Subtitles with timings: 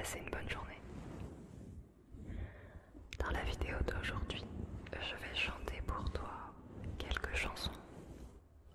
[0.00, 0.80] passer une bonne journée.
[3.18, 4.42] Dans la vidéo d'aujourd'hui,
[4.92, 6.32] je vais chanter pour toi
[6.96, 7.78] quelques chansons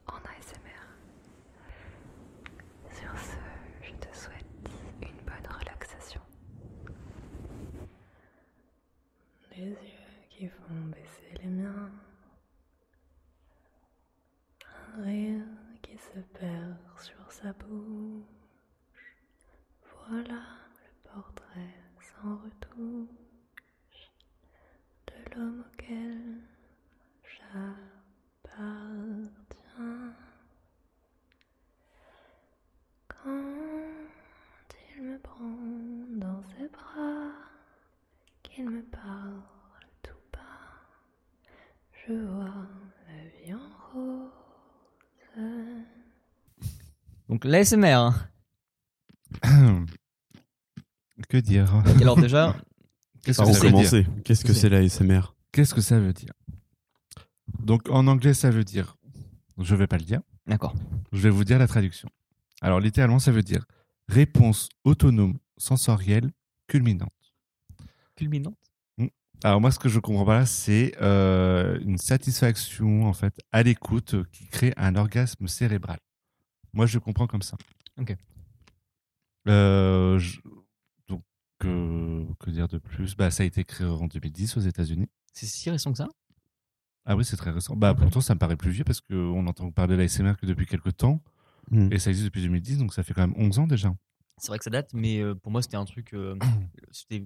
[0.05, 0.85] en ASMR.
[2.91, 3.37] Sur ce,
[3.81, 4.45] je te souhaite
[5.01, 6.21] une bonne relaxation.
[9.55, 11.89] Les yeux qui font baisser les miens.
[14.63, 15.45] Un rire
[15.81, 18.23] qui se perd sur sa bouche.
[20.07, 20.64] Voilà
[22.77, 23.07] de
[25.33, 26.41] l'homme auquel
[27.23, 28.93] j'appartiens.
[33.07, 35.57] Quand il me prend
[36.17, 37.31] dans ses bras,
[38.43, 39.41] qu'il me parle
[40.03, 40.39] tout bas,
[41.93, 42.67] je vois
[43.07, 44.31] la vie en rose.
[47.29, 48.09] Donc l'ASMR.
[51.41, 52.55] que dire Alors déjà,
[53.23, 55.81] Qu'est-ce que où ça veut dire commencer Qu'est-ce que C'est- c'est la ASMR Qu'est-ce que
[55.81, 56.33] ça veut dire
[57.59, 58.97] Donc en anglais, ça veut dire.
[59.57, 60.21] Je vais pas le dire.
[60.47, 60.75] d'accord.
[61.11, 62.09] Je vais vous dire la traduction.
[62.61, 63.65] Alors littéralement, ça veut dire
[64.09, 66.31] réponse autonome, sensorielle,
[66.67, 67.11] culminante.
[68.15, 68.57] Culminante.
[69.43, 73.63] Alors moi, ce que je comprends pas là, c'est euh, une satisfaction en fait à
[73.63, 75.99] l'écoute euh, qui crée un orgasme cérébral.
[76.73, 77.57] Moi, je comprends comme ça.
[77.99, 78.15] Ok.
[79.47, 80.39] Euh, je-
[82.39, 83.15] Que dire de plus?
[83.15, 85.07] Bah, ça a été créé en 2010 aux États-Unis.
[85.33, 86.07] C'est si récent que ça?
[87.05, 87.75] Ah oui, c'est très récent.
[87.75, 90.65] Bah, pourtant, ça me paraît plus vieux parce qu'on entend parler de l'ASMR que depuis
[90.65, 91.21] quelques temps.
[91.71, 91.91] Hmm.
[91.91, 93.93] Et ça existe depuis 2010, donc ça fait quand même 11 ans déjà.
[94.37, 96.13] C'est vrai que ça date, mais euh, pour moi c'était un truc.
[96.13, 96.35] euh,
[96.91, 97.25] c'était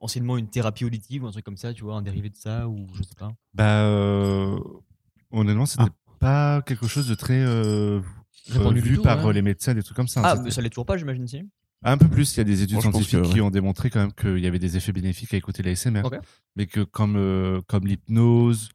[0.00, 2.68] anciennement une thérapie auditive ou un truc comme ça, tu vois, un dérivé de ça
[2.68, 3.32] ou je sais pas.
[3.54, 4.58] Bah, euh,
[5.30, 8.00] honnêtement, c'était pas quelque chose de très euh,
[8.54, 9.32] euh, vu tout, par ouais.
[9.32, 10.22] les médecins, des trucs comme ça.
[10.24, 11.42] Ah, C'était- mais ça l'est toujours pas, j'imagine si.
[11.84, 13.40] Un peu plus, il y a des études scientifiques que, qui ouais.
[13.40, 16.02] ont démontré quand même qu'il y avait des effets bénéfiques à écouter l'ASMR.
[16.04, 16.18] Ok.
[16.56, 18.70] Mais que comme, euh, comme l'hypnose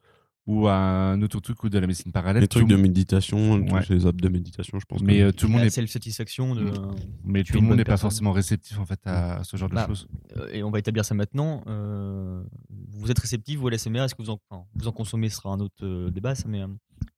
[0.46, 3.82] ou un autre truc ou de la médecine parallèle, Les trucs de méditation, Ouais.
[3.84, 5.00] tous les apps de méditation, je pense.
[5.02, 6.64] mais que- euh, tout le monde La est self-satisfaction de.
[6.64, 6.94] Mm.
[7.24, 9.86] mais tout le monde n'est pas forcément réceptif en fait à ce genre de Bah,
[9.86, 10.06] choses.
[10.36, 11.62] Euh, et on va établir ça maintenant.
[11.66, 15.28] euh, vous êtes réceptif vous à l'ASMR Est-ce que vous en, enfin, vous en consommez
[15.30, 16.44] Ce sera un autre euh, débat, ça.
[16.48, 16.68] Mais euh,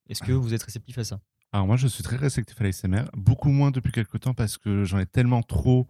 [0.09, 1.19] est-ce que vous êtes réceptif à ça?
[1.53, 4.83] Alors moi, je suis très réceptif à l'ASMR, beaucoup moins depuis quelques temps parce que
[4.83, 5.87] j'en ai tellement trop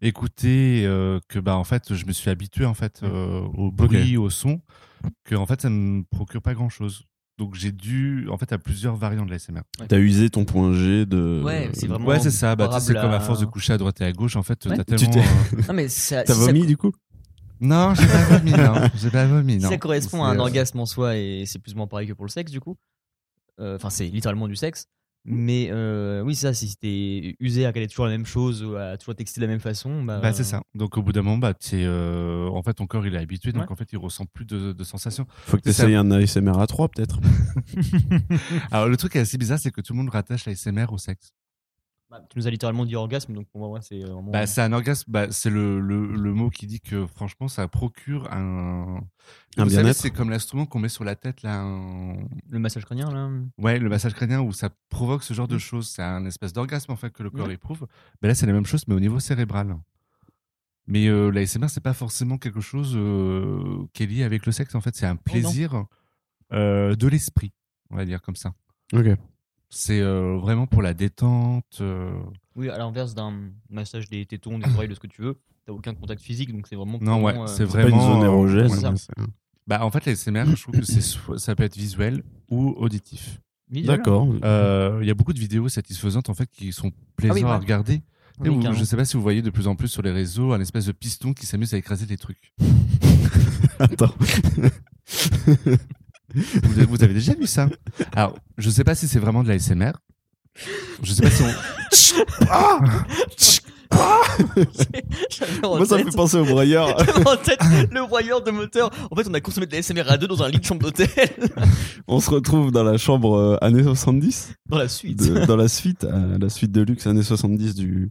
[0.00, 4.16] écouté euh, que bah en fait, je me suis habitué en fait euh, au bruit,
[4.16, 4.60] au son,
[5.24, 7.02] que en fait, ça me procure pas grand chose.
[7.38, 9.60] Donc j'ai dû en fait à plusieurs variantes de l'ASMR.
[9.88, 11.42] T'as usé ton point G de.
[11.44, 12.54] Ouais, c'est vraiment- Ouais, c'est ça.
[12.56, 14.76] Bah, c'est comme à force de coucher à droite et à gauche, en fait, Ouais.
[14.76, 15.16] t'as tellement.
[15.16, 16.92] euh, non mais ça, T'as si ça- vomi du coup?
[17.60, 18.74] Non, j'ai pas vomi, non.
[18.94, 19.68] J'ai pas vomi, non.
[19.68, 22.12] ça correspond à un euh, orgasme en soi et c'est plus ou moins pareil que
[22.12, 22.76] pour le sexe du coup?
[23.60, 24.86] Euh, Enfin, c'est littéralement du sexe.
[25.28, 28.96] Mais euh, oui, ça, si t'es usé à caler toujours la même chose, ou à
[28.96, 30.62] toujours texter de la même façon, bah, Bah, c'est ça.
[30.76, 33.62] Donc, au bout d'un moment, bah, euh, en fait, ton corps, il est habitué, donc
[33.64, 33.72] Ouais.
[33.72, 35.26] en fait, il ressent plus de, de sensations.
[35.46, 37.18] Faut que t'essayes un ASMR à 3 peut-être.
[38.70, 40.98] Alors, le truc qui est assez bizarre, c'est que tout le monde rattache l'ASMR au
[40.98, 41.32] sexe.
[42.20, 44.30] Bah, tu nous as littéralement dit orgasme, donc pour moi, ouais, c'est vraiment.
[44.30, 47.66] Bah, c'est un orgasme, bah, c'est le, le, le mot qui dit que, franchement, ça
[47.68, 49.00] procure un.
[49.58, 49.96] Un Vous savez, bien-être.
[49.96, 51.60] c'est comme l'instrument qu'on met sur la tête, là.
[51.60, 52.16] un-
[52.48, 53.30] le massage crânien là.
[53.58, 55.88] Ouais, le massage crânien où ça provoque ce genre de choses.
[55.88, 57.54] C'est un espèce d'orgasme, en fait, que le corps Ouais.
[57.54, 57.86] éprouve.
[58.22, 59.76] Mais là, c'est la même chose, mais au niveau cérébral.
[60.86, 64.74] Mais euh, l'ASMR, c'est pas forcément quelque chose euh, qui est lié avec le sexe.
[64.76, 65.86] En fait, c'est un plaisir
[66.52, 67.52] euh, de l'esprit,
[67.90, 68.52] on va dire comme ça.
[68.92, 69.06] Ok.
[69.68, 71.78] C'est euh, vraiment pour la détente.
[71.80, 72.12] euh.
[72.54, 73.34] Oui, à l'inverse d'un
[73.68, 76.66] massage des tétons, des oreilles, de ce que tu veux, t'as aucun contact physique, donc
[76.68, 76.98] c'est vraiment.
[77.00, 78.14] Non, ouais, purement, euh, c'est Pas une vraiment.
[78.14, 78.96] zone érogène.
[78.96, 79.12] c'est-
[79.66, 83.40] Bah, en fait, l'ASMR, je trouve que c'est soit- ça peut être visuel ou auditif.
[83.68, 83.96] visuel.
[83.96, 84.28] D'accord.
[84.44, 87.52] Euh, Il y a beaucoup de vidéos satisfaisantes en fait qui sont plaisantes Ah oui,
[87.52, 88.00] à regarder.
[88.38, 88.78] Oui, Et vous- carrément.
[88.78, 90.86] je sais pas si vous voyez de plus en plus sur les réseaux un espèce
[90.86, 92.54] de piston qui s'amuse à écraser des trucs.
[93.80, 94.14] Attends.
[96.62, 97.68] Vous, vous avez déjà vu ça?
[98.14, 99.92] Alors, je sais pas si c'est vraiment de l'ASMR.
[101.02, 101.50] Je sais pas si on.
[102.50, 102.78] Ah
[105.62, 106.88] en Moi, ça me fait penser au broyeur.
[107.26, 107.60] en tête
[107.90, 108.90] le broyeur de moteur.
[109.10, 110.82] En fait, on a consommé de la SMR à deux dans un lit de chambre
[110.82, 111.08] d'hôtel.
[112.08, 115.18] On se retrouve dans la chambre euh, années 70, Dans la suite.
[115.18, 118.10] de- dans la suite, euh, la suite de luxe années 70 du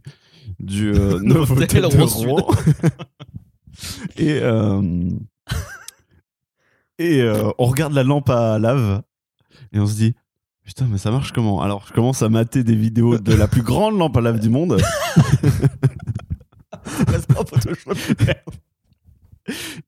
[0.60, 2.02] du euh, Novotel de.
[2.02, 2.46] Rouen.
[4.16, 4.80] et euh,
[6.98, 9.02] et euh, on regarde la lampe à lave
[9.72, 10.14] et on se dit
[10.64, 11.60] putain mais ça marche comment?
[11.62, 14.48] Alors je commence à mater des vidéos de la plus grande lampe à lave du
[14.48, 14.80] monde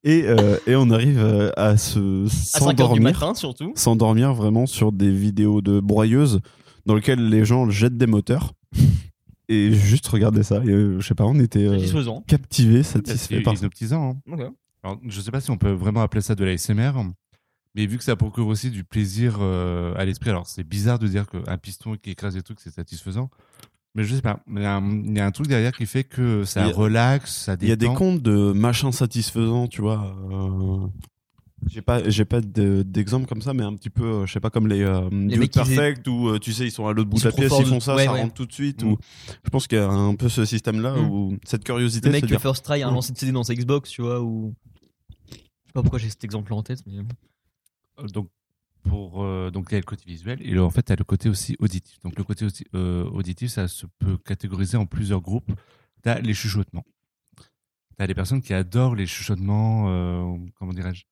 [0.03, 3.73] et euh, et on arrive euh, à se À 5h du s'endormir matin, surtout.
[3.75, 6.39] s'endormir vraiment sur des vidéos de broyeuses
[6.85, 8.53] dans lesquelles les gens jettent des moteurs
[9.49, 10.57] et juste regarder ça.
[10.63, 12.23] Et, euh, je sais pas, on était euh, Satisfaisant.
[12.27, 13.59] captivés, satisfaits par ça.
[13.65, 14.11] hypnotisant.
[14.11, 14.31] hein.
[14.31, 14.41] Ok.
[14.83, 16.91] Alors, je sais pas si on peut vraiment appeler ça de l'ASMR,
[17.75, 21.07] mais vu que ça procure aussi du plaisir euh, à l'esprit, alors c'est bizarre de
[21.07, 23.29] dire qu'un piston qui écrase des trucs, c'est satisfaisant.
[23.95, 25.85] Mais je sais pas, il y, a un- il y a un truc derrière qui
[25.87, 27.95] fait que ça a- relaxe, ça Il y a des détend.
[27.95, 30.15] comptes de machin satisfaisant, tu vois.
[30.31, 30.87] euh,
[31.67, 34.39] J'ai pas, j'ai pas de- d'exemple comme ça, mais un petit peu, euh, je sais
[34.39, 36.93] pas, comme les, euh, Dude mecs qui Perfect où euh, tu sais, ils sont à
[36.93, 38.21] l'autre bout de la pièce, ils font ça, ouais, ça ouais.
[38.21, 38.81] rentre tout de suite.
[38.83, 38.91] Mm.
[38.91, 38.97] Ou...
[39.43, 41.09] Je pense qu'il y a un peu ce système-là Mm.
[41.09, 42.39] où cette curiosité Le mec qui fait.
[42.39, 42.93] First Try a un Mm.
[42.93, 44.53] lancé de CD dans sa Xbox, tu vois, ou.
[45.69, 46.97] Sais pas pourquoi j'ai cet exemple en tête, mais.
[47.99, 48.29] Euh, Donc,
[48.83, 50.95] pour, euh, donc il y a le côté visuel et le- en fait, tu as
[50.95, 51.99] le côté aussi auditif.
[52.01, 55.51] Donc, le côté aussi, euh, auditif, ça se peut catégoriser en plusieurs groupes.
[56.03, 56.85] Tu as les chuchotements.
[57.37, 57.43] Tu
[58.03, 61.03] as des personnes qui adorent les chuchotements, euh, comment dirais-je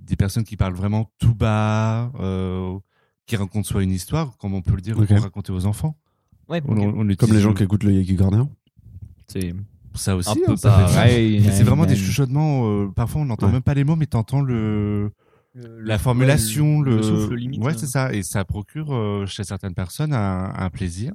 [0.00, 2.78] Des personnes qui parlent vraiment tout bas, euh,
[3.26, 5.06] qui racontent soit une histoire, comme on peut le dire, Ok.
[5.08, 5.98] pour raconter aux enfants.
[6.48, 6.94] Ouais, On- ok.
[7.10, 8.46] on Comme les gens qui écoutent le Yaki Corner.
[9.26, 9.54] c'est
[9.94, 11.42] Ça aussi, un hein, peu ça pareil.
[11.52, 12.66] C'est vraiment des chuchotements.
[12.66, 13.52] euh, parfois, on n'entend Ouais.
[13.52, 15.10] même pas les mots, mais t'entends le,
[15.54, 17.62] Le- la formulation, ouais, le, le souffle limite.
[17.62, 17.76] Ouais, euh.
[17.78, 18.12] c'est ça.
[18.12, 21.12] Et ça procure euh, chez certaines personnes un, un plaisir.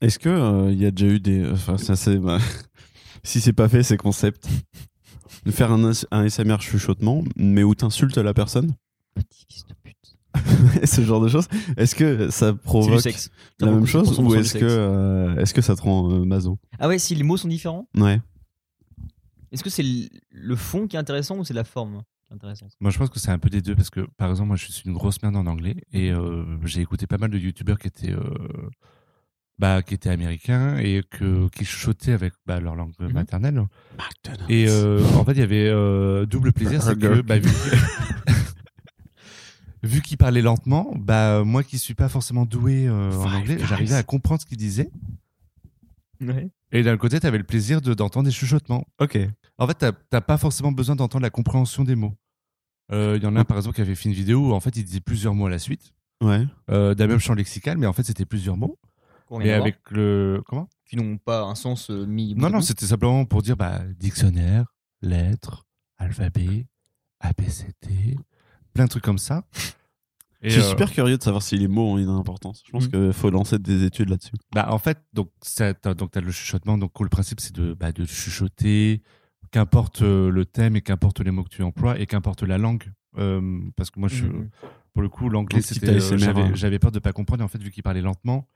[0.00, 1.48] Est-ce que euh, il y a déjà eu des.
[1.50, 2.16] Enfin, ça c'est.
[2.16, 2.38] bah,
[3.22, 4.48] si c'est pas fait, c'est concept.
[5.44, 8.74] De faire un, un SMR chuchotement, mais où t'insultes la personne?
[9.14, 9.96] Petit fils de pute.
[10.84, 11.48] ce genre de choses.
[11.76, 13.30] Est-ce que ça provoque sexe.
[13.60, 16.24] la Ça même chose 100% ou est-ce que, euh, est-ce que ça te rend euh,
[16.24, 16.58] maso?
[16.78, 18.20] Ah ouais, si les mots sont différents, Ouais.
[19.52, 19.84] est-ce que c'est
[20.30, 22.72] le- fond qui est intéressant ou c'est la forme qui est intéressante?
[22.80, 24.66] Moi, je pense que c'est un peu des deux parce que, par exemple, moi, je
[24.70, 27.88] suis une grosse merde en anglais et euh, j'ai écouté pas mal de youtubeurs qui
[27.88, 28.20] étaient, euh,
[29.58, 33.12] bah, qui étaient américains et que, qui chuchotaient avec bah, leur langue Mhm.
[33.12, 33.62] maternelle.
[34.48, 37.48] Et euh, en fait, il y avait euh, double plaisir, c'est que bah, vu,
[39.82, 43.94] vu qu'il parlait lentement, bah moi qui suis pas forcément doué euh, en anglais, j'arrivais
[43.94, 44.90] à comprendre ce qu'il disait.
[46.20, 46.50] Ouais.
[46.72, 48.84] Et d'un côté, tu avais le plaisir de d'entendre des chuchotements.
[49.00, 49.18] Ok.
[49.58, 52.14] En fait, t'as- t'as pas forcément besoin d'entendre la compréhension des mots.
[52.92, 54.60] Euh, Il y en a un par exemple qui avait fait une vidéo où en
[54.60, 55.92] fait il disait plusieurs mots à la suite,
[56.22, 56.46] Ouais.
[56.70, 58.78] euh, d'un même champ lexical, mais en fait c'était plusieurs mots.
[59.26, 60.68] Qu'on voir, avec le comment?
[60.86, 62.34] Qui n'ont pas un sens euh, mis.
[62.34, 65.66] Non non, c'était simplement pour dire bah dictionnaire, lettres,
[65.98, 66.66] alphabet,
[67.20, 68.16] ABCD,
[68.78, 69.44] plein de trucs comme ça.
[70.40, 72.62] Et, Je suis euh, super curieux de savoir si les mots ont une importance.
[72.64, 72.90] Je pense Mm.
[72.90, 74.34] qu'il faut lancer des études là-dessus.
[74.54, 76.78] Bah, en fait, donc, t'as, donc, t'as le chuchotement.
[76.78, 79.02] Donc, le principe, c'est de, bah, de chuchoter,
[79.50, 82.84] qu'importe euh, le thème et qu'importe les mots que tu emploies et qu'importe la langue.
[83.18, 83.40] Euh,
[83.76, 84.48] parce que moi, je, Mhm.
[84.92, 86.50] pour le coup, l'anglais, c'était, j'avais, hein.
[86.54, 87.42] j'avais peur de pas comprendre.
[87.42, 88.46] Et en fait, vu qu'il parlait lentement,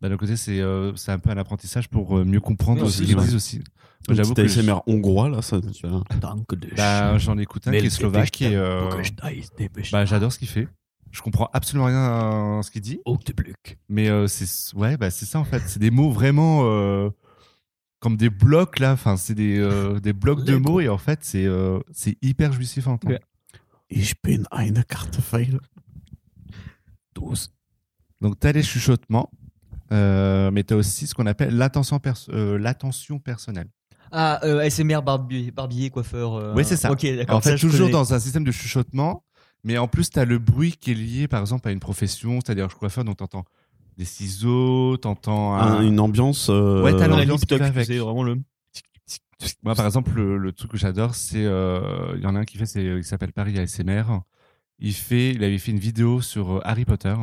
[0.00, 2.90] bah, d'un côté, c'est, euh, c'est un peu un apprentissage pour euh, mieux comprendre Oui,
[2.90, 3.56] ce aussi, disent aussi.
[3.58, 3.64] Moi,
[4.10, 5.60] Un j'avoue que je- ASMR hongrois là, ça.
[6.76, 8.88] bah, j'en écoute un qui est slovaque et, euh,
[9.92, 10.68] bah, j'adore ce qu'il fait.
[11.10, 13.00] Je comprends absolument rien à ce qu'il dit.
[13.88, 15.62] Mais euh, c'est ouais, bah c'est ça en fait.
[15.66, 17.08] C'est des mots vraiment euh,
[17.98, 18.92] comme des blocs là.
[18.92, 22.52] Enfin, c'est des euh, des blocs de mots et en fait c'est euh, c'est hyper
[22.52, 23.14] jouissif à entendre.
[23.14, 23.20] Ouais.
[23.90, 25.58] Ich bin eine Kartoffel.
[28.20, 29.30] Donc t'as les chuchotements,
[29.92, 32.00] euh, mais t'as aussi ce qu'on appelle l'attention
[32.30, 33.68] euh, l'attention personnelle.
[34.10, 36.34] Ah, euh, ASMR barbier, barbier coiffeur.
[36.34, 36.90] euh, Oui, c'est ça.
[36.90, 37.36] Ok, d'accord.
[37.36, 37.92] En fait, toujours connais.
[37.92, 39.24] dans un système de chuchotement,
[39.64, 42.74] mais en plus t'as le bruit qui est lié par exemple à une profession, c'est-à-dire
[42.74, 43.44] coiffeur, donc t'entends
[43.98, 46.48] des ciseaux, t'entends un, Un- une ambiance.
[46.50, 48.36] euh, Ouais, t'as la l'ambiance c'est vraiment le.
[49.62, 52.44] Moi, par exemple, le, le truc que j'adore, c'est euh, il y en a un
[52.44, 54.02] qui fait, il s'appelle Paris ASMR.
[54.80, 57.14] Il fait, il avait fait une vidéo sur Harry Potter.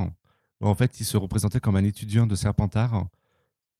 [0.61, 3.07] Où, en fait, il se représentait comme un étudiant de Serpentard.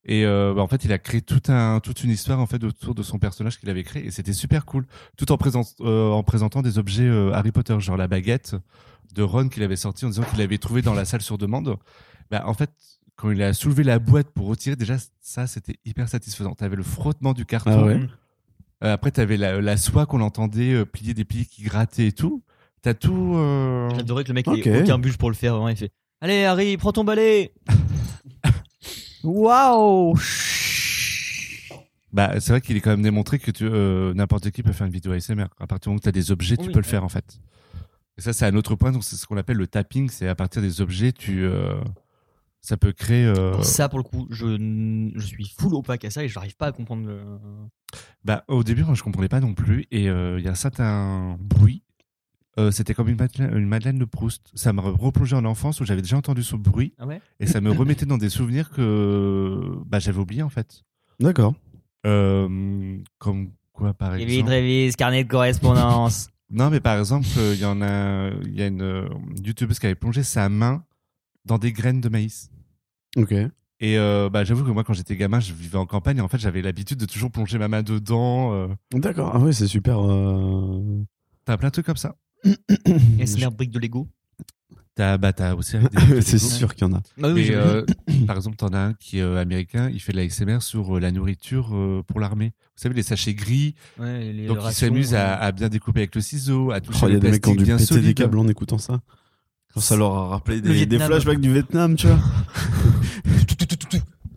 [0.08, 2.64] Et euh, bah, en fait, il a créé tout un, toute une histoire en fait
[2.64, 4.86] autour de son personnage qu'il avait créé, et c'était super cool.
[5.18, 8.56] Tout en, présent, euh, en présentant des objets euh, Harry Potter, genre la baguette
[9.16, 11.78] de Ron qu'il avait sorti en disant qu'il l'avait trouvé dans la salle sur demande.
[12.30, 12.70] Bah, en fait,
[13.16, 16.54] quand il a soulevé la boîte pour retirer, déjà ça, c'était hyper satisfaisant.
[16.54, 17.72] T'avais le frottement du carton.
[17.72, 18.00] Ah ouais.
[18.84, 22.12] Euh, après, t'avais la, la soie qu'on entendait euh, plier des plis qui grattaient et
[22.12, 22.44] tout.
[22.84, 23.34] T'as tout.
[23.38, 24.68] euh, J'adorais que le mec Ok.
[24.68, 25.54] ait aucun bûche pour le faire.
[25.54, 25.92] Vraiment, il fait
[26.22, 27.54] Allez, Harry, prends ton balai
[29.24, 30.16] Waouh
[32.14, 34.88] Bah, c'est vrai qu'il est quand même démontré que tu, euh, n'importe qui peut faire
[34.88, 35.46] une vidéo ASMR.
[35.60, 36.72] À partir du moment où t'as des objets, tu Oui.
[36.74, 37.40] peux le faire en fait.
[38.18, 38.92] Et ça, c'est un autre point.
[38.92, 40.10] Donc, c'est ce qu'on appelle le tapping.
[40.10, 41.76] C'est à partir des objets, tu, euh,
[42.62, 43.26] ça peut créer.
[43.26, 46.36] euh, Ça, pour le coup, je, n- je suis full opaque à ça et je
[46.36, 47.20] n'arrive pas à comprendre le.
[48.24, 49.86] Bah, au début, moi, je comprenais pas non plus.
[49.92, 51.84] Et euh, il y a un certain bruit.
[52.58, 54.50] Euh, C'était comme une madeleine, une madeleine de Proust.
[54.54, 57.22] Ça me replongeait en enfance où j'avais déjà entendu ce bruit Ah ouais?
[57.40, 60.84] Et ça me remettait dans des souvenirs que bah, j'avais oublié en fait.
[61.20, 61.54] D'accord.
[62.06, 66.30] Euh, comme quoi, par exemple Révis, carnet de correspondance.
[66.52, 69.10] Non, mais par exemple, euh, il y en a, il y a une euh,
[69.44, 70.84] youtubeuse qui avait plongé sa main
[71.44, 72.52] dans des graines de maïs.
[73.18, 73.32] Ok.
[73.32, 76.18] Et euh, bah, j'avoue que moi, quand j'étais gamin, je vivais en campagne.
[76.20, 78.54] Et en fait, j'avais l'habitude de toujours plonger ma main dedans.
[78.54, 78.68] euh.
[78.94, 79.32] D'accord.
[79.34, 79.98] Ah ouais, c'est super.
[80.00, 81.04] euh,
[81.46, 82.16] T'as plein de trucs comme ça?
[83.26, 84.08] SMR brique de Lego?
[84.96, 85.76] T'as bah, t'as aussi
[86.22, 87.02] c'est sûr qu'il y en a.
[87.22, 87.86] Ah oui, euh,
[88.28, 90.96] par exemple, t'en as un qui est euh, américain, il fait de la SMR sur
[90.96, 92.54] euh, la nourriture euh, pour l'armée.
[92.78, 96.16] Vous savez, les sachets gris, ouais, les donc il s'amuse à, à bien découper avec
[96.16, 97.78] le ciseau, à toucher Oh, Il y le a des mecs qui ont dû bien
[97.78, 99.02] péter des câbles en écoutant ça.
[99.76, 102.20] Ça leur a rappelé des, flashbacks du Vietnam, tu vois.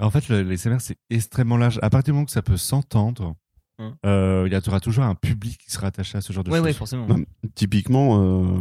[0.01, 1.81] En fait, le, les SMR, c'est extrêmement large.
[1.83, 3.35] À partir du moment que ça peut s'entendre,
[3.81, 3.95] Hum.
[4.05, 6.59] euh, il y aura toujours un public qui sera attaché à ce genre de Ouais,
[6.59, 6.65] choses.
[6.67, 7.07] ouais, forcément.
[7.07, 8.59] Non, Typiquement, euh,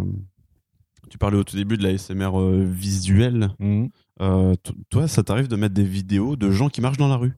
[1.09, 3.49] tu parlais au tout début de la SMR euh, visuelle.
[3.59, 3.89] Mhm.
[4.21, 4.55] Euh,
[4.89, 7.33] toi, ça t'arrive de mettre des vidéos de gens qui marchent dans la rue?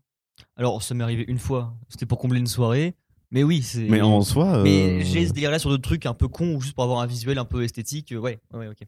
[0.55, 1.73] Alors, ça m'est arrivé une fois.
[1.89, 2.95] C'était pour combler une soirée.
[3.31, 3.87] Mais oui, c'est.
[3.87, 4.55] Mais en soi.
[4.57, 6.99] euh, Mais j'ai ce délire-là sur d'autres trucs un peu cons ou juste pour avoir
[6.99, 8.13] un visuel un peu esthétique.
[8.17, 8.79] Ouais, ouais, ok.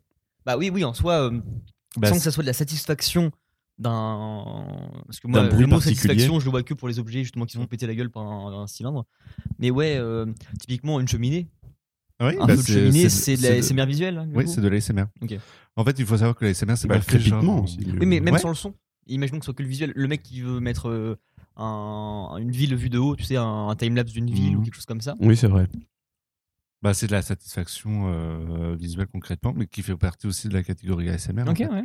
[0.46, 1.40] Bah oui, oui, en soi, euh,
[1.98, 3.32] Bah, sans que ça soit de la satisfaction
[3.82, 4.68] d'un.
[5.06, 5.96] Parce que moi, D'un bruit le mot particulier.
[5.96, 8.10] satisfaction, je le vois que pour les objets justement qui se font péter la gueule
[8.10, 9.06] par un, un cylindre.
[9.60, 10.26] Mais ouais, euh,
[10.60, 11.48] typiquement une cheminée.
[12.22, 14.18] oui, Un bah, feu de cheminée, c'est de la de- SMR visuelle.
[14.20, 15.06] hein, Oui, c'est de l'ASMR.
[15.22, 15.36] Ok.
[15.76, 17.80] En fait, il faut savoir que l'ASMR, c'est bah, pas le fait genre- crépitement aussi.
[17.86, 18.40] Oui, mais même Ouais.
[18.40, 18.74] sans le son.
[19.08, 19.92] Imaginons que ce soit que le visuel.
[19.96, 21.18] Le mec qui veut mettre euh,
[21.58, 24.60] un- une ville vue de haut, tu sais, un, un timelapse d'une ville Mhm.
[24.60, 25.16] ou quelque chose comme ça.
[25.20, 25.68] Oui, c'est vrai.
[26.84, 30.64] Bah, c'est de la satisfaction euh, visuelle concrètement, mais qui fait partie aussi de la
[30.64, 31.44] catégorie ASMR.
[31.44, 31.68] en Ok, fait.
[31.68, 31.84] ouais.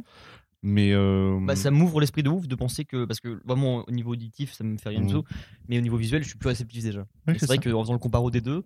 [0.68, 3.04] Mais euh, Bah, ça m'ouvre l'esprit de ouf de penser que.
[3.04, 5.20] Parce que vraiment, au niveau auditif, ça me fait rien du Mhm.
[5.22, 5.24] tout.
[5.68, 7.06] Mais au niveau visuel, je suis plus réceptif déjà.
[7.28, 8.64] Ouais, c'est vrai qu'en faisant le comparo des deux,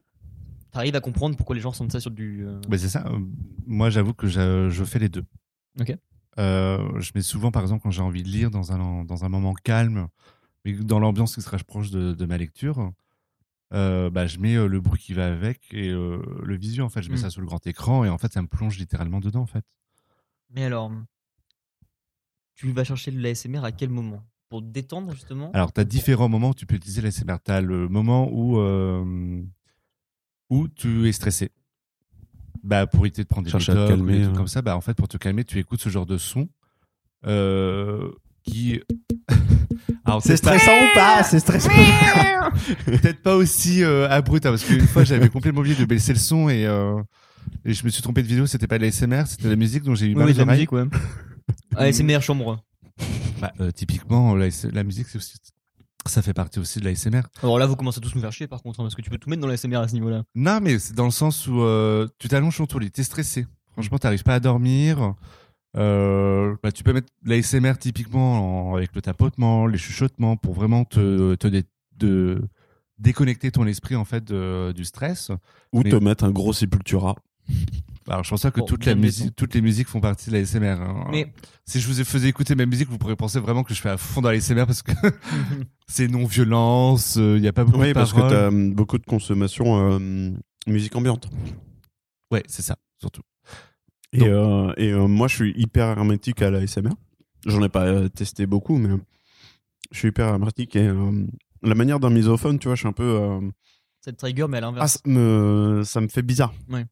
[0.70, 2.46] t'arrives à comprendre pourquoi les gens sentent ça sur du.
[2.46, 3.04] euh, bah, c'est ça.
[3.66, 5.24] Moi, j'avoue que je, je fais les deux.
[5.78, 5.94] Ok.
[6.38, 9.28] Euh, je mets souvent, par exemple, quand j'ai envie de lire dans un, dans un
[9.28, 10.08] moment calme,
[10.64, 12.92] mais dans l'ambiance qui sera proche de, de ma lecture,
[13.72, 16.80] bah, je mets le bruit qui va avec et le visu.
[16.80, 17.18] En fait, je mets Mm.
[17.18, 19.42] ça sur le grand écran et en fait, ça me plonge littéralement dedans.
[19.42, 19.64] En fait.
[20.48, 20.90] Mais alors,
[22.54, 24.22] tu vas chercher de l'ASMR à quel moment?
[24.48, 25.50] Pour te détendre justement?
[25.54, 27.36] Alors, tu as différents moments où tu peux utiliser l'ASMR.
[27.44, 29.42] Tu as le moment où, euh,
[30.50, 31.50] où tu es stressé.
[32.62, 34.36] Bah, pour éviter de prendre des ou calmer, des trucs hein.
[34.36, 36.48] comme ça, bah, en fait, pour te calmer, tu écoutes ce genre de son
[37.26, 38.10] euh,
[38.42, 38.80] qui.
[40.04, 41.22] Alors, peut-être pas- ou pas?
[41.22, 41.70] C'est stressant.
[42.84, 46.18] Peut-être pas aussi euh, abrupt, hein, parce qu'une fois, j'avais complètement oublié de baisser le
[46.18, 47.00] son et, euh,
[47.64, 48.46] et je me suis trompé de vidéo.
[48.46, 50.38] C'était pas de l'ASMR, c'était de la musique, donc j'ai eu Oui, mal oui, de
[50.38, 50.84] la musique, ouais.
[51.76, 52.62] ASMR chambre.
[53.40, 55.36] Bah, euh, typiquement, la, la musique, c'est aussi-
[56.06, 57.22] ça fait partie aussi de l'ASMR.
[57.42, 59.10] Alors là, vous commencez à tous nous faire chier par contre, hein, parce que tu
[59.10, 60.22] peux tout mettre dans l'ASMR à ce niveau-là.
[60.34, 63.46] Non, mais c'est dans le sens où euh, tu t'allonges sur ton lit, t'es stressé.
[63.72, 65.14] Franchement, t'arrives pas à dormir.
[65.76, 70.84] Euh, bah, tu peux mettre l'ASMR typiquement en- avec le tapotement, les chuchotements pour vraiment
[70.84, 71.64] te, te dé-
[71.96, 72.42] de
[72.98, 75.30] déconnecter ton esprit en fait de- du stress.
[75.72, 77.14] Ou Mais- te mettre un gros Sepultura.
[78.08, 80.34] Alors, je pense pas que Bon, toute la musique, toutes les musiques font partie de
[80.36, 80.80] l'ASMR.
[80.80, 81.08] hein.
[81.12, 81.32] Mais
[81.64, 83.90] Si je vous ai- faisais écouter ma musique, vous pourriez penser vraiment que je fais
[83.90, 84.90] à fond dans l'ASMR parce que
[85.86, 88.30] c'est non-violence, il y a pas beaucoup Oui, de parce que paroles.
[88.32, 90.32] t'as hum, beaucoup de consommation euh,
[90.66, 91.28] musique ambiante.
[92.32, 93.22] Ouais, c'est ça, surtout.
[94.12, 96.90] Et, Donc- euh, et euh, moi, je suis hyper hermétique à la SMR.
[97.46, 98.96] J'en ai pas euh, testé beaucoup, mais
[99.92, 100.74] je suis hyper hermétique.
[100.74, 101.26] Et euh,
[101.62, 103.04] la manière d'un misophone, tu vois, je suis un peu.
[103.04, 103.40] euh,
[104.00, 104.92] cette trigger, mais à ah, l'inverse.
[104.94, 106.52] ça, me, ça me fait bizarre.
[106.68, 106.86] Ouais.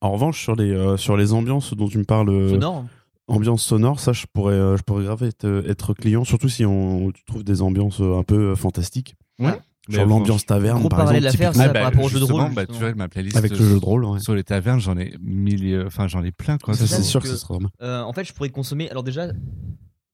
[0.00, 2.84] En revanche, sur les, euh, sur les ambiances dont tu me parles, euh, Sonore.
[3.26, 7.10] ambiance sonore, ça, je pourrais, euh, je pourrais grave être, être client, surtout si on,
[7.10, 9.16] tu trouves des ambiances un peu fantastiques.
[9.40, 9.58] Ouais.
[9.88, 12.52] Genre l'ambiance taverne, par exemple, à faire, typiquement, ça, par rapport au jeu de rôle,
[12.54, 14.04] Bah, tu vois, ma playlist avec le jeu de rôle.
[14.04, 14.20] Ouais.
[14.20, 16.74] sur les tavernes, j'en ai mille, enfin j'en ai plein quoi.
[16.74, 17.58] Ça, ça, c'est c'est sûr que- que ça sera.
[17.80, 18.90] Euh, en fait, je pourrais consommer.
[18.90, 19.28] Alors, déjà,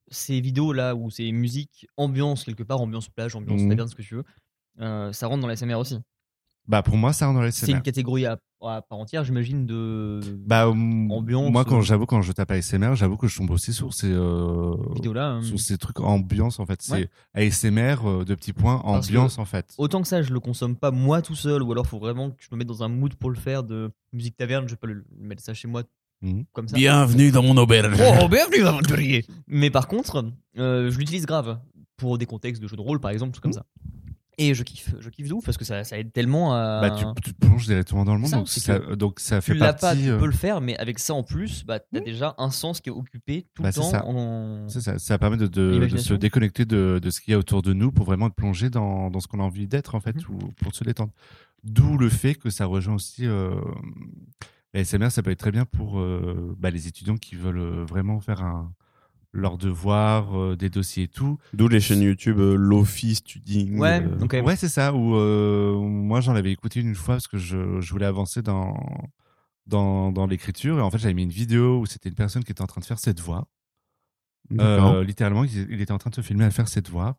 [0.09, 3.69] ces vidéos là où c'est musique, ambiance quelque part, ambiance plage, ambiance Mhm.
[3.71, 4.25] taverne, ce que tu veux,
[4.81, 5.99] euh, ça rentre dans la SMR aussi.
[6.69, 7.77] Bah pour moi, ça rentre dans C'est l'ASMR.
[7.79, 12.33] une catégorie à, à part entière, j'imagine, de Bah Ambiance, Moi, quand j'avoue quand je
[12.33, 15.41] tape ASMR, j'avoue que je tombe aussi sur ces euh, vidéos là.
[15.43, 16.81] sur ces trucs ambiance en fait.
[16.83, 17.09] C'est Ouais.
[17.35, 19.75] ASMR euh, de petits points Parce ambiance en fait.
[19.79, 22.37] Autant que ça, je le consomme pas moi tout seul, ou alors faut vraiment que
[22.41, 24.87] je me mette dans un mood pour le faire de musique taverne, je vais pas
[24.87, 25.83] le mettre ça chez moi
[26.23, 26.45] Mhm.
[26.53, 26.77] comme ça.
[26.77, 27.99] Bienvenue dans mon auberge.
[28.01, 30.25] Oh, bienvenue aventurier Mais par contre,
[30.59, 31.59] euh, je l'utilise grave
[31.97, 33.67] pour des contextes de jeux de rôle, par exemple, tout comme ça.
[34.39, 36.81] Et je kiffe, je kiffe de ouf parce que ça, ça aide tellement à.
[36.81, 39.53] Bah tu, tu te plonges directement dans le monde, Ça, donc ça, donc ça tu
[39.53, 40.03] fait l'as pas, partie.
[40.05, 42.81] tu euh, peux le faire, mais avec ça en plus, bah, t'as déjà un sens
[42.81, 43.83] qui est occupé tout Bah, le temps.
[43.91, 44.05] ça.
[44.07, 44.69] En...
[44.69, 47.39] c'est ça, ça permet de, de- de se déconnecter de, de ce qu'il y a
[47.39, 50.01] autour de nous pour vraiment être plongé dans, dans ce qu'on a envie d'être en
[50.01, 50.35] fait, Mhm.
[50.35, 51.13] ou pour se détendre.
[51.63, 53.55] D'où le fait que ça rejoint aussi euh,
[54.75, 57.85] la SMR, ça peut être très bien pour euh, bah, les étudiants qui veulent euh,
[57.85, 58.73] vraiment faire un,
[59.35, 61.39] leur devoir, euh, des dossiers et tout.
[61.53, 63.79] D'où les chaînes YouTube euh, Lofi Studying.
[63.79, 64.95] Ouais, euh, donc Ouais, c'est ça.
[64.95, 68.81] Où euh, moi j'en avais écouté une fois parce que je, je voulais avancer dans
[69.67, 72.53] dans, dans l'écriture et en fait j'avais mis une vidéo où c'était une personne qui
[72.53, 73.49] était en train de faire cette voix.
[74.61, 77.17] Euh, littéralement, il, était en train de se filmer à faire ses devoirs.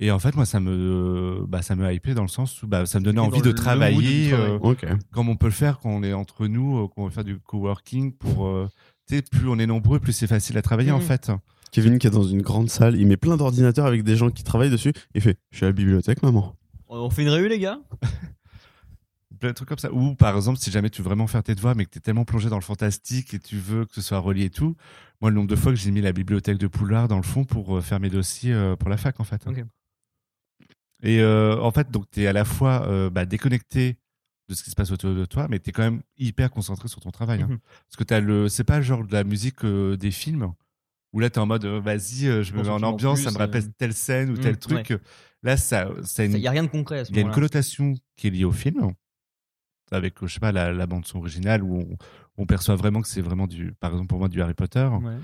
[0.00, 2.84] Et en fait, moi, ça me, bah, ça me hypait dans le sens où bah,
[2.84, 4.84] ça me donnait envie de travailler euh, Ok.
[5.12, 7.38] comme on peut le faire quand on est entre nous, euh, qu'on veut faire du
[7.38, 8.12] coworking.
[8.12, 8.68] Pour, euh,
[9.08, 11.30] sais, plus on est nombreux, plus c'est facile à travailler en fait.
[11.72, 14.44] Kevin qui est dans une grande salle, il met plein d'ordinateurs avec des gens qui
[14.44, 14.92] travaillent dessus.
[15.14, 16.54] Il fait Je suis à la bibliothèque, maman.
[16.88, 17.80] On fait une réu, les gars?
[19.40, 19.92] Plein de trucs comme ça.
[19.92, 22.00] Ou par exemple, si jamais tu veux vraiment faire tes devoirs, mais que tu es
[22.00, 24.76] tellement plongé dans le fantastique et tu veux que ce soit relié et tout,
[25.20, 27.44] moi, le nombre de fois que j'ai mis la bibliothèque de Poulard dans le fond
[27.44, 29.44] pour euh, faire mes dossiers euh, pour la fac, en fait.
[31.02, 33.96] Et euh, en fait, donc, tu es à la fois euh, bah, déconnecté
[34.48, 36.88] de ce qui se passe autour de toi, mais tu es quand même hyper concentré
[36.88, 37.42] sur ton travail.
[37.42, 37.48] hein.
[37.48, 37.58] Mhm.
[37.88, 40.52] Parce que t'as le, c'est pas genre de la musique euh, des films
[41.12, 43.24] où là, tu es en mode euh, vas-y, euh, je me mets en ambiance, plus,
[43.24, 44.94] ça me rappelle telle scène ou tel Mhm, truc.
[45.42, 47.22] Là, ça, ça a Il n'y a rien de concret à ce il y a
[47.22, 48.92] une connotation qui est liée au film
[49.90, 51.96] avec je sais pas la, la bande son originale où on,
[52.36, 55.16] on perçoit vraiment que c'est vraiment du par exemple pour moi du Harry Potter Ouais.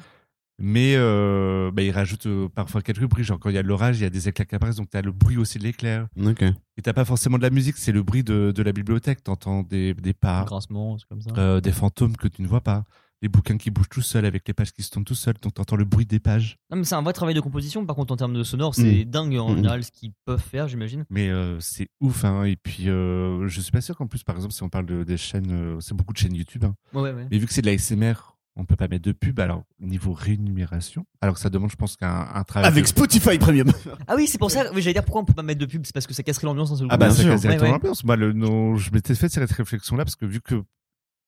[0.60, 3.68] Mais euh, bah, il rajoute euh, parfois quelques bruits genre quand il y a de
[3.68, 5.64] l'orage il y a des éclairs qui apparaissent donc tu as le bruit aussi de
[5.64, 6.42] l'éclair Ok.
[6.42, 9.62] et t'as pas forcément de la musique c'est le bruit de, de la bibliothèque t'entends
[9.62, 11.30] des, des pas Grincement, c'est comme ça.
[11.38, 12.84] euh, des fantômes que tu ne vois pas
[13.22, 15.52] les bouquins qui bougent tout seuls avec les pages qui se tournent tout seuls donc
[15.52, 17.84] t'entends le bruit des pages Non, mais c'est un vrai travail de composition.
[17.84, 19.56] Par contre, en termes de sonore, c'est dingue en Mhm.
[19.56, 21.04] général ce qu'ils peuvent faire, j'imagine.
[21.10, 22.44] Mais euh, c'est ouf, hein.
[22.44, 25.04] Et puis, euh, je suis pas sûr qu'en plus, par exemple, si on parle de,
[25.04, 26.64] des chaînes, euh, c'est beaucoup de chaînes YouTube.
[26.64, 26.74] Hein.
[26.94, 27.28] Ouais, ouais, ouais.
[27.30, 29.40] Mais vu que c'est de la SMR, on peut pas mettre de pub.
[29.40, 32.68] Alors, niveau rémunération, alors que ça demande, je pense, qu'un un travail.
[32.68, 33.70] Avec de- Spotify Premium.
[34.06, 34.64] Ah oui, c'est pour ça.
[34.74, 35.82] Oui, j'allais dire pourquoi on peut pas mettre de pub?
[35.84, 37.30] C'est parce que ça casserait l'ambiance Ah bah, ça sûr.
[37.32, 37.78] casse directement Ouais, ouais.
[37.78, 38.04] l'ambiance.
[38.04, 40.62] Moi, le, non, je m'étais fait cette réflexion-là parce que vu que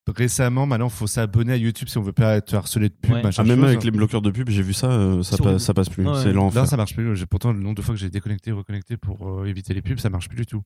[0.09, 3.23] récemment, maintenant, faut s'abonner à YouTube si on veut pas être harcelé de pub, Ouais.
[3.23, 3.69] machin Ah, même chose.
[3.69, 6.07] avec les bloqueurs de pub, j'ai vu ça, euh, ça, le- ça passe plus.
[6.07, 6.62] Ouais, c'est l'enfer.
[6.62, 7.15] Là, ça marche plus.
[7.17, 9.99] J'ai pourtant le nombre de fois que j'ai déconnecté, reconnecté pour euh, éviter les pubs,
[10.01, 10.62] ça marche plus du tout.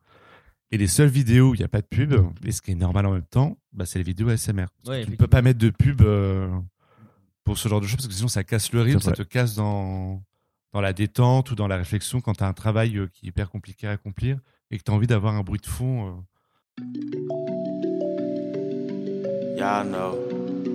[0.73, 2.13] Et les seules vidéos où il n'y a pas de pub,
[2.45, 4.67] et ce qui est normal en même temps, bah, c'est les vidéos ASMR.
[4.87, 6.49] Ouais, tu ne peux pas mettre de pub euh,
[7.45, 9.55] pour ce genre de choses parce que sinon ça casse le rythme, ça te casse
[9.55, 10.23] dans,
[10.73, 13.29] dans la détente ou dans la réflexion quand tu as un travail euh, qui est
[13.29, 14.39] hyper compliqué à accomplir
[14.73, 16.09] et que tu as envie d'avoir un bruit de fond.
[16.09, 16.13] euh.
[19.57, 20.19] Y'all know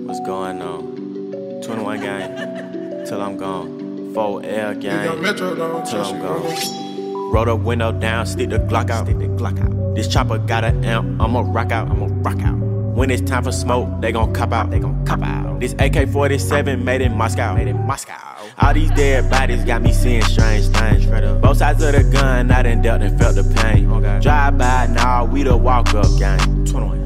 [0.06, 1.60] what's going on.
[1.62, 3.68] 21 gang, till I'm gone.
[4.14, 6.91] 4L gang, till I'm gone.
[7.32, 9.06] Roll the window down, stick the Glock out.
[9.06, 9.94] Stick the Glock out.
[9.94, 12.58] This chopper got an amp, I'ma rock out, I'ma rock out.
[12.58, 15.58] When it's time for smoke, they gon' cop out, they gon' cop out.
[15.58, 18.18] This AK-47 made in Moscow, made in Moscow.
[18.58, 21.06] All these dead bodies got me seeing strange things.
[21.40, 23.88] Both sides of the gun, I done dealt and felt the pain.
[24.20, 26.38] Drive by, nah, we the walk up gang.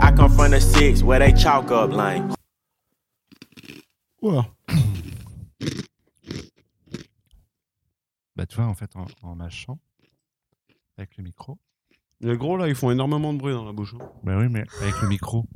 [0.00, 2.34] I come from the six where they chalk up lane.
[4.24, 4.46] Ouah.
[8.36, 9.78] Bah, tu vois, en fait, en, en mâchant
[10.98, 11.58] avec le micro.
[12.20, 13.94] Les gros, là, ils font énormément de bruit dans la bouche.
[14.00, 14.04] hein.
[14.24, 15.46] Bah oui, mais avec le micro.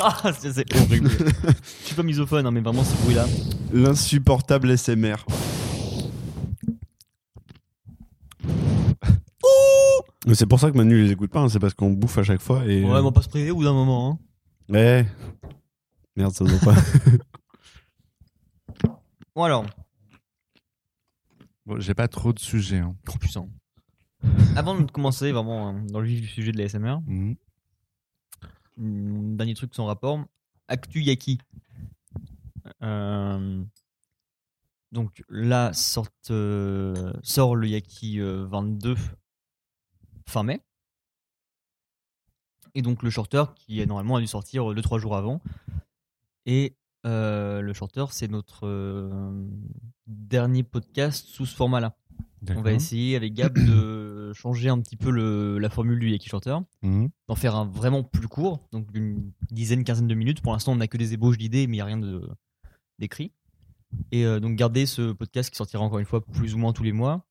[0.00, 1.08] Ah, c'est c'est horrible.
[1.80, 3.26] Je suis pas misophone, hein, mais vraiment ce bruit-là.
[3.72, 5.16] L'insupportable SMR.
[10.26, 12.22] Mais C'est pour ça que Manu les écoute pas, hein, c'est parce qu'on bouffe à
[12.22, 12.82] chaque fois et.
[12.82, 14.18] Ouais, on va pas se priver au bout d'un moment.
[14.70, 14.72] Hein.
[14.72, 15.06] Ouais.
[16.16, 16.80] Merde, ça se voit pas.
[19.34, 19.66] Bon alors,
[21.66, 22.78] Bon, j'ai pas trop de sujets.
[22.78, 22.94] Hein.
[23.06, 23.48] trop puissant.
[24.54, 27.36] Avant de commencer vraiment hein, dans le vif du sujet de la SMR, Mhm.
[28.78, 30.20] hum, dernier truc sans rapport,
[30.68, 31.38] Actu Yaki.
[32.82, 33.64] Euh,
[34.92, 38.94] donc là sort, euh, sort le Yaki euh, 22
[40.28, 40.60] fin mai.
[42.74, 45.40] Et donc le shorter qui est normalement a dû sortir 2-3 jours avant.
[46.46, 49.46] Et euh, le shorter c'est notre euh,
[50.06, 51.96] dernier podcast sous ce format-là.
[52.54, 56.28] On va essayer avec Gab de changer un petit peu le, la formule du Yaki
[56.28, 57.08] Shorter, Mhm.
[57.28, 60.42] d'en faire un vraiment plus court, donc d'une dizaine, quinzaine de minutes.
[60.42, 62.00] Pour l'instant, on n'a que des ébauches d'idées, mais il n'y a rien
[62.98, 63.32] d'écrit.
[64.12, 66.82] Et euh, donc garder ce podcast qui sortira encore une fois plus ou moins tous
[66.82, 67.24] les mois,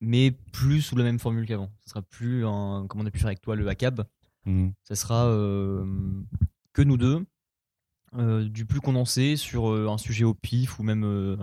[0.00, 1.70] mais plus sous la même formule qu'avant.
[1.80, 4.04] Ce sera plus un, comme on a pu faire avec toi le ACAB,
[4.44, 4.72] Mhm.
[4.84, 5.24] ça sera
[6.72, 7.26] que nous deux,
[8.14, 11.36] du plus condensé sur euh, un sujet au pif ou même euh,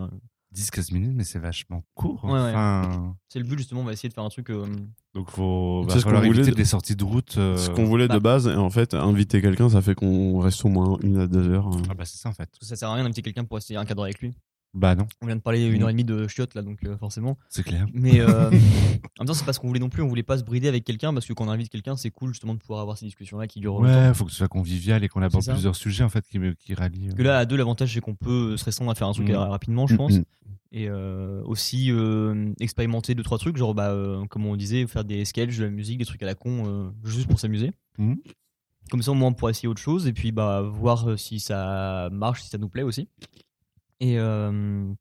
[0.55, 2.23] 10-15 minutes, mais c'est vachement court.
[2.25, 2.49] Ouais, ouais.
[2.49, 4.65] Enfin, c'est le but justement on va essayer de faire un truc euh,
[5.15, 7.35] Donc, faut, C'est va ce falloir qu'on voulait éviter de- des sorties de route.
[7.37, 8.15] euh, Ce qu'on voulait bah.
[8.15, 11.27] de base, et en fait, inviter quelqu'un, ça fait qu'on reste au moins une à
[11.27, 11.67] deux heures.
[11.67, 11.81] hein.
[11.89, 12.49] Ah bah c'est ça en fait.
[12.61, 14.33] Ça sert à rien d'inviter quelqu'un pour essayer un cadre avec lui.
[14.75, 15.83] Bah non, On vient de parler une Mm.
[15.83, 17.37] heure et demie de chiottes là, donc euh, forcément.
[17.49, 17.85] c'est clair.
[17.93, 18.49] Mais euh,
[19.19, 20.01] en même temps, c'est pas ce qu'on voulait non plus.
[20.01, 22.29] On voulait pas se brider avec quelqu'un parce que quand on invite quelqu'un, c'est cool
[22.29, 24.07] justement de pouvoir avoir ces discussions là qui durent longtemps.
[24.07, 26.73] Ouais, faut que ce soit convivial et qu'on aborde plusieurs sujets en fait qui, qui
[26.73, 27.09] rallient.
[27.11, 27.13] euh.
[27.13, 29.35] Que là, à deux, l'avantage c'est qu'on peut se restreindre à faire un truc Mm.
[29.35, 30.13] rapidement, je Mm, pense.
[30.13, 30.23] mm.
[30.75, 31.91] Et euh, aussi
[32.59, 33.95] expérimenter deux trois trucs, genre bah,
[34.29, 37.27] comme on disait, faire des sketchs, de la musique, des trucs à la con, juste
[37.27, 37.71] pour s'amuser.
[37.99, 38.17] Mhm.
[38.89, 42.09] Comme ça, au moins, on pourra essayer autre chose et puis bah, voir si ça
[42.11, 43.07] marche, si ça nous plaît aussi.
[43.99, 44.91] Et euh,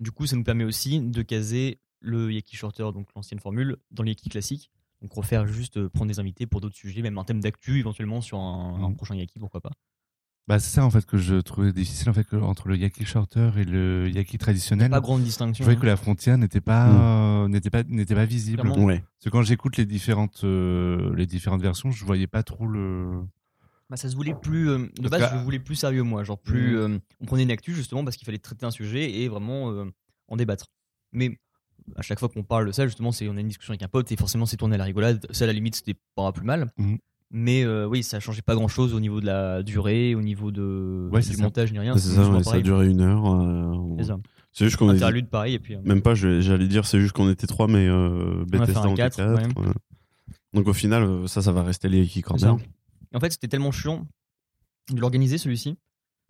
[0.00, 4.02] du coup, ça nous permet aussi de caser le Yaki Shorter, donc l'ancienne formule, dans
[4.02, 4.70] le Yaki classique.
[5.02, 8.20] Donc refaire juste euh, prendre des invités pour d'autres sujets, même un thème d'actu éventuellement
[8.20, 8.96] sur un, un Mhm.
[8.96, 9.72] prochain Yaki, pourquoi pas.
[10.48, 13.04] Bah, c'est ça en fait que je trouvais difficile en fait que, entre le yaki
[13.04, 14.90] shorter et le yaki traditionnel.
[14.90, 15.62] Pas grande Je distinction.
[15.64, 15.80] voyais hein.
[15.80, 18.66] que la frontière n'était pas, n'était pas, n'était pas visible.
[18.66, 18.98] Ouais.
[18.98, 23.22] Parce que quand j'écoute les différentes, euh, les différentes versions, je voyais pas trop le.
[23.90, 24.70] Bah, ça se voulait plus.
[24.70, 26.22] euh, de Parce base, que- je voulais plus sérieux, moi.
[26.24, 26.76] Genre, plus.
[26.76, 26.76] Mhm.
[26.94, 29.84] euh, on prenait une actu justement parce qu'il fallait traiter un sujet et vraiment euh,
[30.28, 30.66] en débattre.
[31.12, 31.38] Mais
[31.96, 33.88] à chaque fois qu'on parle de ça, justement, c'est on a une discussion avec un
[33.88, 35.26] pote et forcément c'est tourné à la rigolade.
[35.32, 36.72] Ça, à la limite, c'était pas plus mal.
[36.78, 36.98] Mhm.
[37.32, 40.50] Mais euh, oui, ça changeait pas grand chose au niveau de la durée, au niveau
[40.50, 41.42] de, Ouais, c'est du ça.
[41.44, 41.96] montage ni rien.
[41.96, 43.24] C'est ça, ouais, ça a duré une heure.
[43.26, 44.18] euh, on- C'est ça.
[44.52, 45.74] C'est juste qu'on Interlude pareil et puis.
[45.76, 48.72] euh, Même pas, j'allais dire, c'est juste qu'on était trois, mais euh, On a fait
[48.72, 49.66] Bethesda un en était quatre, quatre, ouais.
[49.66, 49.72] ouais.
[50.54, 52.56] Donc au final, ça, ça va rester les Yaki C'est Corner.
[53.12, 54.06] Et en fait, c'était tellement chiant
[54.90, 55.76] de l'organiser celui-ci.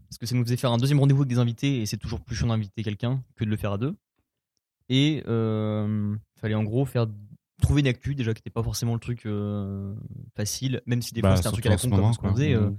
[0.08, 2.20] Parce que ça nous faisait faire un deuxième rendez-vous avec des invités et c'est toujours
[2.20, 3.94] plus chiant d'inviter quelqu'un que de le faire à deux.
[4.88, 7.06] Et euh, fallait en gros faire
[7.62, 9.94] trouver une actu déjà qui n'était pas forcément le truc euh,
[10.34, 12.32] facile, même si des fois Bah, c'était un truc à la con comme ce qu'on
[12.32, 12.54] faisait.
[12.54, 12.78] euh, Mhm.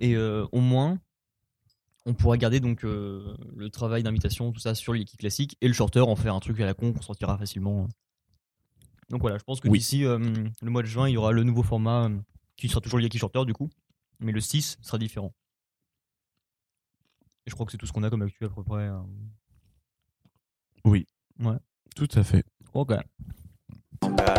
[0.00, 0.98] et euh, au moins,
[2.06, 5.74] on pourra garder donc euh, le travail d'invitation, tout ça sur l'équipe classique et le
[5.74, 7.88] shorter en faire un truc à la con qu'on sortira facilement.
[9.10, 9.78] Donc voilà, je pense que Oui.
[9.80, 10.18] d'ici euh,
[10.62, 12.16] le mois de juin, il y aura le nouveau format euh,
[12.56, 13.70] qui sera toujours le Yaki Shorter du coup,
[14.20, 15.32] mais le 6 sera différent.
[17.46, 18.88] Et je crois que c'est tout ce qu'on a comme actu à peu près.
[18.88, 19.02] euh.
[21.96, 22.44] Tout à fait.
[22.72, 22.92] Ok.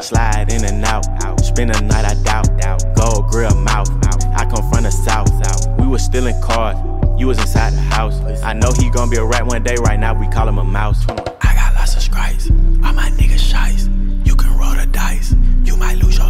[0.02, 1.06] Slide in and out,
[1.43, 2.49] spend a night I doubt.
[2.95, 3.89] Gold grill mouth,
[4.36, 5.30] I come from the south.
[5.80, 6.76] We was still in cars,
[7.17, 8.19] you was inside the house.
[8.43, 9.76] I know he gonna be a rat one day.
[9.76, 11.06] Right now we call him a mouse.
[11.41, 12.49] I got lots of stripes,
[12.84, 13.88] all my niggas shice.
[14.26, 16.30] You can roll the dice, you might lose your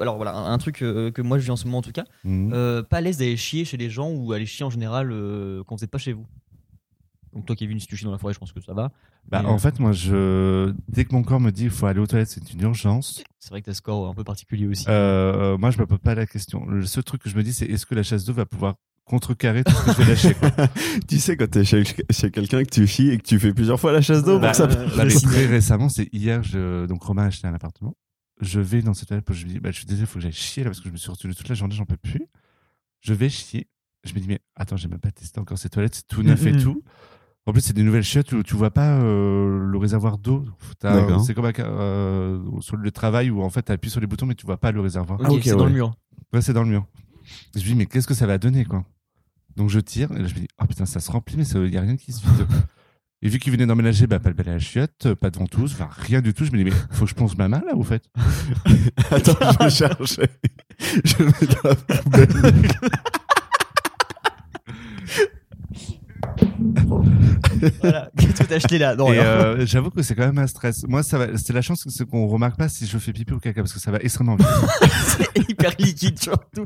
[0.00, 1.92] Alors voilà, un, un truc euh, que moi je vis en ce moment en tout
[1.92, 2.52] cas, Mhm.
[2.52, 5.62] euh, pas à l'aise d'aller chier chez les gens ou aller chier en général euh,
[5.66, 6.26] quand vous n'êtes pas chez vous.
[7.32, 8.90] Donc toi Kevin, si tu chies dans la forêt, je pense que ça va.
[9.28, 11.86] Bah, Mais, en euh, fait, moi, je, dès que mon corps me dit il faut
[11.86, 13.22] aller aux toilettes, c'est une urgence.
[13.38, 14.84] C'est vrai que t'as ce score un peu particulier aussi.
[14.88, 16.66] Euh, moi, je me pose pas la question.
[16.66, 18.74] Le seul truc que je me dis, c'est est-ce que la chasse d'eau va pouvoir
[19.04, 20.50] contrecarrer tout ce que je vais lâcher, quoi.
[21.08, 23.78] tu sais, quand t'es chez, chez quelqu'un que tu chies et que tu fais plusieurs
[23.80, 27.24] fois la chasse d'eau, Bah, ça euh, Le très récemment, c'est hier, je, donc Romain
[27.24, 27.94] a acheté un appartement.
[28.40, 30.32] Je vais dans cette toilette, je me dis, bah, je suis désolé, faut que j'aille
[30.32, 32.22] chier là parce que je me suis retenu toute la journée, j'en peux plus.
[33.00, 33.68] Je vais chier.
[34.04, 36.44] Je me dis, mais attends, j'ai même pas testé encore cette toilette, c'est tout neuf
[36.46, 36.82] et tout.
[37.46, 40.44] En plus, c'est des nouvelles chiottes où tu vois pas euh, le réservoir d'eau.
[41.24, 44.26] C'est comme à- euh, sur le travail où en fait, tu appuies sur les boutons,
[44.26, 45.18] mais tu vois pas le réservoir.
[45.22, 45.92] Ah, ok, c'est dans le mur.
[46.32, 46.86] Ouais, c'est dans le mur.
[47.54, 48.84] Je me dis, mais qu'est-ce que ça va donner, quoi?
[49.56, 51.70] Donc je tire, et là, je me dis, oh putain, ça se remplit, mais il
[51.70, 52.46] n'y a rien qui se vide.
[53.24, 55.72] Et vu qu'il venait d'emménager, bah, pas de balai à la chiotte, pas de ventouse,
[55.74, 56.44] enfin rien du tout.
[56.44, 58.02] Je me dis, mais faut que je pense ma main là, au fait?
[59.10, 60.28] Attends, je cherchais.
[61.04, 62.68] Je mets dans la poubelle.
[67.80, 68.10] Voilà.
[68.18, 68.96] Qu'est-ce que t'as acheté là?
[68.96, 69.22] Non, Et rien.
[69.24, 70.84] euh, j'avoue que c'est quand même un stress.
[70.88, 73.38] Moi, ça va, c'est la chance, c'est qu'on remarque pas si je fais pipi ou
[73.38, 74.46] caca, parce que ça va extrêmement vite.
[75.06, 76.64] c'est hyper liquide surtout.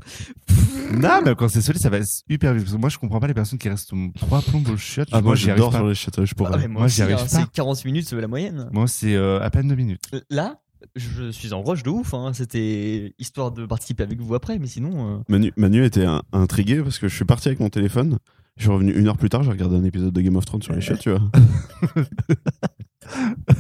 [0.93, 2.65] non, mais quand c'est solide, ça va super vite.
[2.65, 5.09] Parce que moi, je comprends pas les personnes qui restent trois plombes au chiottes.
[5.13, 5.79] Ah, moi, j'y arrive j'adore pas.
[5.79, 6.51] sur les chiottes, je pourrais.
[6.55, 7.29] Ah moi, Moi, j'y arrive hein, pas.
[7.29, 8.69] C'est 40 minutes, c'est la moyenne.
[8.73, 10.03] Moi, c'est euh, à peine deux minutes.
[10.31, 10.61] Là,
[10.95, 12.15] je suis en rush de ouf.
[12.15, 12.31] hein.
[12.33, 15.17] C'était histoire de participer avec vous après, mais sinon.
[15.17, 18.19] euh, Manu, Manu était un- intrigué parce que je suis parti avec mon téléphone.
[18.57, 20.63] Je suis revenu une heure plus tard, j'ai regardé un épisode de Game of Thrones
[20.63, 21.21] sur les chiottes, tu vois.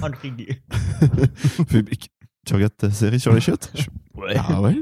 [0.03, 0.61] intrigué.
[2.47, 3.73] Tu regardes ta série sur les chiottes?
[3.75, 4.35] Je- Ouais.
[4.37, 4.77] Ah ouais?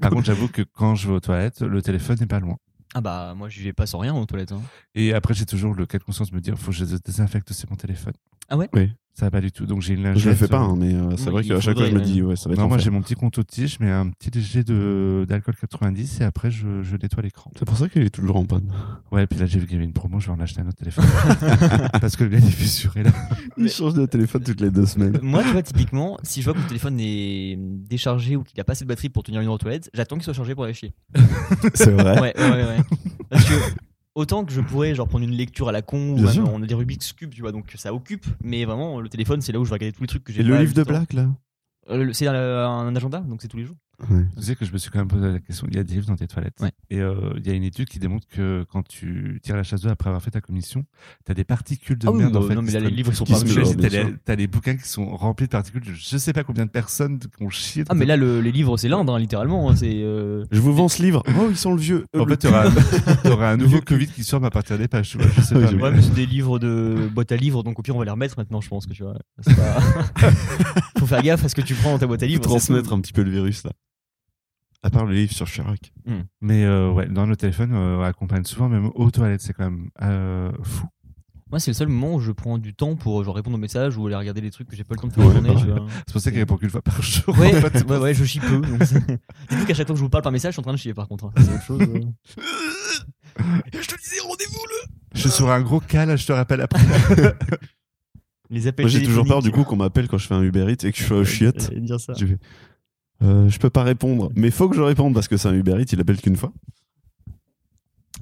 [0.00, 2.56] Par contre, j'avoue que quand je vais aux toilettes, le téléphone n'est pas loin.
[2.92, 4.50] Ah bah, moi, j'y vais pas sans rien aux toilettes.
[4.52, 4.60] hein.
[4.96, 7.48] Et après, j'ai toujours le cas de conscience de me dire, faut que je désinfecte
[7.52, 8.14] aussi mon téléphone.
[8.48, 8.68] Ah ouais?
[8.72, 8.90] Oui.
[9.16, 9.64] Ça va pas du tout.
[9.64, 10.24] Donc j'ai une lingette.
[10.24, 11.92] Je le fais pas, euh, hein, mais euh, c'est Oui, vrai qu'à chaque fois, je
[11.94, 13.92] me dis, ouais, ça va être Non, moi j'ai mon petit compte outil, je mets
[13.92, 17.52] un petit léger de d'alcool 90 et après je, je nettoie l'écran.
[17.56, 18.72] C'est pour ça qu'il est toujours en panne.
[19.12, 20.62] Ouais, et puis là j'ai vu qu'il y avait une promo, je vais en acheter
[20.62, 21.04] un autre téléphone.
[22.00, 23.12] Parce que le mien il est fissuré là.
[23.56, 25.16] Il change de téléphone toutes les deux semaines.
[25.22, 28.64] Moi, tu vois, typiquement, si je vois que le téléphone est déchargé ou qu'il a
[28.64, 30.64] pas assez de batterie pour tenir une heure aux toilettes, j'attends qu'il soit chargé pour
[30.64, 30.92] aller chier.
[31.74, 32.20] C'est vrai.
[32.20, 32.64] Ouais, ouais, ouais.
[32.64, 32.78] ouais.
[33.30, 33.54] Parce que
[34.14, 36.48] autant que je pourrais genre prendre une lecture à la con, ou même, sûr.
[36.52, 38.26] on a des Rubik's Cube, tu vois, donc ça occupe.
[38.42, 40.40] Mais vraiment, le téléphone, c'est là où je vais regarder tous les trucs que j'ai
[40.40, 40.98] Et le livre de juste avant.
[40.98, 41.28] Black, là?
[41.90, 43.76] Euh, le- C'est un, un agenda, donc c'est tous les jours.
[44.10, 44.24] Ouais.
[44.36, 45.66] Tu sais que je me suis quand même posé la question.
[45.70, 46.58] Il y a des livres dans tes toilettes.
[46.60, 46.72] Ouais.
[46.90, 49.82] Et euh, il y a une étude qui démontre que quand tu tires la chasse
[49.82, 50.84] d'eau après avoir fait ta commission,
[51.24, 52.54] t'as des particules de Ah merde en fait.
[52.54, 55.46] non, mais là, les livres, sont pas sûr, T'as bien les- bouquins qui sont remplis
[55.46, 55.82] de particules.
[55.82, 57.84] de Je sais pas combien de personnes qui ont chié.
[57.88, 59.70] Ah, mais là, le- les livres, c'est l'Inde, hein, littéralement.
[59.70, 60.02] hein, c'est.
[60.02, 61.22] euh, Je vous vends ce livre.
[61.38, 62.04] Oh, ils sont le vieux.
[62.14, 62.70] Euh, En le fait, t'auras
[63.22, 65.10] t'auras un nouveau Covid qui sort à partir des pages.
[65.10, 65.72] tu vois, Je sais pas.
[65.72, 68.10] Ouais, mais- c'est des livres de boîte à livres, donc au pire, on va les
[68.10, 69.14] remettre maintenant, je pense que tu vois.
[69.44, 69.80] Pas-
[70.98, 72.42] Faut faire gaffe à ce que tu prends dans ta boîte à livres.
[72.42, 73.72] transmettre un petit peu le virus là.
[74.84, 75.92] À part le livre sur Chirac.
[76.42, 79.40] Mais euh, ouais, dans le téléphone, euh, on accompagne souvent même aux toilettes.
[79.40, 80.86] C'est quand même euh, fou.
[81.50, 83.96] Moi, c'est le seul moment où je prends du temps pour genre, répondre aux messages
[83.96, 85.54] ou aller regarder des trucs que j'ai pas le temps de faire Ouais, journée.
[85.54, 85.86] vois.
[86.06, 87.28] C'est pour ça qu'il répond qu'une fois par jour.
[87.38, 87.84] Ouais, en fait.
[87.88, 88.58] ouais, ouais, je chie peu.
[88.60, 88.98] donc c'est-
[89.50, 90.78] Dites-vous qu'à chaque fois que je vous parle par message, je suis en train de
[90.78, 91.26] chier par contre.
[91.26, 91.32] hein.
[91.38, 91.80] C'est autre chose.
[91.80, 92.00] euh.
[93.72, 94.88] Je te disais rendez-vous le.
[95.14, 96.80] Je suis sur un gros cal, je te rappelle après.
[98.50, 100.66] Les appels Moi j'ai toujours peur du coup qu'on m'appelle quand je fais un Uber
[100.70, 101.62] Eats et que je suis aux chiottes.
[101.62, 102.12] J'allais dire ça.
[102.18, 102.38] Je fais,
[103.22, 105.80] euh, je peux pas répondre, mais faut que je réponde parce que c'est un Uber
[105.80, 106.52] Eats, il appelle qu'une fois.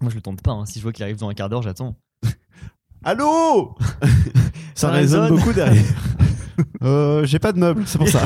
[0.01, 0.53] Moi, je le tente pas.
[0.53, 0.67] hein.
[0.67, 1.97] Si je vois qu'il arrive dans un quart d'heure, j'attends.
[3.05, 3.77] Allô
[4.75, 5.39] Ça Ça résonne résonne.
[5.39, 5.85] beaucoup derrière.
[6.83, 8.23] Euh, j'ai pas de meubles, c'est pour ça.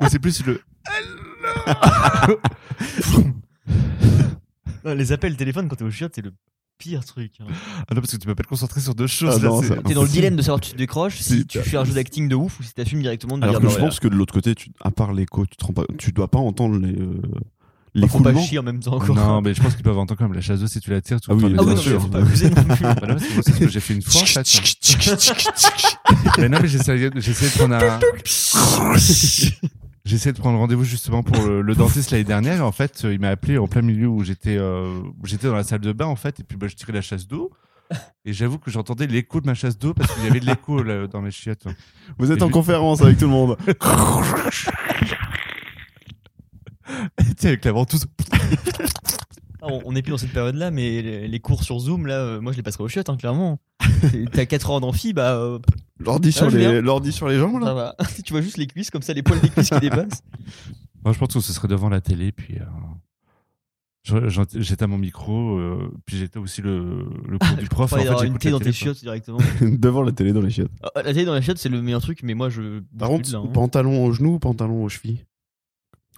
[0.00, 0.60] Ou c'est plus le.
[4.84, 6.32] Non, les appels téléphone quand t'es au chiottes, c'est le
[6.78, 7.32] pire truc.
[7.40, 7.44] hein.
[7.88, 9.34] Ah non, parce que tu peux pas te concentrer sur deux choses.
[9.40, 11.46] Ah là, non, c'est- ça- T'es dans le dilemme de savoir si tu décroches, si
[11.46, 13.74] tu fais un jeu d'acting de ouf ou si t'assumes directement de Alors dire que
[13.74, 16.12] je pense que de l'autre côté, tu, à part l'écho, tu te rends pas, tu
[16.12, 17.20] dois pas entendre les, euh,
[17.94, 19.16] Bah, faut pas chier en même temps encore.
[19.16, 21.00] Non, mais je pense qu'ils peuvent entendre quand même la chasse d'eau si tu la
[21.00, 21.20] tires.
[21.20, 22.08] Tu Ah oui, les Ah bien sûr.
[22.10, 22.20] pas.
[22.20, 24.46] Bah c'est ce que j'ai fait une fois en fait.
[26.38, 27.98] mais non, mais j'essayais de prendre un.
[30.08, 32.56] J'essayais de prendre rendez-vous justement pour le, le dentiste l'année dernière.
[32.56, 35.54] Et en fait, il m'a appelé en plein milieu où j'étais euh, où j'étais dans
[35.54, 36.40] la salle de bain en fait.
[36.40, 37.50] Et puis bah, je tirais la chasse d'eau.
[38.24, 40.82] Et j'avoue que j'entendais l'écho de ma chasse d'eau parce qu'il y avait de l'écho
[40.82, 41.66] là, dans les chiottes.
[42.18, 43.56] Vous êtes Et en lui- conférence avec tout le monde.
[47.36, 48.06] Tiens, avec la ventouse.
[49.60, 52.14] Ah, on- On n'est plus dans cette période-là, mais les les cours sur Zoom, là,
[52.14, 53.58] euh, moi je les passerai au chiottes, hein, clairement.
[54.32, 55.58] T'as 4 heures d'amphi, bah euh,
[56.00, 56.80] L'ordi sur, les, viens.
[56.80, 57.74] l'ordi sur les jambes, ça là.
[57.74, 57.96] va.
[58.24, 60.22] tu vois juste les cuisses, comme ça, les poils des cuisses qui dépassent.
[61.04, 62.64] Moi, je pense que ce serait devant la télé, puis euh,
[64.54, 67.92] j'étais à mon micro, euh, puis j'étais aussi le, le cours du prof.
[67.92, 69.38] En fait, une la dans télé, tes chiottes directement.
[69.60, 70.70] Devant la télé dans les chiottes.
[70.82, 72.80] Ah, La télé dans les chiottes, c'est le meilleur truc, mais moi je.
[72.98, 73.46] Par contre, hein.
[73.52, 75.24] pantalon au genou ou pantalon aux chevilles?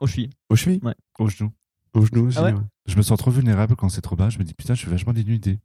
[0.02, 0.30] Je suis.
[0.48, 0.80] Aux chevilles?
[1.18, 1.50] Au genou.
[1.92, 2.38] Aux genoux aussi.
[2.38, 2.52] Ah ouais?
[2.52, 2.60] ouais.
[2.86, 4.30] Je me sens trop vulnérable quand c'est trop bas.
[4.30, 5.58] Je me dis, putain, je suis vachement dénudé.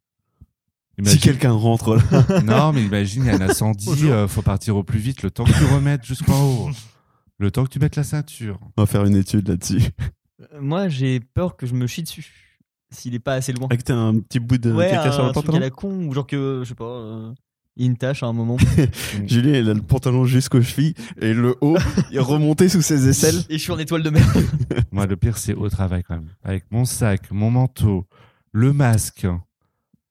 [1.04, 2.42] Si quelqu'un rentre là.
[2.44, 4.12] Non, mais imagine, il y a un incendie, Bonjour.
[4.12, 6.70] euh, faut partir au plus vite, le temps que tu remettes jusqu'en haut.
[7.38, 8.60] Le temps que tu mettes la ceinture.
[8.78, 9.82] On va faire une étude là-dessus.
[10.42, 12.60] Euh, Moi j'ai peur que je me chie dessus.
[12.92, 13.68] S'il est pas assez loin.
[13.70, 15.60] Avec t'as un petit bout de ouais, caca sur un le truc à pantalon.
[15.60, 17.34] la con, ou genre que, je sais pas, euh,
[17.76, 18.56] il y a une tâche à un moment.
[19.26, 21.78] Julien, il a le pantalon jusqu'aux chevilles et le haut,
[22.12, 23.44] il est remonté sous ses aisselles.
[23.50, 24.26] Et je suis en étoile de mer.
[24.94, 26.30] Moi, le pire, c'est au travail quand même.
[26.44, 28.06] Avec mon sac, mon manteau,
[28.54, 29.28] le masque.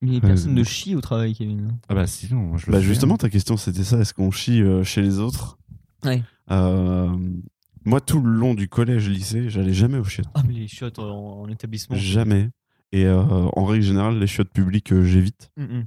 [0.05, 1.77] Mais personne ne chie au travail, Kevin.
[1.89, 3.17] Ah bah sinon, moi, je le Bah fais, justement, hein.
[3.17, 3.99] ta question c'était ça.
[3.99, 5.57] Est-ce qu'on chie euh, chez les autres?
[6.03, 6.21] Ouais.
[6.51, 7.09] Euh,
[7.85, 10.27] Moi, tout le long du collège, lycée, j'allais jamais aux chiottes.
[10.33, 11.95] Ah, mais les chiottes en, en établissement.
[11.95, 12.49] Jamais.
[12.91, 15.49] Et euh, en règle générale, les chiottes publiques, euh, j'évite.
[15.57, 15.85] Mm, mm.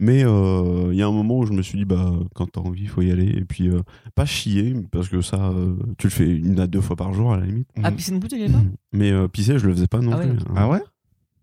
[0.00, 2.60] Mais euh, il y a un moment où je me suis dit, bah, quand t'as
[2.60, 3.28] envie, il faut y aller.
[3.38, 3.82] Et puis, euh,
[4.16, 7.32] pas chier, parce que ça, euh, tu le fais une à deux fois par jour
[7.32, 7.68] à la limite.
[7.84, 9.86] Ah, puis c'est non plus, tu y allais pas Mais euh, pisser, je le faisais
[9.86, 10.38] pas non Ah ouais, plus.
[10.56, 10.80] Ah ouais?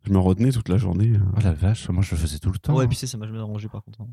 [0.10, 1.12] Je me retenais toute la journée.
[1.16, 1.20] euh.
[1.38, 2.76] Oh la vache, moi je le faisais tout le temps.
[2.76, 2.88] Ouais, hein.
[2.88, 4.02] puis c'est ça m'a jamais arrangé par contre.
[4.02, 4.08] hein.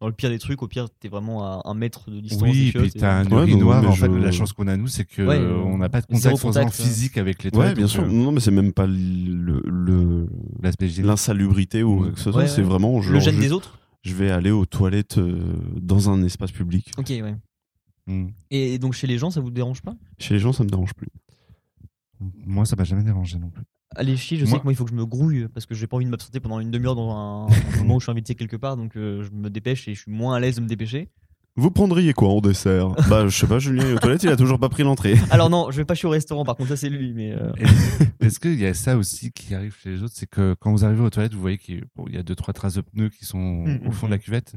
[0.00, 2.42] Dans le pire des trucs, au pire, t'es vraiment à un mètre de distance.
[2.42, 3.86] Oui, des et puis t'as un et- Ouais, urinoir.
[3.88, 6.06] en fait, la chance qu'on a nous, c'est que Ouais, euh, on n'a pas de
[6.06, 6.70] contact ouais.
[6.70, 7.76] physique avec les Ouais, toilettes.
[7.76, 8.02] bien donc, sûr.
[8.02, 10.28] euh, Non, mais c'est même pas le, le-
[10.62, 12.42] L'aspect l'insalubrité ou quoi que ce soit.
[12.42, 12.66] Ouais, c'est ouais.
[12.66, 13.78] vraiment Le genre, gène je, des autres?
[14.02, 16.90] je vais aller aux toilettes euh, dans un espace public.
[16.98, 17.34] Ok, ouais.
[18.06, 18.26] Mm.
[18.50, 19.94] Et donc chez les gens, ça vous dérange pas?
[20.18, 21.08] Chez les gens, ça me dérange plus.
[22.44, 23.64] Moi, ça m'a jamais dérangé non plus.
[23.94, 25.74] Allez chier, je Moi- sais que moi il faut que je me grouille parce que
[25.74, 28.10] j'ai pas envie de m'absenter pendant une demi-heure dans un, un moment où je suis
[28.12, 30.60] invité quelque part, donc euh, je me dépêche et je suis moins à l'aise de
[30.62, 31.08] me dépêcher.
[31.58, 32.88] Vous prendriez quoi en dessert?
[33.08, 35.14] Bah, je sais pas, Julien, aux toilettes, il a toujours pas pris l'entrée.
[35.30, 37.50] Alors non, je vais pas chier au restaurant, par contre ça c'est lui, mais euh,
[38.20, 40.14] Est-ce qu'il y a ça aussi qui arrive chez les autres?
[40.16, 42.74] C'est que quand vous arrivez aux toilettes, vous voyez qu'il y a deux, trois traces
[42.74, 44.54] de pneus qui sont Mm, au fond de la cuvette.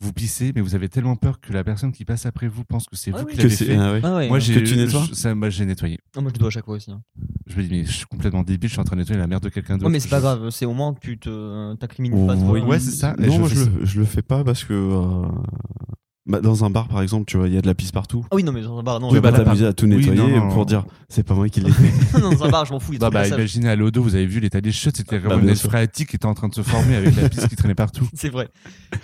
[0.00, 2.86] Vous pissez, mais vous avez tellement peur que la personne qui passe après vous pense
[2.86, 3.32] que c'est Ah vous oui.
[3.32, 3.76] qui l'avez fait.
[3.76, 4.00] ah ouais.
[4.04, 4.28] ah ouais.
[4.28, 5.98] Moi, j'ai Que tu nettoies je- ça, moi, j'ai nettoyé.
[6.16, 6.90] Ah, moi je dois à chaque fois aussi.
[6.92, 7.02] hein.
[7.48, 9.26] Je me dis, mais je suis complètement débile, je suis en train de nettoyer la
[9.26, 9.86] merde de quelqu'un d'autre.
[9.86, 12.56] Ouais, mais c'est pas Je- grave, c'est au moins que tu te t'incrimines pas trop.
[12.58, 13.16] Ouais, c'est ça.
[13.18, 15.26] Et Non, je moi je le, je le fais pas parce que euh,
[16.28, 18.22] Bah, dans un bar, par exemple, tu vois, il y a de la pisse partout.
[18.30, 19.08] Ah oui, non, mais dans un bar, non.
[19.08, 20.52] Tu je vas vais pas pas t'amuser à tout Oui, nettoyer non, non.
[20.52, 22.20] pour dire c'est pas moi qui l'ai fait.
[22.20, 22.92] dans un bar, je m'en fous.
[22.92, 25.18] il y a Bah, bah, imaginez à l'Odo, vous avez vu l'état des chiottes, c'était
[25.18, 25.70] Bah, vraiment bien une sûr.
[25.70, 28.06] phréatique qui était en train de se former avec la pisse qui traînait partout.
[28.14, 28.48] C'est vrai.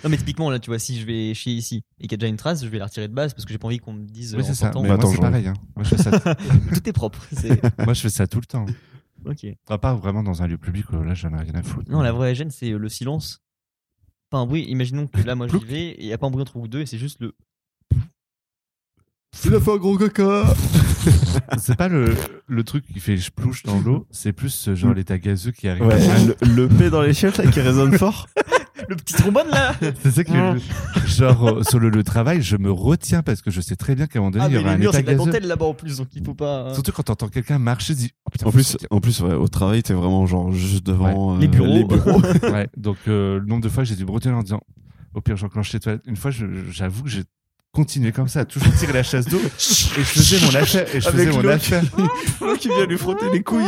[0.03, 2.17] Non, mais typiquement, là, tu vois, si je vais chier ici et qu'il y a
[2.17, 3.93] déjà une trace, je vais la retirer de base parce que j'ai pas envie qu'on
[3.93, 4.35] me dise.
[4.35, 4.71] Oui, euh, c'est ça.
[4.75, 5.47] Mais Bah, moi, c'est pareil.
[5.47, 5.53] hein.
[5.75, 6.11] Moi, je fais ça,
[6.73, 7.25] Tout est propre.
[7.31, 8.67] c'est- moi, je fais ça tout le temps.
[9.25, 9.47] Ok.
[9.67, 11.89] À part vraiment dans un lieu public, où là, j'en ai rien à foutre.
[11.91, 13.41] Non, la vraie gêne, c'est euh, le silence.
[14.35, 14.63] Pas un bruit.
[14.63, 16.67] Imaginons que là, moi, j'y vais et il n'y a pas un bruit entre vous
[16.67, 17.33] deux et c'est juste le.
[19.45, 20.43] Il a fait un gros caca
[21.57, 22.13] C'est pas le,
[22.45, 25.85] le truc qui fait splouche dans l'eau, c'est plus euh, genre l'état gazeux qui arrive.
[25.85, 25.99] Ouais,
[26.41, 28.27] le, le P dans les chiottes là qui résonne fort.
[28.89, 30.33] Le petit trombone là C'est ça qui
[31.07, 34.07] Genre, euh, sur le, le travail, je me retiens parce que je sais très bien
[34.07, 35.47] qu'à un moment donné, Ah, il y aura un murs, état c'est de la dentelle
[35.47, 36.73] là-bas en plus, donc il faut pas.
[36.73, 39.47] Surtout quand t'entends quelqu'un marcher, tu dis, oh putain, En plus, en plus ouais, au
[39.47, 41.73] travail, t'es vraiment genre juste devant Les euh, bureaux.
[41.73, 42.21] Les bureaux.
[42.51, 44.61] Ouais, donc euh, le nombre de fois que j'ai dû me retenir en disant,
[45.13, 46.03] au pire, j'enclenche les toilettes.
[46.05, 46.31] Une fois,
[46.69, 47.23] j'avoue que j'ai
[47.71, 51.01] continué comme ça, à toujours tirer la chasse d'eau, et je faisais mon affaire, et
[51.01, 51.83] je Avec faisais mon affaire,
[52.59, 53.63] qui vient lui frotter les couilles.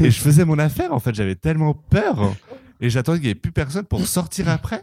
[0.00, 0.92] et je faisais mon affaire.
[0.92, 2.34] En fait, j'avais tellement peur,
[2.80, 4.82] et j'attendais qu'il y ait plus personne pour sortir après.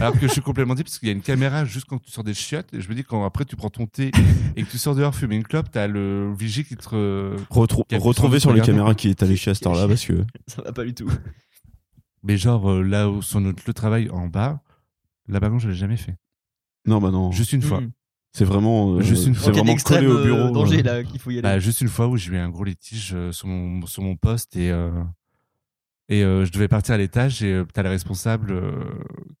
[0.00, 2.10] Alors que je suis complètement dit parce qu'il y a une caméra juste quand tu
[2.10, 4.10] sors des chiottes et je me dis quand après tu prends ton thé
[4.56, 7.84] et que tu sors dehors fumer une clope t'as le vigie qui te re- Retrou-
[7.88, 10.72] Qui retrouver sur les caméras qui est allé chez Astor là parce que Ça va
[10.72, 11.08] pas du tout.
[12.22, 14.60] mais genre euh, là où sur notre le travail en bas
[15.28, 16.16] la bagon je l'ai jamais fait
[16.86, 17.80] non bah non juste une fois
[18.32, 19.50] c'est vraiment euh, Juste une fois.
[19.50, 20.82] Vraiment collé au euh, bureau danger euh.
[20.82, 21.42] là qu'il faut y aller.
[21.42, 24.14] Bah, juste une fois où j'ai eu un gros litige euh, sur mon, sur mon
[24.14, 24.92] poste et, euh,
[26.10, 28.72] et euh, je devais partir à l'étage et euh, t'as le responsable euh,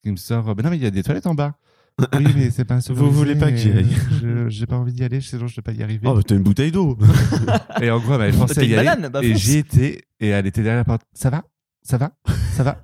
[0.02, 1.54] qui me sort bah non mais il y a des toilettes en bas.
[2.14, 3.94] Oui mais c'est pas Vous voulez pas que j'y aille.
[4.22, 6.06] Je- j'ai pas envie d'y aller sinon je ne peux pas y arriver.
[6.08, 6.96] Oh bah t'as une bouteille d'eau.
[7.82, 8.86] et en gros elle m'avait forcé à y aller.
[8.86, 9.42] banane, bah, et fonce.
[9.42, 11.44] j'y étais et elle était derrière la porte ça va?
[11.82, 12.12] Ça va?
[12.54, 12.82] Ça va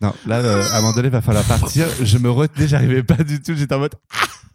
[0.00, 1.86] non là euh, à un moment donné il va falloir partir.
[2.02, 3.54] Je me retenais j'arrivais pas du tout.
[3.54, 3.94] J'étais en mode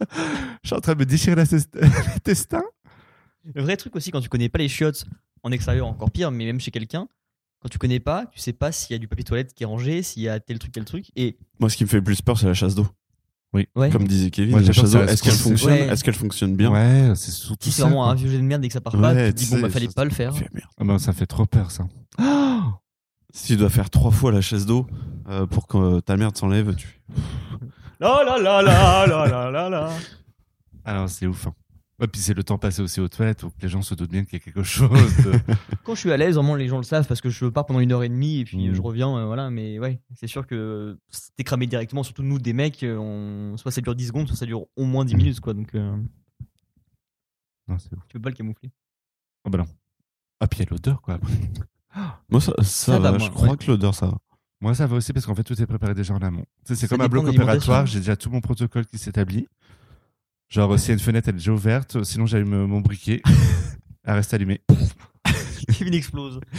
[0.62, 2.62] je suis en train de me déchirer l'intestin
[3.54, 5.04] Le vrai truc aussi, quand tu connais pas les chiottes
[5.42, 7.08] en extérieur, encore pire, mais même chez quelqu'un,
[7.62, 9.66] quand tu connais pas, tu sais pas s'il y a du papier toilette qui est
[9.66, 11.06] rangé, s'il y a tel truc, tel truc.
[11.16, 12.86] Et Moi ce qui me fait le plus peur c'est la chasse d'eau.
[13.54, 15.86] ouais, Comme disait Kevin, Moi, j'ai la chasse d'eau est-ce qu'elle fonctionne Ouais.
[15.88, 16.70] Est-ce qu'elle fonctionne bien?
[16.72, 18.12] Ouais c'est surtout si c'est ça, vraiment quoi.
[18.12, 19.50] un vieux jet de merde et que ça part Ouais, pas, tu te tu dis
[19.50, 20.34] bon sais, bah fallait ça- pas le faire.
[20.36, 20.68] Fais, merde.
[20.78, 21.86] Ah ben, ça fait trop peur ça.
[23.34, 24.86] Si tu dois faire trois fois la chasse d'eau
[25.28, 27.00] euh, pour que euh, ta merde s'enlève, tu
[27.98, 29.90] La la la la la la la la.
[30.84, 31.46] Alors c'est ouf.
[31.46, 31.54] Hein.
[32.02, 34.24] Et puis c'est le temps passé aussi aux toilettes, donc les gens se doutent bien
[34.24, 34.90] qu'il y a quelque chose.
[34.90, 35.32] de-
[35.84, 37.78] Quand je suis à l'aise, vraiment les gens le savent parce que je pars pendant
[37.80, 38.74] une heure et demie et puis Mm.
[38.74, 39.50] je reviens, euh, voilà.
[39.50, 40.98] Mais ouais, c'est sûr que
[41.36, 43.56] t'es cramé directement, surtout nous des mecs, euh, on...
[43.56, 45.54] soit ça dure 10 secondes, soit ça dure au moins 10 minutes quoi.
[45.54, 45.96] Donc euh,
[47.68, 48.00] non, c'est ouf.
[48.08, 48.70] tu peux pas le camoufler?
[49.44, 49.66] Ah bah non.
[50.40, 51.14] Ah puis il y a l'odeur quoi.
[51.14, 51.32] après.
[52.30, 53.56] Moi ça, ça, Ça va, va, je moi, crois ouais.
[53.56, 54.18] que l'odeur ça va.
[54.60, 56.44] Moi ça va aussi parce qu'en fait tout est préparé déjà en amont.
[56.64, 59.46] C'est comme un bloc opératoire, j'ai déjà tout mon protocole qui s'établit.
[60.52, 63.22] Genre s'il y a une fenêtre elle est déjà ouverte, sinon j'allume mon briquet.
[64.04, 64.60] Elle reste allumée.
[65.78, 66.40] Kevin explose.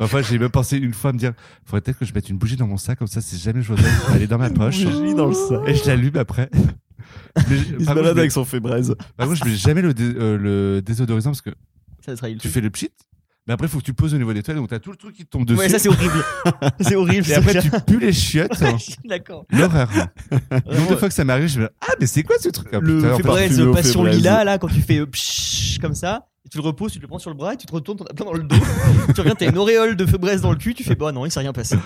[0.00, 1.32] Enfin j'ai même pensé une fois à me dire,
[1.64, 3.72] faudrait peut-être que je mette une bougie dans mon sac, comme ça si jamais je
[3.72, 4.82] reviens, elle est dans ma poche.
[4.84, 5.60] dans le sac.
[5.66, 6.48] Et je l'allume après.
[7.48, 8.94] Mais Il se balade avec son fébraise.
[9.16, 11.50] par contre, je mets jamais le, dé- euh, le désodorisant parce que
[12.04, 12.90] Ça sera tu fais le pchit,
[13.48, 14.96] mais après, il faut que tu poses au niveau des toilettes, donc t'as tout le
[14.96, 15.58] truc qui te tombe dessus.
[15.58, 16.22] Ouais, ça c'est horrible.
[16.80, 17.30] c'est horrible.
[17.30, 18.62] et après, tu pues les chiottes.
[19.06, 19.46] D'accord.
[19.48, 19.88] L'horreur.
[20.50, 22.78] De fois que ça m'arrive, je me dis, ah, mais c'est quoi ce truc Ah,
[22.80, 26.62] le fébraise passion lilas là quand tu fais euh, pshhh, comme ça et tu le
[26.62, 28.32] reposes tu le prends sur le bras et tu te retournes t'en as plein dans
[28.32, 28.56] le dos
[29.14, 31.30] tu reviens t'as une auréole de fébraise dans le cul tu fais bah non il
[31.32, 31.76] s'est rien passé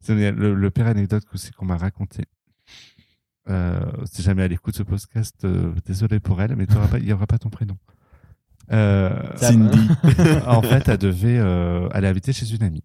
[0.00, 2.24] c'est le, le, pire anecdote aussi qu'on m'a raconté.
[3.48, 6.66] Euh, si jamais elle écoute ce podcast, euh, désolé pour elle, mais
[6.98, 7.76] il n'y aura pas ton prénom.
[8.72, 10.56] Euh, Ça va.
[10.56, 12.84] en fait, elle devait, euh, elle est invitée chez une amie.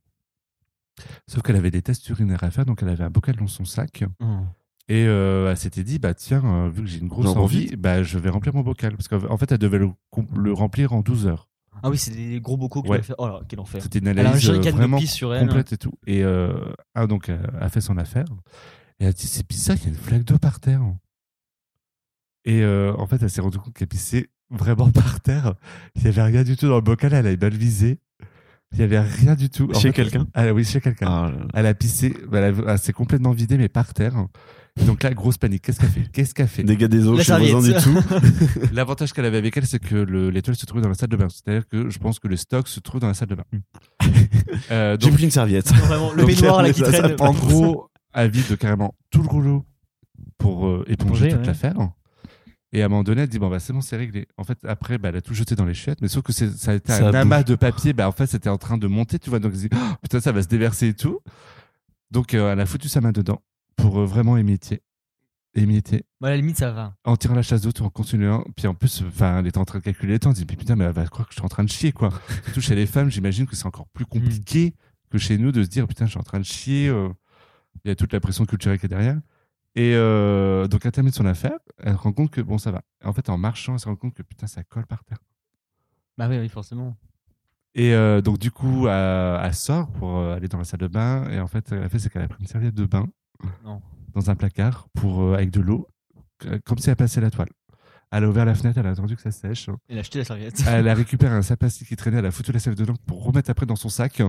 [1.27, 3.65] Sauf qu'elle avait des tests urinaires à faire, donc elle avait un bocal dans son
[3.65, 4.03] sac.
[4.89, 8.01] Et euh, elle s'était dit, bah tiens, euh, vu que j'ai une grosse envie, bah
[8.03, 8.97] je vais remplir mon bocal.
[8.97, 11.47] Parce qu'en en fait, elle devait le, remplir en 12 heures.
[11.83, 13.01] ah oui c'est des gros bocaux que Ouais.
[13.03, 15.33] fait oh là quel enfer C'était une elle a un analyse euh, de vraiment sur
[15.33, 15.93] elle complète et tout.
[16.07, 18.25] Et euh, ah, donc, elle a fait son affaire.
[18.99, 20.81] Et elle a dit, c'est bizarre, il y a une flaque d'eau par terre.
[22.45, 25.53] Et euh, en fait, elle s'est rendue compte qu'elle pissait vraiment par terre.
[25.95, 27.99] Il n'y avait rien du tout dans le bocal, elle avait mal visé.
[28.71, 29.69] Il n'y avait rien du tout.
[29.73, 30.27] En Chez quelqu'un?
[30.35, 31.07] ah, Oui, chez quelqu'un.
[31.09, 31.31] Ah.
[31.55, 34.13] Elle a pissé, elle, a- elle s'est complètement vidée, mais par terre.
[34.85, 35.63] Donc là, grosse panique.
[35.63, 36.03] Qu'est-ce qu'elle fait?
[36.13, 36.63] Qu'est-ce qu'elle fait?
[36.63, 37.97] Dégâts des eaux le voisin du tout.
[38.73, 41.17] L'avantage qu'elle avait avec elle, c'est que le- l'étoile se trouvait dans la salle de
[41.17, 41.27] bain.
[41.29, 43.43] C'est-à-dire que je pense que le stock se trouve dans la salle de bain.
[44.71, 45.71] Euh, J'ai pris une serviette.
[45.71, 49.65] Non, vraiment, le peignoir là qui traîne en gros, elle vide carrément tout le rouleau
[50.37, 50.93] pour euh, éponger
[51.25, 51.45] Éponger, toute ouais.
[51.47, 51.75] l'affaire.
[52.71, 54.27] Et à un moment donné, elle dit bon bah c'est bon, c'est réglé.
[54.37, 56.51] En fait, après, bah, elle a tout jeté dans les chiottes, mais sauf que c'est-
[56.55, 57.45] ça a été Ça un amas bouge.
[57.45, 57.93] de papier.
[57.93, 59.39] Bah en fait, c'était en train de monter, tu vois.
[59.39, 61.19] Donc elle dit Oh, putain, ça va se déverser et tout.
[62.11, 63.41] Donc, euh, elle a foutu sa main dedans
[63.75, 64.81] pour euh, vraiment émietter.
[65.55, 66.05] Émietter.
[66.21, 66.95] Bah, à la limite, ça va.
[67.05, 68.43] En tirant la chasse d'eau, tout en continuant.
[68.55, 70.29] Puis en plus, enfin, elle était en train de calculer le temps.
[70.29, 72.09] Elle dit, putain, mais elle va croire que je suis en train de chier, quoi.
[72.45, 74.75] Surtout chez les femmes, j'imagine que c'est encore plus compliqué
[75.09, 76.87] que chez nous de se dire, putain, je suis en train de chier.
[76.87, 77.09] euh.
[77.83, 79.17] Il y a toute la pression culturelle qui est derrière.
[79.75, 81.57] Et euh, donc, elle termine son affaire.
[81.77, 82.81] Elle se rend compte que, bon, ça va.
[83.03, 85.19] En fait, en marchant, elle se rend compte que, putain, ça colle par terre.
[86.17, 86.97] Bah oui, oui, forcément.
[87.75, 90.87] Et euh, donc, du coup, elle, elle sort pour euh, aller dans la salle de
[90.87, 91.29] bain.
[91.29, 93.07] Et en fait, ce qu'elle a fait, c'est qu'elle a pris une serviette de bain
[93.63, 93.81] Non.
[94.13, 95.87] dans un placard pour, euh, avec de l'eau,
[96.65, 97.49] comme si elle passait la toile.
[98.11, 99.69] Elle a ouvert la fenêtre, elle a attendu que ça sèche.
[99.87, 100.63] Elle a acheté la serviette.
[100.67, 103.23] Elle a récupéré un sac plastique qui traînait, elle a foutu la serviette dedans pour
[103.23, 104.19] remettre après dans son sac.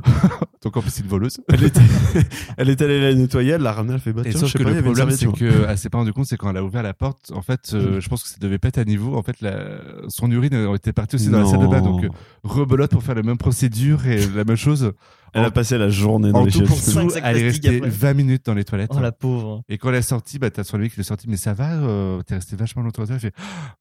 [0.62, 1.36] donc en plus, c'est une voleuse.
[1.48, 1.80] Elle était,
[2.56, 4.52] elle est allée la nettoyer, elle l'a ramenée, elle fait bah Et tiens, sauf je
[4.52, 6.56] sais que pas, le problème, serviette, c'est qu'elle s'est pas rendu compte, c'est quand elle
[6.56, 8.84] a ouvert la porte, en fait, euh, je pense que ça devait pas être à
[8.84, 9.16] niveau.
[9.16, 11.82] En fait, la- son urine euh, était partie aussi dans la salle de bain.
[11.82, 12.08] Donc, euh,
[12.44, 14.92] rebelote pour faire la même procédure et la même chose.
[15.34, 16.76] Elle a passé la journée dans En les tout pour
[17.22, 17.88] elle est restée après.
[17.90, 18.90] 20 minutes dans les toilettes.
[18.94, 19.62] Oh la pauvre.
[19.68, 21.74] Et quand elle est sortie, bah, t'as son ami qui est sorti, mais ça va,
[21.74, 23.04] euh, t'es resté vachement longtemps.
[23.08, 23.32] Elle fait,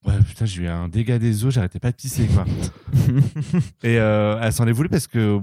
[0.05, 2.45] ouais, putain, j'ai eu un dégât des eaux, j'arrêtais pas de pisser, quoi.
[3.83, 5.39] et euh, elle s'en est voulu parce que euh,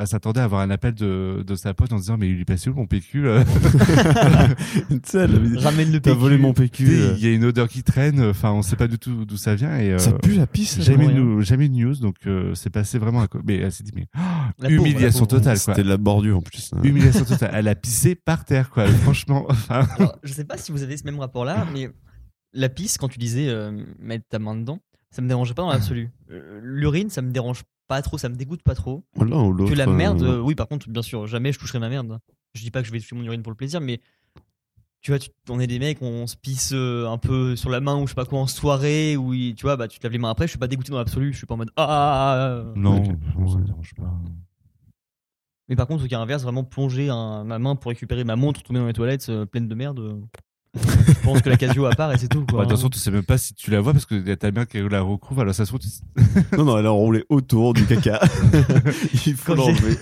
[0.00, 2.44] elle s'attendait à avoir un appel de, de sa pote en disant, mais il lui
[2.44, 3.44] passé où mon PQ là
[4.88, 6.20] tu sais, elle avait- Ramène le T'as PQ.
[6.20, 6.86] volé mon PQ.
[6.88, 7.14] euh.
[7.18, 9.54] Il y a une odeur qui traîne, enfin, on sait pas du tout d'où ça
[9.54, 9.76] vient.
[9.78, 10.80] Et, euh, Ça pue la pisse.
[10.80, 13.84] jamais, de nou- jamais de news, donc euh, c'est passé vraiment à Mais elle s'est
[13.84, 14.06] dit, mais
[14.58, 15.26] pauvre, humiliation.
[15.28, 15.74] Totale, quoi.
[15.74, 16.72] C'était de la bordure en plus.
[16.72, 16.80] hein.
[16.82, 17.50] Humiliation totale.
[17.54, 18.86] Elle a pissé par terre, quoi.
[19.04, 21.90] Franchement, enfin, Alors, je sais pas si vous avez ce même rapport-là, mais
[22.52, 25.70] la pisse, quand tu disais euh, mettre ta main dedans, ça me dérangeait pas dans
[25.70, 26.10] l'absolu.
[26.30, 29.04] Euh, L'urine, ça me dérange pas trop, ça me dégoûte pas trop.
[29.16, 29.54] L'un ou.
[29.66, 32.18] Que la euh, merde, euh, oui, par contre, bien sûr, jamais je toucherai ma merde.
[32.54, 34.00] Je dis pas que je vais toucher mon urine pour le plaisir, mais
[35.00, 37.80] tu vois, tu, on est des mecs, on se pisse euh, un peu sur la
[37.80, 40.12] main ou je sais pas quoi en soirée, ou tu vois, bah tu te laves
[40.12, 41.86] les mains après, je suis pas dégoûté dans l'absolu, je suis pas en mode ah,
[41.88, 42.72] ah, ah, ah.
[42.74, 43.06] non, Ok.
[43.38, 44.12] non, ça me dérange pas.
[45.68, 48.62] Mais par contre, au cas inverse, vraiment plonger un- ma main pour récupérer ma montre
[48.62, 50.14] tombée dans les toilettes euh, pleine de merde, euh,
[50.74, 52.44] je pense que la Casio à part et c'est tout.
[52.46, 54.14] Quoi, Bah, de toute façon, tu sais même pas si tu la vois parce que
[54.14, 55.88] y a ta mère qui la recouvre, alors ça se trouve, tu-
[56.58, 58.20] Non, non, elle a enroulé autour du caca.
[59.26, 59.96] Il faut Quand j'ai- l'enlever.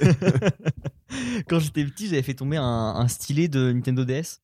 [1.48, 4.40] Quand j'étais petit, j'avais fait tomber un, un stylet de Nintendo DS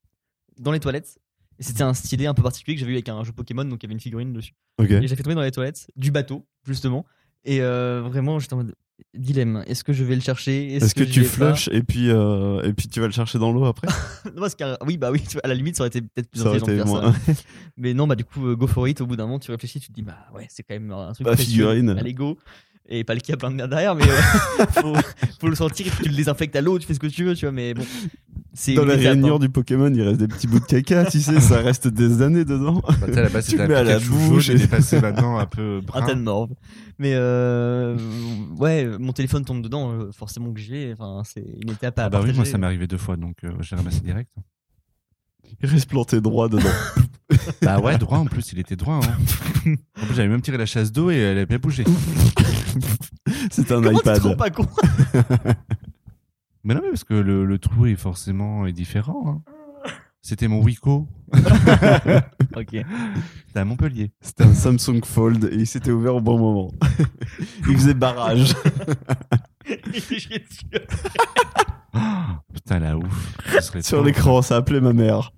[0.58, 1.18] dans les toilettes.
[1.58, 3.82] Et c'était un stylet un peu particulier que j'avais eu avec un jeu Pokémon, donc
[3.82, 4.54] il y avait une figurine dessus.
[4.78, 4.90] Ok.
[4.90, 7.04] Et j'ai fait tomber dans les toilettes du bateau, justement.
[7.44, 8.74] Et euh, vraiment, j'étais en mode
[9.14, 9.62] dilemme.
[9.66, 10.74] Est-ce que je vais le chercher?
[10.74, 13.64] Est-ce que tu flushes et puis, euh, et puis tu vas le chercher dans l'eau
[13.64, 13.88] après?
[14.34, 16.48] Non, parce qu'à- oui, bah oui, à la limite, ça aurait été peut-être plus Ça
[16.50, 17.12] intelligent de été faire moins.
[17.12, 17.32] ça.
[17.76, 19.00] Mais non, bah du coup, euh, go for it.
[19.00, 21.12] Au bout d'un moment, tu réfléchis, tu te dis, bah ouais, c'est quand même un
[21.12, 21.90] truc précieux figurine.
[21.90, 22.38] à Lego.
[22.88, 24.92] Et pas le a plein de merde derrière, mais euh, faut,
[25.40, 27.24] faut le sentir et puis tu le désinfectes à l'eau, tu fais ce que tu
[27.24, 27.52] veux, tu vois.
[27.52, 27.84] Mais bon,
[28.76, 29.38] Dans la hein.
[29.38, 32.44] du Pokémon, il reste des petits bouts de caca, tu sais, ça reste des années
[32.44, 32.82] dedans.
[33.00, 35.38] Bah, à la base, Tu un mets à la bouche et- il est passé maintenant
[35.38, 36.14] un peu un brun.
[36.16, 36.50] morve.
[36.98, 37.96] Mais euh,
[38.58, 40.92] ouais, mon téléphone tombe dedans, euh, forcément que j'y vais.
[40.92, 43.36] Enfin, c'est une étape à Ah bah oui, moi ça m'est arrivé deux fois, donc
[43.44, 44.30] euh, j'ai ramassé direct.
[45.62, 46.68] Il reste planté droit dedans.
[47.62, 49.00] Bah ouais, droit en plus, il était droit.
[49.02, 49.72] Hein.
[50.00, 51.84] En plus, j'avais même tiré la chasse d'eau et elle avait pas bougé.
[53.50, 54.22] C'est un Comment tu te iPad.
[54.22, 54.66] rends pas con
[56.64, 59.42] Mais non, mais parce que le, le trou est forcément est différent.
[59.46, 59.52] hein.
[60.24, 61.08] C'était mon Wico,
[62.56, 62.68] Ok.
[62.70, 64.12] c'était à Montpellier.
[64.20, 66.70] C'était un Samsung Fold et il s'était ouvert au bon moment.
[67.68, 68.54] il faisait barrage.
[72.54, 73.34] Putain, la ouf.
[73.80, 75.32] Sur l'écran, ça appelait ma mère.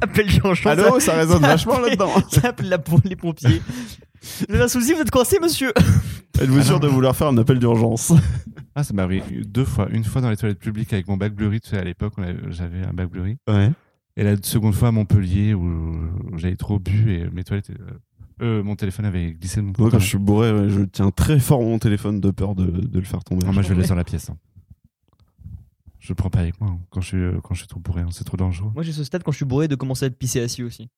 [0.00, 0.70] Appelle Jean-Jean.
[0.70, 2.28] Allô, ça résonne ça vachement appelle- là-dedans.
[2.30, 3.62] Ça appelle la, les pompiers.
[4.48, 5.72] Vous avez un souci, vous êtes coincé, monsieur
[6.40, 8.12] Êtes-vous Ah sûr de vouloir faire un appel d'urgence?
[8.74, 9.88] Ah, ça m'est arrivé deux fois.
[9.90, 12.22] Une fois dans les toilettes publiques avec mon bac bleury, tu sais, à l'époque, on
[12.22, 13.36] avait- j'avais un bac bleury.
[13.48, 13.72] Ouais.
[14.16, 15.96] Et la seconde fois à Montpellier où
[16.36, 17.70] j'avais trop bu et mes toilettes.
[17.70, 17.74] euh,
[18.40, 19.90] euh, mon téléphone avait glissé de mon Moi, pantalon.
[19.92, 22.98] quand je suis bourré, ouais, je tiens très fort mon téléphone de peur de, de
[23.00, 23.44] le faire tomber.
[23.46, 24.30] Non, moi, je le laisse dans la pièce.
[24.30, 24.36] hein.
[25.98, 27.80] Je le prends pas avec moi hein, quand je suis, euh, quand je suis trop
[27.80, 28.02] bourré.
[28.02, 28.08] hein.
[28.12, 28.70] C'est trop dangereux.
[28.74, 30.88] Moi, j'ai ce stade quand je suis bourré de commencer à être pissé assis aussi.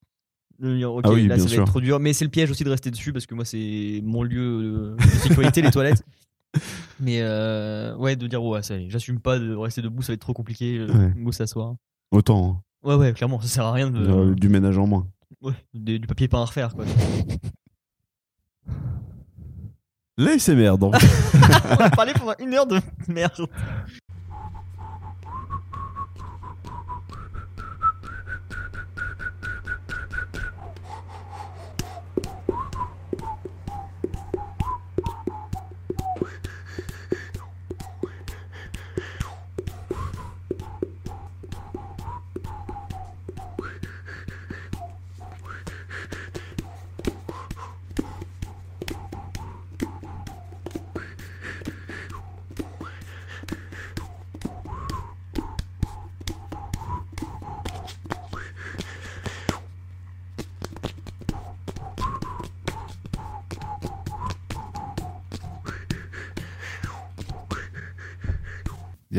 [0.63, 1.63] Ah oui, là, bien ça va sûr.
[1.63, 1.99] être trop dur.
[2.01, 5.03] Mais c'est le piège aussi de rester dessus parce que moi, c'est mon lieu de
[5.23, 6.05] sécurité, les toilettes.
[7.01, 10.09] Mais euh, ouais, de dire, ouais, ça y est, j'assume pas de rester debout, ça
[10.13, 10.79] va être trop compliqué.
[10.79, 11.13] Euh, Ouais.
[11.17, 11.77] Go s'asseoir.
[12.11, 12.61] Autant.
[12.83, 13.99] Ouais, ouais, clairement, ça sert à rien de.
[13.99, 14.11] hein.
[14.31, 15.07] Euh, Du ménage en moins.
[15.43, 16.85] Ouais, du papier peint à refaire, quoi.
[20.19, 20.95] L'ASMR, donc.
[21.71, 23.47] On a parlé pendant une heure de merde.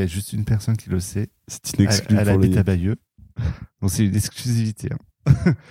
[0.01, 1.29] Y a juste une personne qui le sait.
[1.47, 2.97] C'est une exclue elle habite à Bayeux.
[3.81, 4.89] Donc c'est une exclusivité.
[4.91, 5.53] hein.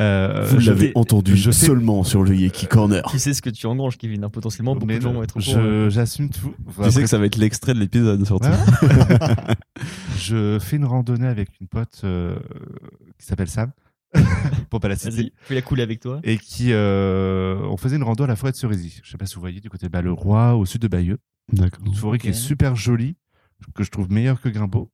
[0.00, 3.02] Euh, Vous l'avez entendu je seulement sur le Yeki Corner.
[3.10, 4.22] Tu sais ce que tu engranges, Kevin.
[4.22, 5.60] hein, Potentiellement, beaucoup Mais de gens vont être au courant.
[5.60, 6.54] je- J'assume tout.
[6.84, 8.46] Tu sais que ça va être l'extrait de l'épisode surtout.
[8.46, 8.54] Ouais.
[10.18, 12.38] je fais une randonnée avec une pote euh,
[13.18, 13.72] qui s'appelle Sam,
[14.70, 16.20] pour pas la citer, Vas-y, fais la couler avec toi.
[16.22, 19.00] et qui euh, on faisait une rando à la forêt de Cerisy.
[19.02, 21.18] Je sais pas si vous voyez du côté de Balleroy, au sud de Bayeux.
[21.52, 21.84] D'accord.
[21.84, 23.16] Une forêt qui est super jolie,
[23.74, 24.90] que je trouve meilleure que Grimbeau.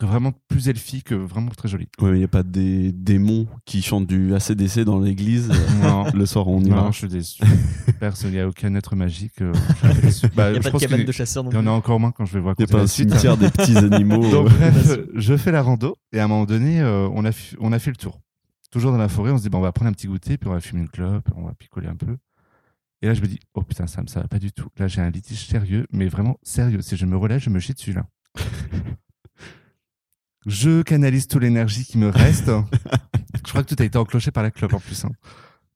[0.00, 1.86] Vraiment plus elfique, vraiment très jolie.
[2.00, 5.50] Ouais, mais il n'y a pas des démons qui chantent du ACDC dans l'église.
[5.82, 6.06] Non.
[6.14, 6.76] Le soir, on y va?
[6.76, 7.42] Non, je suis déçu.
[8.00, 9.40] Personne, il n'y a aucun être magique.
[9.42, 9.52] euh.
[10.34, 12.00] Bah, Il n'y a pas de cabane de chasseurs non Il y en a encore
[12.00, 13.10] moins quand je vais voir Il n'y a pas un suite.
[13.10, 14.28] cimetière des petits animaux.
[14.30, 17.30] Donc euh, bref, je fais la rando et à un moment donné, euh, on, a
[17.60, 18.20] on a fait le tour.
[18.70, 20.48] Toujours dans la forêt, on se dit bon, on va prendre un petit goûter, puis
[20.48, 22.16] on va fumer une clope, on va picoler un peu.
[23.02, 24.68] Et là, je me dis oh putain, Sam, ça va pas du tout.
[24.78, 26.80] Là, j'ai un litige sérieux, mais vraiment sérieux.
[26.82, 28.06] Si je me relève, je me chie dessus là.
[30.46, 32.50] je canalise toute l'énergie qui me reste.
[33.34, 35.04] je crois que tout a été enclenché par la clope en plus.
[35.04, 35.10] hein.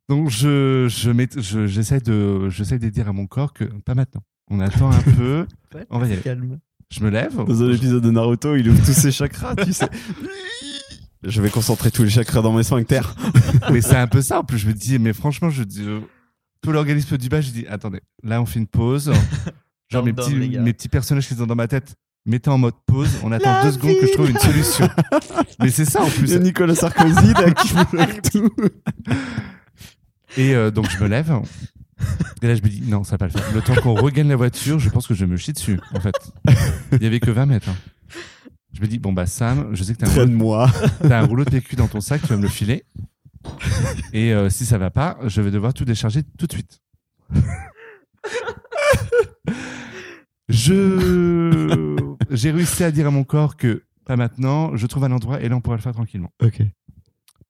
[0.08, 3.94] Donc je je mets- je- j'essaie de j'essaie de dire à mon corps que pas
[3.94, 4.22] maintenant.
[4.48, 5.46] On attend un peu.
[5.74, 6.22] Ouais, On va y aller.
[6.22, 6.58] Calme.
[6.90, 7.34] Je me lève.
[7.34, 9.88] Dans un épisode de Naruto, il ouvre tous ses chakras, tu sais.
[11.24, 13.16] Je vais concentrer tous les chakras dans mes sphincters.
[13.72, 14.38] mais c'est un peu ça.
[14.38, 15.84] En plus, je me dis, mais franchement, je dis,
[16.66, 19.12] tout l'organisme du bas, je dis, attendez, là, on fait une pause.
[19.88, 21.94] Genre, mes petits, mes personnages qui sont dans ma tête,
[22.26, 23.08] mettez en mode pause.
[23.22, 24.88] On attend deux secondes que je trouve une solution.
[25.60, 26.34] mais c'est ça, en Il y plus.
[26.34, 28.50] a Nicolas Sarkozy là, qui me tout.
[30.36, 31.32] Et euh, donc, je me lève.
[32.42, 33.44] Et là, je me dis, non, ça va pas le faire.
[33.54, 36.00] Le temps qu'on regagne la voiture, je pense que je vais me chie dessus, en
[36.00, 36.14] fait.
[36.92, 37.68] Il y avait que 20 mètres.
[37.68, 37.76] hein.
[38.74, 40.66] Je me dis, bon, bah, Sam, je sais que t'as un, rouleau-
[41.00, 42.84] t'as un rouleau de PQ dans ton sac, tu vas me le filer.
[44.12, 46.80] Et euh, si ça va pas, je vais devoir tout décharger tout de suite.
[50.48, 51.96] Je
[52.30, 55.48] j'ai réussi à dire à mon corps que pas maintenant, je trouve un endroit et
[55.48, 56.30] là on pourra le faire tranquillement.
[56.42, 56.62] Ok.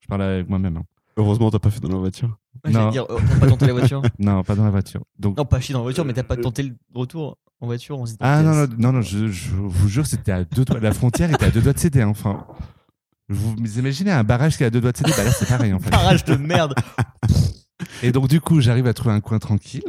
[0.00, 0.78] Je parle avec moi-même.
[0.78, 0.84] hein.
[1.18, 2.36] Heureusement, t'as pas fait dans la voiture.
[2.64, 2.90] J'allais Non.
[2.90, 5.02] dire, oh, t'as pas tenté la voiture Non, pas dans la voiture.
[5.18, 7.98] Donc Non, pas chier dans la voiture, mais t'as pas tenté le retour en voiture.
[7.98, 10.64] On se dit, ah non non non non, je, je vous jure, c'était à deux
[10.64, 10.80] doigts.
[10.80, 12.00] La frontière était à deux doigts de céder.
[12.02, 12.46] hein, Enfin,
[13.28, 15.12] vous imaginez un barrage qui à deux doigts de céder?
[15.16, 15.90] Bah là, c'est pareil en fait.
[15.90, 16.74] Barrage de merde.
[18.02, 19.82] Et donc, du coup, j'arrive à trouver un coin tranquille.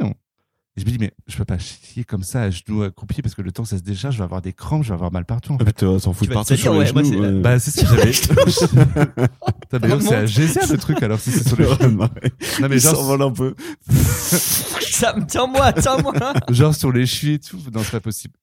[0.76, 3.34] Et je me dis, mais je peux pas chier comme ça à genoux accroupis parce
[3.34, 5.24] que le temps ça se décharge, je vais avoir des crampes, je vais avoir mal
[5.24, 5.52] partout.
[5.54, 5.72] En Ah, fait.
[5.72, 7.22] putain, s'en fout Tu vas partout te sur salir, les ouais, moi, genoux.
[7.24, 7.40] c'est- ouais.
[7.40, 8.12] Bah, c'est ce que j'avais.
[8.12, 11.98] Putain, mais donc, c'est un GSA le truc alors si c'est sur les genoux.
[11.98, 12.08] Non,
[12.68, 13.54] mais Il genre, s'envole un peu.
[13.90, 16.12] Sam, tiens-moi, tiens-moi.
[16.50, 17.58] genre sur les chevilles et tout.
[17.72, 18.34] Non, c'est pas possible.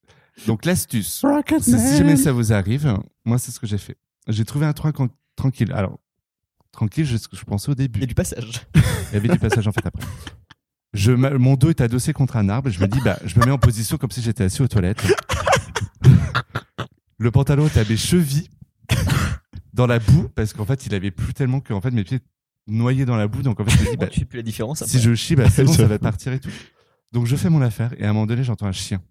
[0.48, 1.24] Donc, l'astuce.
[1.62, 3.96] c'est si jamais ça vous arrive, moi, c'est ce que j'ai fait.
[4.28, 4.96] J'ai trouvé un truc
[5.36, 5.72] tranquille.
[5.74, 6.00] Alors,
[6.72, 8.00] tranquille, je, ce que je pensais au début.
[8.00, 8.62] Il y a du passage.
[8.76, 10.04] Il y avait du passage en fait après.
[10.94, 13.38] Je, m'a- mon dos est adossé contre un arbre et je me dis, bah, je
[13.40, 15.04] me mets en position comme si j'étais assis aux toilettes.
[17.18, 18.50] Le pantalon est à mes chevilles,
[19.74, 22.20] dans la boue, parce qu'en fait, il avait plu tellement que en fait, mes pieds
[22.68, 23.42] noyés dans la boue.
[23.42, 24.84] Donc en fait, je me dis, bah, tu fais plus la différence.
[24.86, 26.50] si je chie, bah, c'est bon, ça va partir et tout.
[27.12, 29.02] Donc je fais mon affaire et à un moment donné, j'entends un chien.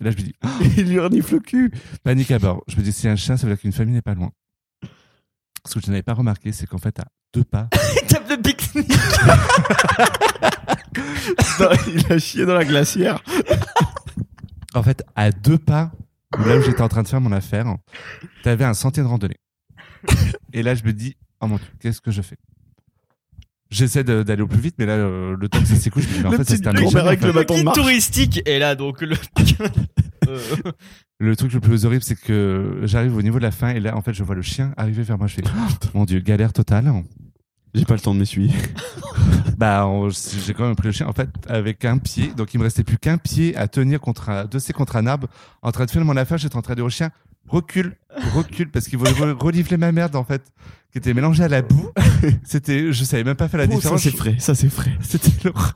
[0.00, 0.34] Et là, je me dis,
[0.78, 1.70] Il lui renifle le cul.
[2.02, 2.62] panique à bord.
[2.68, 4.30] Je me dis, si un chien, ça veut dire qu'une famille n'est pas loin.
[5.66, 7.68] Ce que je n'avais pas remarqué, c'est qu'en fait, à deux pas,
[8.08, 8.30] tape.
[11.60, 13.22] Non, il a chié dans la glacière.
[14.74, 15.92] En fait, à deux pas,
[16.38, 17.66] là où j'étais en train de faire mon affaire,
[18.42, 19.36] t'avais un sentier de randonnée.
[20.52, 22.36] Et là, je me dis, oh mon dieu, qu'est-ce que je fais?
[23.70, 26.08] J'essaie de- d'aller au plus vite, mais là, euh, le temps que ça s'écoule, je
[26.08, 28.42] me dis, mais en Le fait, termine grand-mère jamais, avec le bâton de touristique.
[28.46, 29.16] Et là, donc, le.
[31.18, 33.94] Le truc le plus horrible, c'est que j'arrive au niveau de la fin, et là,
[33.96, 35.26] en fait, je vois le chien arriver vers moi.
[35.26, 36.90] Je fais, oh, mon dieu, galère totale.
[37.74, 38.52] J'ai pas le temps de m'essuyer.
[39.58, 39.86] Bah,
[40.46, 42.32] j'ai quand même pris le chien, en fait, avec un pied.
[42.34, 45.28] Donc, il me restait plus qu'un pied à tenir contre un, dossé contre un arbre.
[45.60, 47.10] En train de faire mon affaire, j'étais en train de dire au chien,
[47.48, 47.96] recule,
[48.34, 50.42] recule, parce qu'il voulait re- renifler ma merde, en fait,
[50.92, 51.90] qui était mélangée à la boue.
[52.44, 54.02] C'était, je savais même pas faire la Oh, ça différence.
[54.02, 54.96] c'est frais, ça c'est frais.
[55.00, 55.74] C'était l'horreur.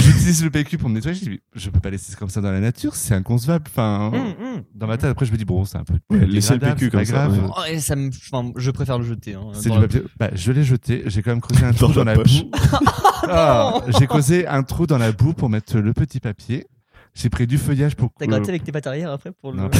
[0.00, 1.18] J'utilise le PQ pour me nettoyer.
[1.18, 3.64] Je dis, je peux pas laisser ça comme ça dans la nature, c'est inconcevable.
[3.68, 4.62] Enfin, hum, hum.
[4.74, 5.94] dans ma tête, après, je me dis, bon, c'est un peu.
[6.08, 7.38] Ouais, laissez le PQ c'est pas comme ça, grave.
[7.44, 7.50] ouais.
[7.50, 9.34] Oh, et ça me, enfin, je préfère le jeter.
[9.34, 10.02] hein, C'est du la- papier.
[10.18, 11.02] Bah, je l'ai jeté.
[11.06, 12.44] J'ai quand même creusé un trou Dans dans, la la, poche.
[12.44, 12.50] boue.
[13.30, 16.66] Ah, j'ai creusé un trou dans la boue pour mettre le petit papier.
[17.14, 18.10] J'ai pris du feuillage pour.
[18.18, 19.58] T'as gratté avec tes pattes arrière après pour le.
[19.62, 19.70] Non.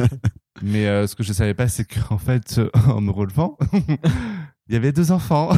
[0.62, 3.56] Mais euh, ce que je savais pas, c'est qu'en fait, euh, en me relevant,
[4.68, 5.50] il y avait deux enfants.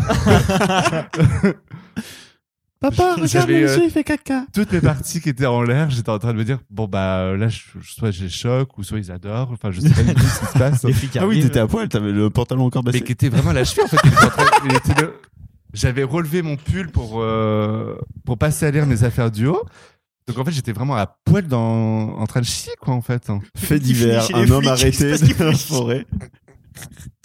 [2.81, 4.47] Papa, regarde, euh, monsieur, il fait caca.
[4.55, 7.37] Toutes mes parties qui étaient en l'air, j'étais en train de me dire, bon bah
[7.37, 9.51] là, je- soit j'ai choc, ou soit ils adorent.
[9.53, 10.85] Enfin, je sais pas du tout ce qui se passe.
[10.85, 13.05] Les Ah oui, t'étais à poil, t'avais le pantalon encore mais baissé.
[13.05, 13.99] qui était vraiment à la cheville en fait.
[14.03, 15.15] Il était en train- il était le-
[15.75, 19.63] J'avais relevé mon pull pour euh, pour passer à lire mes affaires du haut.
[20.31, 23.29] Donc en fait, j'étais vraiment à poil dans, en train de chier, quoi, en fait.
[23.57, 26.07] Fait divers, un homme arrêté dans la forêt.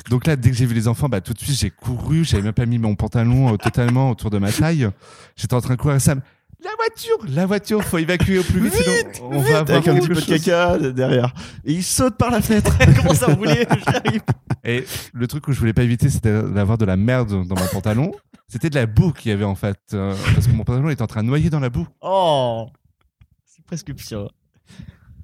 [0.09, 2.25] Donc là, dès que j'ai vu les enfants, bah tout de suite, j'ai couru.
[2.25, 4.89] J'avais même pas mis mon pantalon euh, totalement autour de ma taille.
[5.35, 6.01] J'étais en train de courir.
[6.01, 6.21] Sam,
[6.63, 8.73] la voiture, la voiture, faut évacuer au plus vite.
[8.73, 11.31] sinon on va avoir Avec un petit peu de caca derrière.
[11.63, 12.75] Et il saute par la fenêtre.
[12.79, 14.21] Elle commence à rouler, j'arrive.
[14.63, 14.83] Et
[15.13, 18.11] le truc que je voulais pas éviter, c'était d'avoir de la merde dans mon pantalon.
[18.47, 21.01] C'était de la boue qu'il y avait en fait, euh, parce que mon pantalon était
[21.01, 21.87] en train de noyer dans la boue.
[22.01, 22.67] Oh
[23.67, 24.27] Presque pire.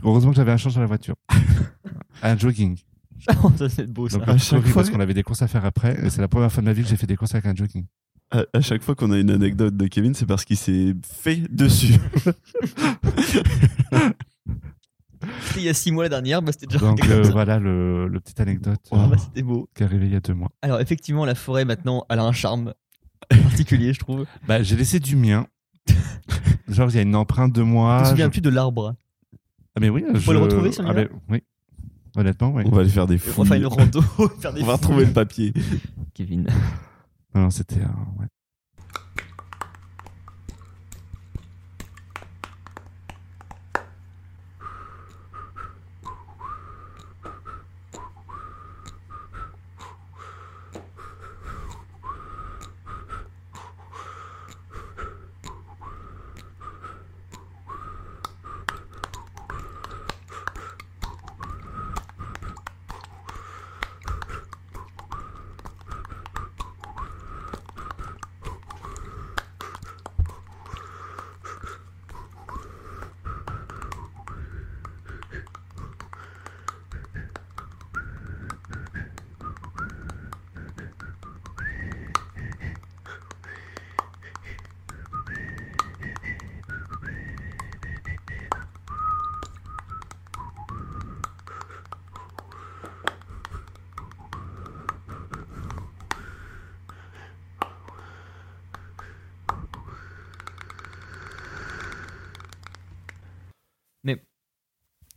[0.04, 1.16] Heureusement que j'avais un change dans la voiture.
[2.24, 2.78] un jogging.
[3.44, 4.18] Oh, ça c'est beau ça.
[4.18, 5.98] Donc À chaque fois- parce qu'on avait des courses à faire après.
[6.04, 7.54] Et c'est la première fois de ma vie que j'ai fait des courses avec un
[7.56, 7.86] jogging.
[8.32, 11.42] À, à chaque fois qu'on a une anecdote de Kevin, c'est parce qu'il s'est fait
[11.54, 11.94] dessus.
[15.58, 18.20] Il y a 6 mois la dernière, bah, c'était déjà Donc euh, voilà le, le
[18.20, 19.70] petite anecdote euh, bah, c'était beau.
[19.76, 20.50] qui est arrivée il y a deux mois.
[20.64, 22.74] Alors effectivement, la forêt maintenant, elle a un charme
[23.30, 24.26] particulier, je trouve.
[24.48, 25.46] Bah j'ai laissé du mien.
[26.72, 27.98] Genre il y a une empreinte de moi.
[28.00, 28.96] je me souviens je- plus de l'arbre?
[29.76, 30.04] Ah mais oui.
[30.16, 31.44] faut je- le retrouver, ah, celui-là mais oui.
[32.16, 32.64] Honnêtement oui.
[32.66, 33.46] On va aller faire des On fouilles.
[33.48, 34.02] va faire une rando,
[34.40, 35.54] faire des On va retrouver le papier.
[36.14, 36.48] Kevin.
[37.36, 38.28] Non, non, c'était ouais.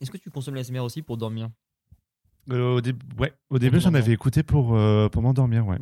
[0.01, 1.49] Est-ce que tu consommes la SMR aussi pour dormir
[2.51, 5.79] Euh, au, dé- ouais, au début, j'en avais écouté pour, euh, pour m'endormir, ouais.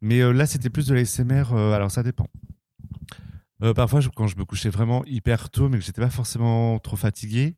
[0.00, 2.26] Mais euh, là, c'était plus de l'ASMR, alors ça dépend.
[3.74, 6.96] Parfois, je- quand je me couchais vraiment hyper tôt, mais que j'étais pas forcément trop
[6.96, 7.56] fatigué,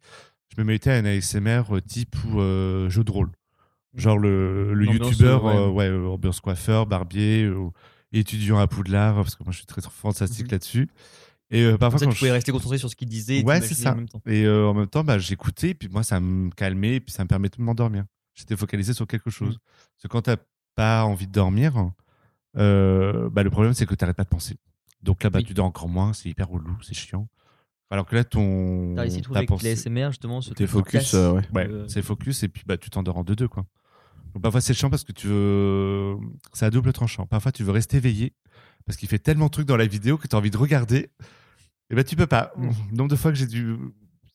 [0.54, 2.38] je me mettais à un ASMR type ou
[2.88, 3.30] jeu de rôle.
[3.94, 5.66] Genre le, le youtubeur, ouais.
[5.90, 7.50] ouais, ambiance coiffeur, barbier,
[8.12, 10.52] étudiant à Poudlard, parce que moi je suis très, très fantastique Mhm.
[10.52, 10.88] là-dessus.
[11.50, 13.44] Et euh, parfois, ça, quand tu je- pouvais rester concentré sur ce qu'il disait et
[13.44, 13.92] Ouais, c'est ça.
[13.92, 14.22] en même temps.
[14.26, 17.24] Et euh, en même temps, bah, j'écoutais, puis moi, ça me calmait, et puis ça
[17.24, 18.04] me permettait de m'endormir.
[18.34, 19.56] J'étais focalisé sur quelque chose.
[19.56, 19.58] Mm.
[19.58, 20.36] Parce que quand t'as
[20.76, 21.90] pas envie de dormir,
[22.56, 24.56] euh, bah, le problème, c'est que t'arrêtes pas de penser.
[25.02, 25.44] Donc là, bah, Oui.
[25.44, 27.28] tu dors encore moins, c'est hyper relou, c'est chiant.
[27.90, 28.92] Alors que là, ton.
[28.94, 31.42] T'as réussi à ta trouver avec pensée- les SMR justement ce T'es focus, euh, ouais.
[31.52, 33.66] Ouais, Euh, c'est focus, et puis bah, tu t'endors en deux-deux, quoi.
[34.32, 36.14] Donc parfois, c'est chiant parce que tu veux.
[36.52, 37.26] C'est à double tranchant.
[37.26, 38.32] Parfois, tu veux rester éveillé
[38.86, 41.10] parce qu'il fait tellement de trucs dans la vidéo que tu as envie de regarder.
[41.90, 42.52] Et ben tu peux pas.
[42.92, 43.76] Nombre de fois que j'ai dû.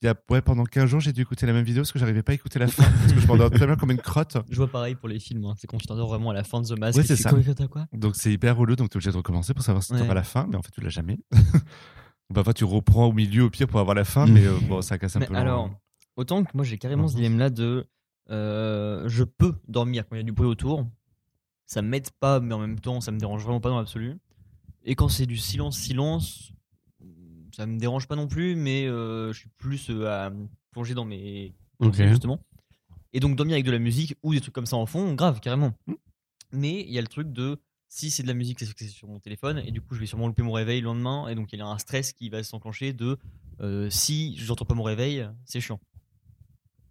[0.01, 1.97] Il y a, ouais, pendant 15 jours, j'ai dû écouter la même vidéo parce que
[1.97, 2.83] j'arrivais pas à écouter la fin.
[2.83, 4.37] parce que je m'endors très bien comme une crotte.
[4.49, 5.45] Je vois pareil pour les films.
[5.45, 5.53] hein.
[5.57, 6.97] C'est quand tu t'endors vraiment à la fin de The Mask.
[6.97, 7.31] Ouais, et c'est tu ça.
[7.31, 8.75] fais, quoi Donc c'est hyper relou.
[8.75, 10.09] Donc tu es obligé de recommencer pour savoir si tu Ouais.
[10.09, 10.45] à la fin.
[10.49, 11.17] Mais en fait, tu l'as jamais.
[12.33, 14.25] Parfois, tu reprends au milieu au pire pour avoir la fin.
[14.27, 14.31] Mm.
[14.33, 15.33] Mais euh, bon, ça casse un Mais peu.
[15.33, 15.69] le- alors,
[16.17, 17.17] autant que moi j'ai carrément ce Mhm.
[17.17, 17.87] dilemme là de
[18.31, 20.85] euh, je peux dormir quand il y a du bruit autour.
[21.67, 24.17] Ça m'aide pas, mais en même temps ça me dérange vraiment pas dans l'absolu.
[24.83, 26.51] Et quand c'est du silence, silence,
[27.55, 30.31] ça me dérange pas non plus, mais euh, je suis plus euh, à
[30.71, 31.91] plonger dans mes Ok.
[31.91, 32.39] pensées, justement.
[33.13, 35.39] Et donc dormir avec de la musique ou des trucs comme ça en fond, grave,
[35.39, 35.73] carrément.
[36.51, 38.87] Mais il y a le truc de si c'est de la musique, c'est que c'est
[38.87, 41.35] sur mon téléphone, et du coup je vais sûrement louper mon réveil le lendemain, et
[41.35, 43.17] donc il y a un stress qui va s'enclencher de
[43.61, 45.79] euh, si j'entends pas mon réveil, c'est chiant.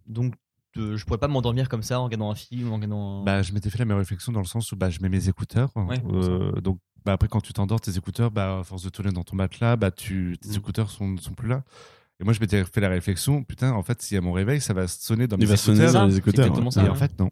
[0.07, 0.33] Donc
[0.77, 3.21] euh, je pourrais pas m'endormir comme ça en regardant un film, en regardant.
[3.21, 5.09] un- Bah, je m'étais fait la même réflexion dans le sens où bah, je mets
[5.09, 5.71] mes écouteurs.
[5.75, 9.11] Ouais, Euh, donc, bah, après, quand tu t'endors, tes écouteurs, bah, à force de tourner
[9.11, 10.55] dans ton matelas, bah, tu, tes Mm.
[10.55, 11.63] écouteurs sont, sont plus là.
[12.19, 14.61] Et moi, je m'étais fait la réflexion, putain, en fait, s'il y a mon réveil,
[14.61, 15.93] ça va sonner dans Il mes va sonner écouteurs.
[15.93, 16.71] dans ça, les écouteurs.
[16.73, 17.29] ça, Et en fait, non.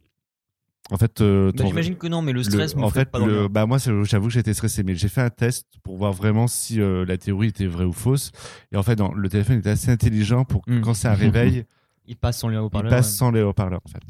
[0.91, 3.09] En fait, euh, Bah, J'imagine que non, mais le le- stress me en ferait fait,
[3.11, 3.49] pas le- dormir.
[3.49, 6.81] bah moi, j'avoue que j'étais stressé, mais j'ai fait un test pour voir vraiment si
[6.81, 8.31] euh, la théorie était vraie ou fausse.
[8.73, 10.81] Et en fait, non, le téléphone était assez intelligent pour que Mm.
[10.81, 11.63] quand c'est un réveil,
[12.05, 12.89] Il passe sans les il haut-parleurs.
[12.89, 13.17] passe ouais.
[13.17, 13.79] sans les haut-parleurs.
[13.85, 14.03] En fait.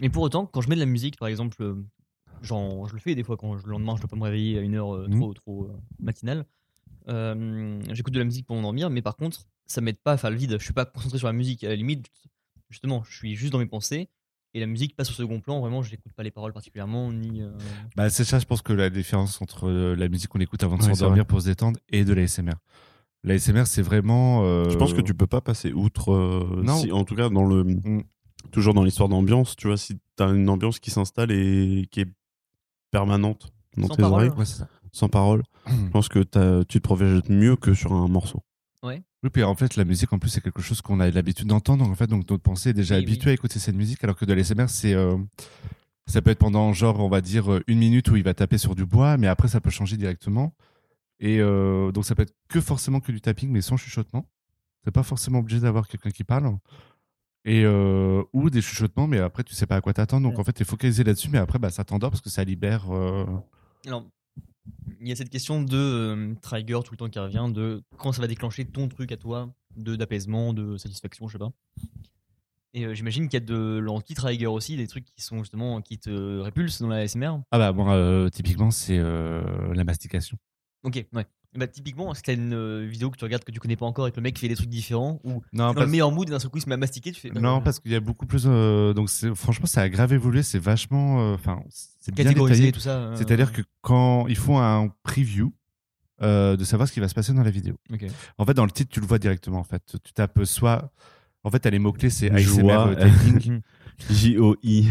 [0.00, 1.74] Mais pour autant, quand je mets de la musique, par exemple, euh,
[2.44, 4.60] je le fais des fois quand je- le lendemain je dois pas me réveiller à
[4.62, 5.18] une heure euh, Mhm.
[5.20, 6.46] trop, trop euh, matinale.
[7.08, 10.30] Euh, J'écoute de la musique pour m'endormir, mais par contre, ça m'aide pas à faire
[10.30, 10.56] le vide.
[10.58, 11.64] Je suis pas concentré sur la musique.
[11.64, 12.06] À la limite,
[12.70, 14.08] justement, je suis juste dans mes pensées
[14.54, 15.60] et la musique passe au second plan.
[15.60, 17.42] Vraiment, je n'écoute pas les paroles particulièrement ni.
[17.42, 17.50] euh,
[17.96, 20.82] Bah, c'est ça, je pense que la différence entre la musique qu'on écoute avant de
[20.84, 22.54] Ouais, s'endormir pour se détendre et de l'ASMR.
[23.22, 24.42] L'ASMR, c'est vraiment.
[24.44, 26.12] euh, Je pense que tu peux pas passer outre.
[26.12, 26.76] euh, Non.
[26.76, 27.64] si- en tout cas, dans le
[28.52, 32.08] toujours dans l'histoire d'ambiance, tu vois, si t'as une ambiance qui s'installe et qui est
[32.98, 34.14] permanente dans Sans tes parole.
[34.26, 34.68] oreilles, Ouais, c'est ça.
[34.92, 38.42] sans parole, je pense que t'as- tu te projettes mieux que sur un morceau.
[38.82, 41.82] Oui, puis en fait, la musique, en plus, c'est quelque chose qu'on a l'habitude d'entendre.
[41.84, 43.30] Donc, en fait, donc notre pensée est déjà Oui, habituée oui.
[43.30, 44.92] à écouter cette musique, alors que de l'ASMR, c'est.
[44.94, 45.16] euh,
[46.06, 48.58] ça peut être pendant, genre, on va dire, euh, une minute où il va taper
[48.58, 50.54] sur du bois, mais après, ça peut changer directement.
[51.20, 54.26] Et euh, donc, ça peut être que forcément que du tapping, mais sans chuchotement.
[54.84, 56.54] C'est pas forcément obligé d'avoir quelqu'un qui parle.
[57.46, 60.22] Et euh, ou des chuchotements, mais après, tu sais pas à quoi t'attendre.
[60.22, 60.40] Donc, Ouais.
[60.40, 62.90] en fait, t'es focalisé là-dessus, mais après, bah, ça t'endort parce que ça libère.
[62.90, 63.26] euh,
[63.86, 64.06] Alors,
[65.00, 68.12] il y a cette question de euh, trigger tout le temps qui revient, de quand
[68.12, 71.52] ça va déclencher ton truc à toi, de d'apaisement, de satisfaction, je sais pas.
[72.72, 75.98] Et euh, j'imagine qu'il y a de l'anti-trigger aussi, des trucs qui sont justement qui
[75.98, 77.32] te répulsent dans la ASMR.
[77.50, 80.38] Ah bah, bon, euh, typiquement, c'est la mastication.
[80.82, 81.26] Ok, ouais.
[81.56, 84.08] Bah, typiquement, est-ce que t'as une vidéo que tu regardes que tu connais pas encore
[84.08, 86.28] et que le mec fait des trucs différents ou Non, dans le parce- meilleur mood
[86.28, 87.30] et d'un seul coup il se met à mastiquer, tu fais.
[87.30, 88.44] Non, parce qu'il y a beaucoup plus.
[88.46, 90.42] euh, donc, franchement, ça a grave évolué.
[90.42, 91.20] C'est vachement.
[91.20, 92.72] euh, Enfin, c'est bien catégorisé détaillé.
[92.72, 92.96] tout ça.
[92.96, 95.52] euh, C'est-à-dire que quand ils font un preview
[96.22, 97.76] euh, de savoir ce qui va se passer dans la vidéo.
[98.38, 99.58] En fait, dans le titre, tu le vois directement.
[99.58, 100.90] En fait, tu tapes soit.
[101.42, 103.60] En fait, t'as les mots clés, c'est ASMR typing.
[104.10, 104.88] J-O-I.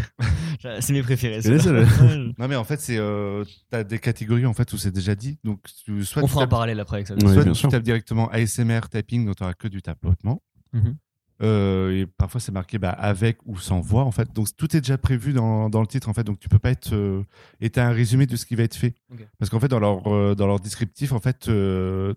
[0.80, 1.40] C'est mes préférés.
[2.38, 5.38] Non, mais en fait, c'est euh, t'as des catégories en fait où c'est déjà dit.
[5.44, 7.14] Donc, tu- soit On tu fera un parallèle après avec ça.
[7.14, 7.68] Ouais, soit tu sûr.
[7.68, 10.42] tapes directement ASMR typing, donc t'auras que du tapotement.
[11.42, 14.32] Euh, et parfois c'est marqué bah, avec ou sans voix en fait.
[14.32, 16.22] Donc tout est déjà prévu dans, dans le titre en fait.
[16.22, 17.22] Donc tu peux pas être euh,
[17.60, 18.94] et t'as un résumé de ce qui va être fait.
[19.38, 22.14] Parce qu'en fait dans leur euh, dans leur descriptif en fait, euh,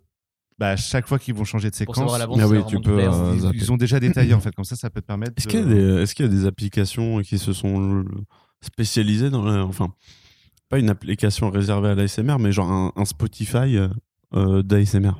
[0.60, 2.60] bah, à chaque fois qu'ils vont changer de Pour séquence, savoir à l'avance Ah oui,
[2.68, 4.54] tu peux, euh, ils, ont déjà détaillé en fait.
[4.56, 5.34] Comme ça, ça peut te permettre.
[5.38, 8.04] Est-ce qu'il y, a de- des- est-ce qu'il y a des applications qui se sont
[8.62, 9.94] spécialisées dans la, enfin,
[10.70, 13.78] pas une application réservée à l'ASMR, mais genre un, un Spotify
[14.34, 15.12] euh, d'ASMR.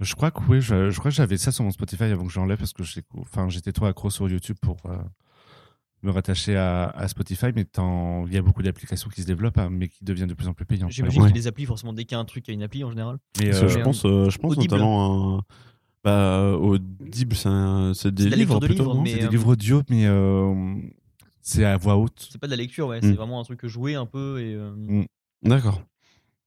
[0.00, 2.30] Je crois que oui, je, je crois que j'avais ça sur mon Spotify avant que
[2.32, 4.96] j'enlève parce que j'ai- enfin, j'étais trop accro sur YouTube pour euh,
[6.02, 7.46] me rattacher à, à Spotify.
[7.54, 7.66] Mais
[8.26, 10.54] il y a beaucoup d'applications qui se développent, hein, mais qui deviennent de plus en
[10.54, 10.90] plus payantes.
[10.90, 11.28] J'imagine Ouais.
[11.28, 12.54] qu'il y a des applis, forcément, dès qu'il y a un truc, il y a
[12.54, 13.18] une appli en général.
[13.38, 14.72] Mais, que euh, je pense, euh, je pense Audible.
[14.74, 15.42] notamment à,
[16.04, 20.74] bah, Audible, c'est des de livres plutôt, livres, mais- des euh, livres audio, mais euh,
[21.42, 22.28] c'est à voix haute.
[22.30, 22.98] C'est pas de la lecture, ouais.
[22.98, 23.02] Mm.
[23.02, 24.54] C'est vraiment un truc joué un peu et.
[24.54, 25.04] euh,
[25.42, 25.82] D'accord.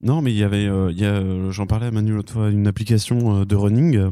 [0.04, 3.46] Non, mais il y avait, euh, j'en parlais à Manu l'autre fois, une application euh,
[3.46, 4.10] de running euh,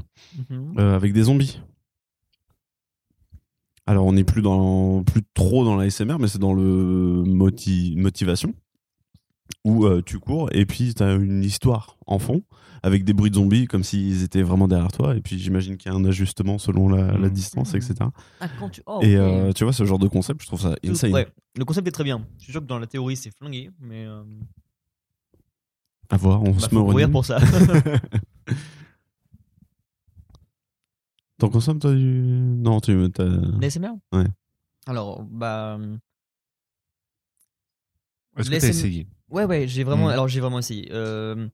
[0.49, 0.75] mhm.
[0.77, 1.59] euh, avec des zombies.
[3.89, 7.95] Alors on n'est plus dans, plus trop dans la SMR, mais c'est dans le moti-
[7.97, 8.53] motivation
[9.65, 12.43] où euh, tu cours et puis tu as une histoire en fond
[12.83, 15.91] avec des bruits de zombies comme s'ils étaient vraiment derrière toi et puis j'imagine qu'il
[15.91, 17.29] y a un ajustement selon la, la Mhm.
[17.31, 17.95] distance, etc.
[18.39, 18.81] Ah, quand tu.
[18.85, 21.11] Oh, Et euh, tu vois ce genre de concept, je trouve ça Le- insane.
[21.11, 21.27] ouais,
[21.57, 22.25] le concept est très bien.
[22.37, 24.05] Je suis sûr que dans la théorie, c'est flingué, mais.
[24.05, 24.21] euh,
[26.11, 27.39] À voir, on bah, se met pour ça.
[31.39, 34.25] T'en consommes toi du Non, tu L'ASMR Ouais.
[34.85, 35.79] Alors, bah.
[38.37, 39.07] Est-ce que t'as essayé?
[39.29, 40.11] Ouais, ouais, j'ai vraiment, Mm.
[40.11, 40.89] alors j'ai vraiment essayé.
[40.91, 41.47] Euh,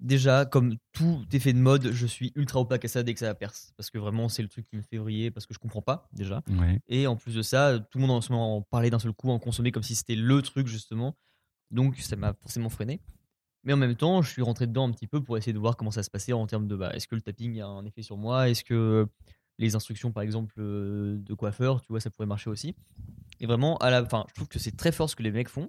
[0.00, 3.34] déjà, comme tout effet de mode, je suis ultra opaque à ça dès que ça
[3.34, 3.72] perce.
[3.76, 6.08] Parce que vraiment, c'est le truc qui me fait vriller parce que je comprends pas,
[6.12, 6.42] déjà.
[6.48, 6.80] Ouais.
[6.88, 9.12] Et en plus de ça, tout le monde en ce moment en parlait d'un seul
[9.12, 11.16] coup, en consommait comme si c'était le truc, justement.
[11.70, 13.00] Donc, ça m'a forcément freiné.
[13.66, 15.76] Mais en même temps, je suis rentré dedans un petit peu pour essayer de voir
[15.76, 18.00] comment ça se passait en termes de bah, est-ce que le tapping a un effet
[18.02, 18.48] sur moi?
[18.48, 19.06] Est-ce que
[19.58, 22.74] les instructions, par exemple, euh, de coiffeur, tu vois, ça pourrait marcher aussi?
[23.40, 25.48] Et vraiment, à la fin, je trouve que c'est très fort ce que les mecs
[25.48, 25.68] font.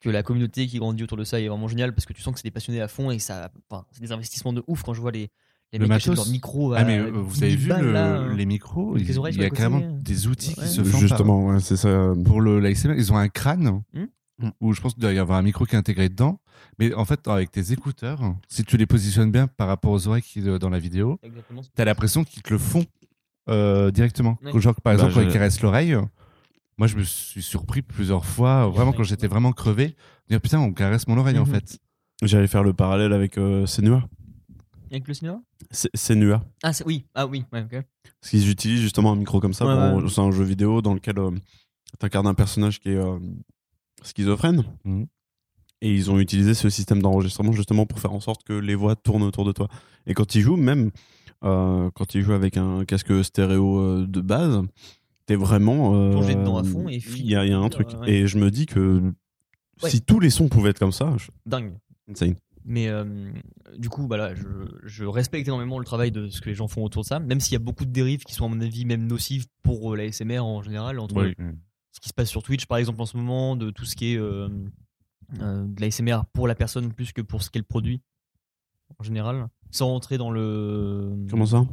[0.00, 2.32] Que la communauté qui grandit autour de ça est vraiment géniale parce que tu sens
[2.34, 4.92] que c'est des passionnés à fond et ça, enfin, c'est des investissements de ouf quand
[4.94, 5.30] je vois les,
[5.72, 6.72] les Le mecs leur micro.
[6.74, 8.34] à Ah mais euh, vous 10 000 avez vu balles, le- là, hein.
[8.36, 8.94] les micros?
[8.94, 10.64] avec Il y a carrément des outils Ouais.
[10.64, 10.98] qui se font.
[10.98, 12.12] Justement, ouais, c'est ça.
[12.24, 13.82] pour le l'ASMR, ils ont un crâne
[14.60, 16.38] Où je pense qu'il doit y avoir un micro qui est intégré dedans.
[16.78, 20.22] Mais en fait, avec tes écouteurs, si tu les positionnes bien par rapport aux oreilles
[20.22, 21.62] qui dans la vidéo, Exactement.
[21.74, 22.84] t'as l'impression qu'ils te le font
[23.48, 24.38] euh, directement.
[24.42, 24.60] Ouais.
[24.60, 25.96] Genre, par Bah, exemple, quand je- ils caressent l'oreille,
[26.76, 29.94] moi, je me suis surpris plusieurs fois, vraiment quand j'étais vraiment crevé, de
[30.30, 31.54] dire putain, on caresse mon oreille en Mhm.
[31.54, 31.78] fait.
[32.22, 34.06] J'allais faire le parallèle avec euh, Senua.
[34.90, 35.14] Avec le
[35.70, 36.44] C'est- Senua.
[36.62, 37.82] Ah oui, ah oui, ouais, ok.
[38.20, 39.64] Parce qu'ils utilisent justement un micro comme ça.
[39.66, 40.08] Ouais, pour- ouais.
[40.10, 41.30] C'est un jeu vidéo dans lequel euh,
[41.98, 43.18] t'incarnes un personnage qui est euh,
[44.02, 44.64] schizophrène.
[44.84, 45.06] Mhm.
[45.82, 48.96] Et ils ont utilisé ce système d'enregistrement justement pour faire en sorte que les voix
[48.96, 49.68] tournent autour de toi.
[50.06, 50.90] Et quand ils jouent, même
[51.44, 54.62] euh, quand ils jouent avec un casque stéréo euh, de base,
[55.26, 55.94] t'es vraiment.
[55.94, 57.88] euh, Plongé dedans à fond et Il y, a il y a un truc.
[58.00, 58.10] ouais.
[58.10, 59.02] Et je me dis que
[59.82, 59.90] Ouais.
[59.90, 61.26] si tous les sons pouvaient être comme ça, je...
[61.44, 61.74] Dingue.
[62.10, 62.36] insane.
[62.64, 63.04] Mais euh,
[63.76, 64.46] du coup, bah là, je,
[64.84, 67.38] je respecte énormément le travail de ce que les gens font autour de ça, même
[67.40, 70.10] s'il y a beaucoup de dérives qui sont à mon avis même nocives pour la
[70.10, 71.34] SMR en général, entre Oui.
[71.96, 74.12] Ce qui se passe sur Twitch par exemple en ce moment, de tout ce qui
[74.12, 74.48] est euh,
[75.40, 78.02] euh, de la SMR pour la personne plus que pour ce qu'elle produit
[78.98, 79.48] en général.
[79.70, 81.16] sans rentrer dans le.
[81.30, 81.64] Comment ça?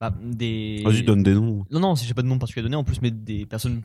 [0.00, 0.82] bah, des.
[0.84, 1.64] Vas-y, donne des noms.
[1.70, 3.82] Non, non, j'ai pas de nom particulier à donner en plus, mais des personnes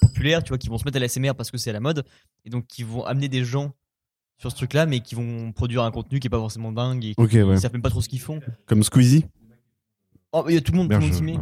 [0.00, 1.80] populaires, tu vois, qui vont se mettre à la SMR parce que c'est à la
[1.80, 2.04] mode
[2.44, 3.72] et donc qui vont amener des gens
[4.38, 7.14] sur ce truc-là, mais qui vont produire un contenu qui est pas forcément dingue et
[7.14, 7.56] qui Ok, ouais.
[7.56, 8.38] savent même pas trop ce qu'ils font.
[8.66, 9.24] Comme Squeezie?
[10.38, 11.38] Oh, il y a tout le monde, tout le monde s'y met.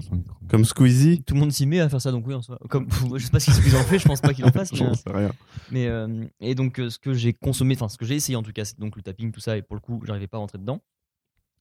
[0.49, 2.59] Comme Squeezie Tout le monde s'y met à faire ça, donc oui, en soi.
[2.68, 2.86] Comme,
[3.16, 4.72] je sais pas si ce qu'ils en fait, je pense pas qu'ils en fassent.
[4.80, 5.32] mais, sais rien.
[5.70, 8.42] Mais euh, et donc euh, ce que j'ai consommé, enfin ce que j'ai essayé en
[8.42, 10.40] tout cas, c'est donc le tapping, tout ça, et pour le coup, j'arrivais pas à
[10.40, 10.80] rentrer dedans.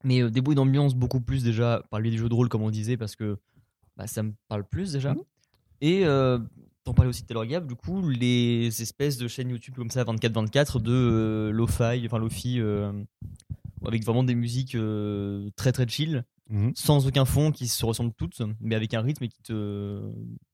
[0.03, 2.49] Mais euh, des bruits d'ambiance beaucoup plus déjà par le biais des jeux de rôle,
[2.49, 3.37] comme on disait, parce que
[3.97, 5.15] bah, ça me parle plus déjà.
[5.81, 6.39] Et euh,
[6.83, 9.89] t'en parlais aussi tout à l'heure, Gab, du coup, les espèces de chaînes YouTube comme
[9.89, 12.91] ça, 24-24, de euh, lo-fi, enfin lo-fi, euh,
[13.85, 16.73] avec vraiment des musiques euh, très très chill, Mhm.
[16.75, 20.01] sans aucun fond, qui se ressemblent toutes, mais avec un rythme et qui te,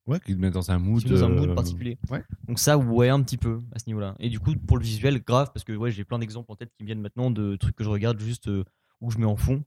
[0.05, 1.03] Ouais, qui te met dans un mood.
[1.03, 1.97] dans un euh, mood particulier.
[2.11, 2.23] ouais.
[2.47, 4.15] Donc ça, ouais, un petit peu à ce niveau-là.
[4.19, 6.71] Et du coup, pour le visuel, grave, parce que ouais, j'ai plein d'exemples en tête
[6.77, 8.63] qui me viennent maintenant de trucs que je regarde juste euh,
[9.01, 9.63] où je mets en fond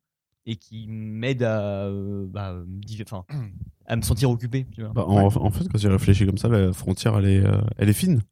[0.47, 3.25] et qui m'aident à, euh, bah, me div- enfin,
[3.87, 4.67] à me sentir occupé.
[4.73, 4.93] Tu vois.
[4.93, 7.89] Bah, en, en fait, quand tu réfléchis comme ça, la frontière, elle est, euh, elle
[7.89, 8.23] est fine.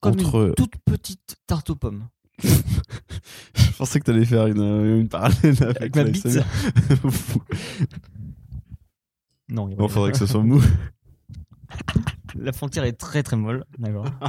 [0.00, 2.08] Comme entre- une toute petite tarte aux pommes.
[2.42, 6.26] Je pensais que t'allais faire une, euh, une parallèle avec, Avec ma bite.
[9.48, 10.62] Non, il Bon, faudrait que ce soit mou.
[12.36, 13.64] la frontière est très très molle.
[13.78, 14.06] D'accord.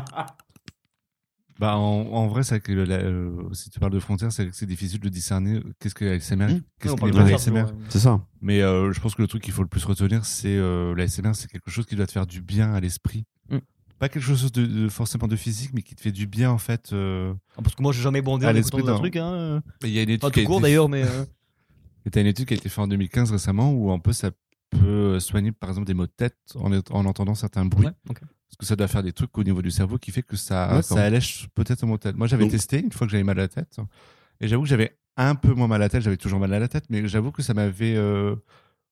[1.59, 4.49] Bah, en, en vrai, c'est vrai que la- euh, si tu parles de frontières, c'est
[4.51, 6.61] c'est difficile de discerner euh, qu'est-ce que la SMR, Mmh.
[6.79, 7.61] qu'est-ce que parle les de vrais ça, ASMR.
[7.65, 8.25] toujours, euh, C'est ça.
[8.41, 11.07] Mais euh, je pense que le truc qu'il faut le plus retenir, c'est euh, la
[11.07, 13.25] SMR, c'est quelque chose qui doit te faire du bien à l'esprit.
[13.51, 13.57] Mm.
[14.01, 16.57] Pas quelque chose de, de- forcément de physique, mais qui te fait du bien en
[16.57, 16.91] fait.
[16.91, 17.33] euh.
[17.55, 19.15] Ah, Parce que moi, j'ai jamais bandé À l'esprit d'un- truc.
[19.15, 19.61] Hein.
[19.83, 21.03] Il y a une étude Pas qui a tout court été- d'ailleurs, mais.
[21.03, 21.25] euh,
[22.13, 24.31] Et une étude qui a été faite en 2015 récemment où un peu ça
[24.71, 27.85] peut soigner par exemple des maux de tête en, en entendant certains bruits.
[27.85, 27.93] ouais.
[28.09, 30.65] Parce que ça doit faire des trucs au niveau du cerveau qui fait que ça,
[30.67, 30.83] D'accord.
[30.83, 32.15] ça allège peut-être mon tête.
[32.17, 33.77] Moi j'avais Donc- testé une fois que j'avais mal à la tête
[34.39, 36.59] et j'avoue que j'avais un peu moins mal à la tête, j'avais toujours mal à
[36.59, 37.95] la tête, mais j'avoue que ça m'avait.
[37.95, 38.35] euh,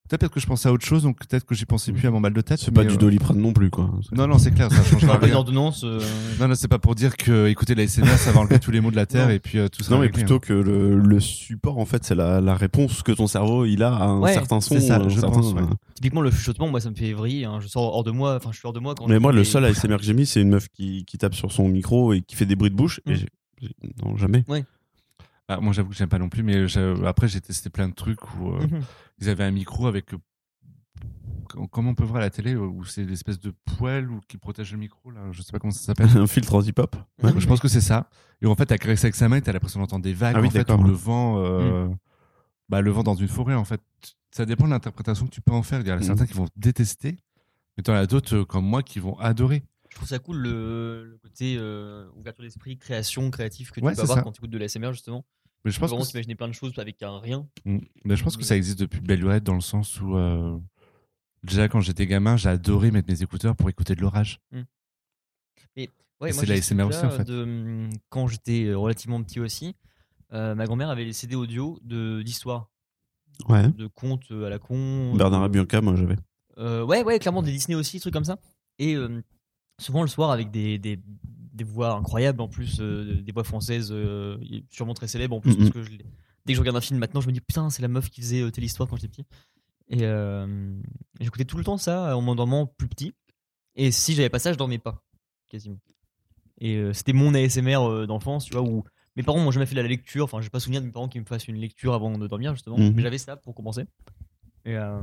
[0.09, 2.19] Peut-être que je pensais à autre chose, donc peut-être que j'y pensais plus à mon
[2.19, 2.59] mal de tête.
[2.59, 3.89] C'est pas du euh, doliprane non plus, quoi.
[4.11, 5.35] Non, non, c'est clair, ça une rien.
[5.35, 5.83] ordonnance.
[5.83, 5.99] euh,
[6.39, 8.81] Non, non, c'est pas pour dire que écouter la SMR, ça va enlever tous les
[8.81, 9.33] maux de la terre Non.
[9.33, 9.93] et puis euh, tout ça.
[9.93, 13.27] Non, mais plutôt que le, le support, en fait, c'est la, la réponse que ton
[13.27, 14.73] cerveau il a à un Ouais, certain son.
[14.75, 15.61] c'est ça, je certain- pense, ouais.
[15.95, 17.45] Typiquement, le chuchotement, moi, ça me fait vriller.
[17.45, 17.59] hein.
[17.61, 18.35] Je sors hors de moi.
[18.37, 19.07] Enfin, je suis hors de moi quand.
[19.07, 21.51] Mais moi, le seul ASMR que j'ai mis, c'est une meuf qui, qui tape sur
[21.51, 22.99] son micro et qui fait des bruits de bouche.
[23.05, 23.27] Et j'ai-
[24.03, 24.43] non, jamais.
[25.51, 26.65] Ah, moi, j'avoue que j'aime pas non plus, mais
[27.05, 28.81] après, j'ai testé plein de trucs où euh, Mhm.
[29.19, 30.13] ils avaient un micro avec.
[30.13, 30.17] euh,
[31.71, 34.71] Comme on peut voir à la télé, où c'est l'espèce de poêle ou qui protège
[34.71, 36.05] le micro, là, je sais pas comment ça s'appelle.
[36.17, 36.95] un filtre anti-pop.
[37.23, 37.31] Ouais.
[37.35, 38.09] Je pense que c'est ça.
[38.41, 40.41] Et en fait, t'as caressé avec sa main, et t'as l'impression d'entendre des vagues, Ah
[40.41, 41.87] oui, en fait, ou le vent, euh,
[42.69, 43.81] bah, le vent dans une forêt, en fait.
[44.31, 45.81] Ça dépend de l'interprétation que tu peux en faire.
[45.81, 46.03] Il y en a Mhm.
[46.03, 47.17] certains qui vont détester,
[47.75, 49.63] mais t'en as d'autres, comme moi, qui vont adorer.
[49.89, 53.95] Je trouve ça cool le, le côté euh, ouverture d'esprit, création, créatif que tu Ouais,
[53.95, 54.23] peux avoir ça.
[54.23, 55.25] quand tu écoutes de l'ASMR justement.
[55.65, 57.47] Mais je pense vraiment que t'imaginer plein de choses avec un rien.
[57.65, 57.79] Mm.
[58.05, 60.57] Mais je pense que ça existe depuis belle lurette dans le sens où euh,
[61.43, 64.39] déjà quand j'étais gamin, j'adorais mettre mes écouteurs pour écouter de l'orage.
[66.21, 67.23] Ouais, Et moi, c'est la ASMR aussi, en fait.
[67.23, 69.75] de, hum, quand j'étais euh, relativement petit aussi,
[70.33, 72.69] euh, ma grand-mère avait les CD audio de d'histoire,
[73.47, 73.69] Ouais.
[73.71, 75.15] de contes à la con.
[75.15, 76.17] Bernard euh, et Bianca, moi, j'avais.
[76.57, 78.37] Euh, ouais, ouais, clairement des Disney aussi, trucs comme ça.
[78.79, 79.21] Et euh,
[79.79, 80.99] souvent le soir avec des, des,
[81.59, 84.37] des voix incroyables en plus, euh, des voix françaises euh,
[84.69, 87.21] sûrement très célèbres en plus, parce que je dès que je regarde un film maintenant,
[87.21, 89.25] je me dis putain, c'est la meuf qui faisait euh, telle histoire quand j'étais petit.
[89.91, 90.05] Et
[91.19, 93.13] j'écoutais tout le temps ça en m'endormant plus petit.
[93.75, 95.03] Et si j'avais pas ça, je dormais pas,
[95.49, 95.79] quasiment.
[96.61, 98.83] Et c'était mon ASMR d'enfance, tu vois, où
[99.15, 100.25] mes parents m'ont jamais fait de la lecture.
[100.25, 102.53] Enfin, j'ai pas souvenir de mes parents qui me fassent une lecture avant de dormir,
[102.53, 102.77] justement.
[102.77, 102.93] Mhm.
[102.95, 103.85] Mais j'avais ça pour commencer.
[104.65, 105.01] Et euh,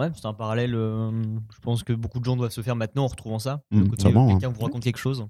[0.00, 0.74] ouais, c'est un parallèle.
[0.74, 1.10] euh,
[1.54, 3.62] je pense que beaucoup de gens doivent se faire maintenant en retrouvant ça.
[3.70, 4.38] Le côté, sûrement, euh, hein.
[4.40, 5.26] Quelqu'un vous raconte quelque chose.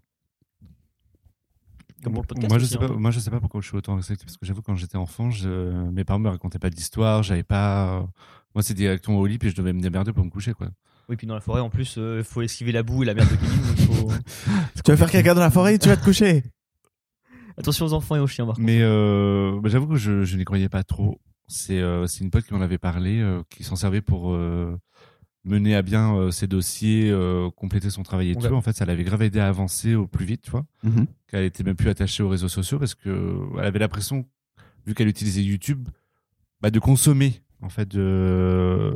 [2.02, 2.48] Comme pour le podcast.
[2.50, 2.96] moi, je aussi, sais pas, hein.
[2.98, 5.30] moi, je sais pas pourquoi je suis autant réceptif parce que j'avoue quand j'étais enfant,
[5.30, 5.48] je,
[5.90, 8.06] mes parents me racontaient pas d'histoire, j'avais pas.
[8.54, 10.68] Moi, c'est directement au lit puis je devais me démerder pour me coucher quoi.
[11.10, 13.28] Oui, puis dans la forêt, en plus, il faut esquiver la boue et la merde
[13.28, 13.60] de Kevin.
[13.66, 14.12] donc faut-
[14.84, 16.44] Tu vas faire caca dans la forêt et tu vas te coucher.
[17.58, 18.64] Attention aux enfants et aux chiens, par contre.
[18.64, 21.20] Mais euh, bah, j'avoue que je, je n'y croyais pas trop.
[21.50, 24.78] C'est euh, c'est une pote qui m'en avait parlé, euh, qui s'en servait pour euh,
[25.44, 28.46] mener à bien euh, ses dossiers, euh, compléter son travail et tout.
[28.46, 30.64] En fait, ça l'avait grave aidé à avancer au plus vite, tu vois.
[30.84, 31.06] Mhm.
[31.26, 34.26] Qu'elle était même plus attachée aux réseaux sociaux parce que elle avait l'impression,
[34.86, 35.88] vu qu'elle utilisait YouTube,
[36.60, 38.94] bah, de consommer en fait de,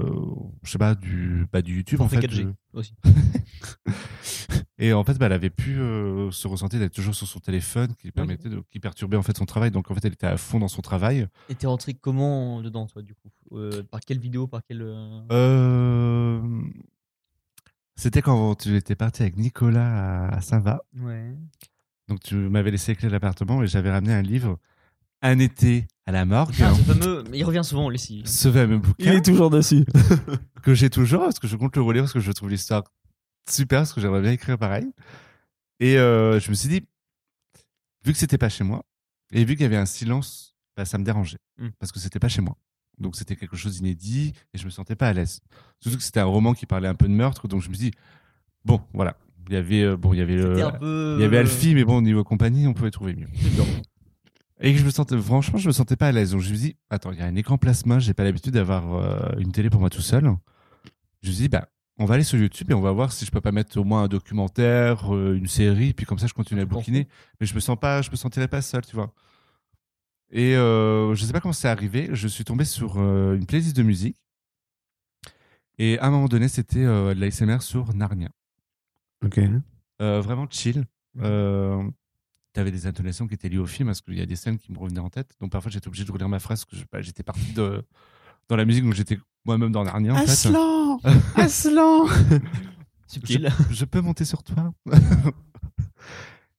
[0.62, 2.20] je sais pas, du, bah, du YouTube en fait.
[2.20, 2.94] 4G de- aussi.
[4.78, 7.94] et en fait, bah, elle avait pu euh, se ressentir d'être toujours sur son téléphone,
[7.96, 9.70] qui permettait de, qui perturbait en fait son travail.
[9.70, 11.26] Donc en fait, elle était à fond dans son travail.
[11.48, 13.28] Et t'es rentré comment dedans, toi, du coup?
[13.52, 14.82] Euh, Par quelle vidéo Par quelle.
[14.82, 16.62] euh, Euh...
[17.96, 20.82] C'était quand tu étais parti avec Nicolas à Saint-Va.
[20.98, 21.32] Ouais.
[22.08, 24.58] Donc tu m'avais laissé les clés de l'appartement et j'avais ramené un livre
[25.26, 26.54] Un été à la morgue.
[26.60, 28.22] Ah, ce fameux, il revient souvent, lui, si.
[28.26, 29.84] Ce fameux Il bouquin est toujours dessus.
[30.62, 32.84] que j'ai toujours parce que je compte le relire parce que je trouve l'histoire
[33.48, 34.86] super parce que j'aimerais bien écrire pareil.
[35.80, 36.82] Et euh, je me suis dit,
[38.04, 38.84] vu que c'était pas chez moi
[39.32, 41.68] et vu qu'il y avait un silence, bah, ça me dérangeait Mm.
[41.78, 42.56] parce que c'était pas chez moi.
[42.98, 45.40] Donc c'était quelque chose d'inédit et je me sentais pas à l'aise.
[45.80, 47.90] Surtout que c'était un roman qui parlait un peu de meurtre, donc je me suis
[47.90, 47.96] dit,
[48.64, 49.16] bon, voilà.
[49.48, 52.02] Il y avait, euh, bon, il y avait, il y avait Alfie, mais bon, au
[52.02, 53.28] niveau compagnie, on pouvait trouver mieux.
[54.60, 56.30] Et que je me sentais, franchement, je me sentais pas à l'aise.
[56.32, 58.94] Donc je me dit, attends, il y a un écran plasma, j'ai pas l'habitude d'avoir
[58.94, 60.30] euh, une télé pour moi tout seul.
[61.22, 63.30] Je me dit, bah, on va aller sur YouTube et on va voir si je
[63.30, 66.60] peux pas mettre au moins un documentaire, euh, une série, puis comme ça je continue
[66.60, 67.08] à bouquiner.
[67.40, 69.12] Mais je me sens pas, je me sentirais pas seul, tu vois.
[70.30, 73.76] Et euh, je sais pas comment c'est arrivé, je suis tombé sur euh, une playlist
[73.76, 74.16] de musique.
[75.78, 78.28] Et à un moment donné, c'était de l'ASMR sur Narnia.
[79.24, 79.40] Ok.
[79.98, 80.84] Vraiment chill.
[81.20, 81.82] Euh,
[82.54, 84.72] T'avais des intonations qui étaient liées au film parce qu'il y a des scènes qui
[84.72, 85.32] me revenaient en tête.
[85.40, 87.84] Donc parfois j'étais obligé de relire ma phrase parce que je- bah, j'étais parti de,
[88.48, 90.30] dans la musique donc j'étais moi-même dans Narnia en fait.
[90.30, 90.98] Aslan
[91.36, 92.06] Aslan
[93.08, 93.50] Subtil.
[93.70, 94.72] Je peux monter sur toi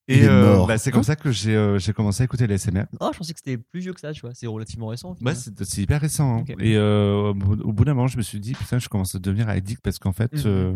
[0.08, 2.60] Il Et euh, bah, c'est comme ça que j'ai euh, j'ai commencé à écouter les
[2.60, 2.84] SMR.
[3.00, 4.36] Oh, je pensais que c'était plus vieux que ça, tu vois.
[4.36, 5.10] C'est relativement récent.
[5.14, 5.40] Ouais, finalement.
[5.40, 6.40] c'est c'est hyper récent.
[6.42, 6.44] hein.
[6.60, 9.50] Et euh, au bout d'un moment, je me suis dit, putain, je commence à devenir
[9.50, 10.42] addict parce qu'en fait, Mhm.
[10.46, 10.74] euh,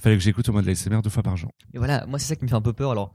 [0.00, 1.50] fallait que j'écoute au moins de la SMR deux fois par jour.
[1.74, 2.92] Et voilà, moi, c'est ça qui me fait un peu peur.
[2.92, 3.12] Alors,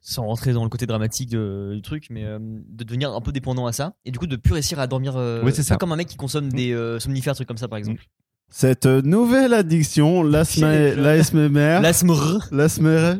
[0.00, 3.32] sans rentrer dans le côté dramatique de- du truc, mais euh, de devenir un peu
[3.32, 3.94] dépendant à ça.
[4.04, 5.16] Et du coup, de plus réussir à dormir.
[5.16, 5.74] euh, Ouais, c'est ça.
[5.74, 8.02] pas Comme un mec qui consomme des euh, somnifères, trucs comme ça, par exemple.
[8.48, 10.96] Cette nouvelle addiction, l'ASMR.
[10.96, 12.48] L'asmr.
[12.50, 13.14] L'ASMR.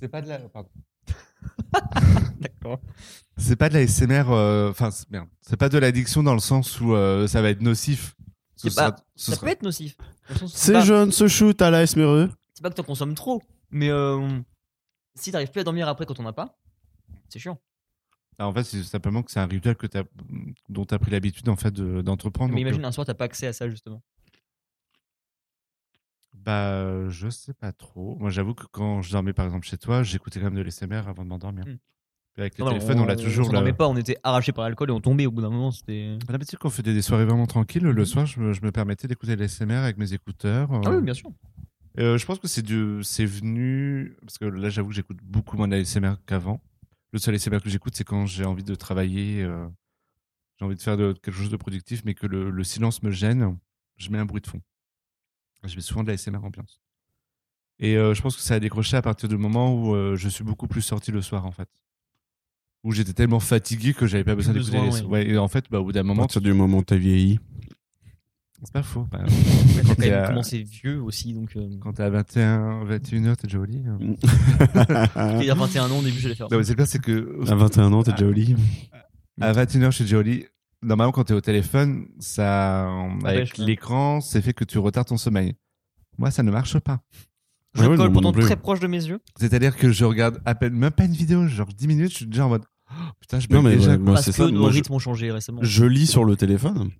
[0.00, 0.38] C'est pas de la.
[0.38, 0.68] Pardon.
[2.40, 2.80] D'accord.
[3.36, 4.24] C'est pas de la SMR.
[4.30, 5.28] euh, Enfin, c'est- merde.
[5.40, 8.14] C'est pas de l'addiction dans le sens où euh, ça va être nocif.
[8.56, 9.96] Ce C'est pas- sera- ce Ça sera- peut être nocif.
[10.48, 12.28] Ces pas, jeunes se shootent à l'ASMR.
[12.54, 14.20] c'est pas que t'en consommes trop, mais euh,
[15.14, 16.58] si t'arrives plus à dormir après quand on n'a pas,
[17.28, 17.60] c'est chiant.
[18.38, 20.04] Ah, en fait, c'est simplement que c'est un rituel que as,
[20.68, 22.54] dont tu as pris l'habitude en fait de- d'entreprendre.
[22.54, 24.02] mais imagine un soir, t'as pas accès à ça, justement.
[26.32, 28.16] Bah, je sais pas trop.
[28.18, 31.06] Moi, j'avoue que quand je dormais par exemple chez toi, j'écoutais quand même de l'SMR
[31.06, 31.66] avant de m'endormir.
[31.66, 31.76] Hmm.
[32.32, 33.48] Puis avec le Non, téléphone, on, l'a toujours.
[33.48, 35.70] On dormait pas, on était arraché par l'alcool et on tombait au bout d'un moment.
[35.70, 36.16] C'était.
[36.28, 37.84] On avait dit qu'on faisait des soirées vraiment tranquilles.
[37.84, 37.90] Hmm.
[37.90, 40.70] Le soir, je me, je me permettais d'écouter l'SMR avec mes écouteurs.
[40.86, 41.30] Ah oui, bien sûr.
[41.98, 45.56] Euh, je pense que c'est du- c'est venu parce que là, j'avoue que j'écoute beaucoup
[45.56, 46.62] moins d'ASMR qu'avant.
[47.12, 49.66] Le seul ASMR que j'écoute, c'est quand j'ai envie de travailler, euh,
[50.58, 53.10] j'ai envie de faire de, quelque chose de productif, mais que le, le silence me
[53.10, 53.58] gêne.
[53.96, 54.60] Je mets un bruit de fond.
[55.64, 56.80] Je mets souvent de l'ASMR ambiance.
[57.80, 60.28] Et euh, je pense que ça a décroché à partir du moment où euh, je
[60.28, 61.68] suis beaucoup plus sorti le soir, en fait.
[62.84, 64.80] Où j'étais tellement fatigué que j'avais pas besoin d'écouter.
[64.80, 65.08] les- oui.
[65.08, 66.96] Ouais, et en fait, bah, au bout d'un À moment, partir du moment où t'as
[66.96, 67.40] vieilli.
[68.62, 69.06] C'est pas faux.
[69.10, 69.20] Bah,
[69.76, 71.50] T'as quand t'es à- commencé vieux aussi, donc.
[71.56, 71.68] Euh...
[71.80, 73.82] quand t'es à 21, 21h, t'es déjà au lit.
[73.86, 73.98] hein.
[75.40, 76.48] Il y a 21 ans, au début, j'allais faire.
[76.50, 78.54] Non, mais c'est clair, c'est que À 21 ans, t'es déjà au lit.
[79.40, 80.44] À 21h, je suis déjà au lit.
[80.82, 82.88] Normalement, quand tu es au téléphone, ça,
[83.24, 83.64] avec ouais.
[83.64, 85.54] l'écran, c'est fait que tu retardes ton sommeil.
[86.18, 87.00] Moi, ça ne marche pas.
[87.74, 89.20] Je ouais, colle pourtant très proche de mes yeux.
[89.38, 92.26] C'est-à-dire que je regarde à peine, même pas une vidéo, genre 10 minutes, je suis
[92.26, 93.90] déjà en mode, oh, putain, je mais déjà.
[93.92, 94.46] ouais, moi, parce c'est que ça.
[94.50, 95.60] nos Moi, je- rythmes ont changé récemment.
[95.62, 96.90] Je lis sur le téléphone.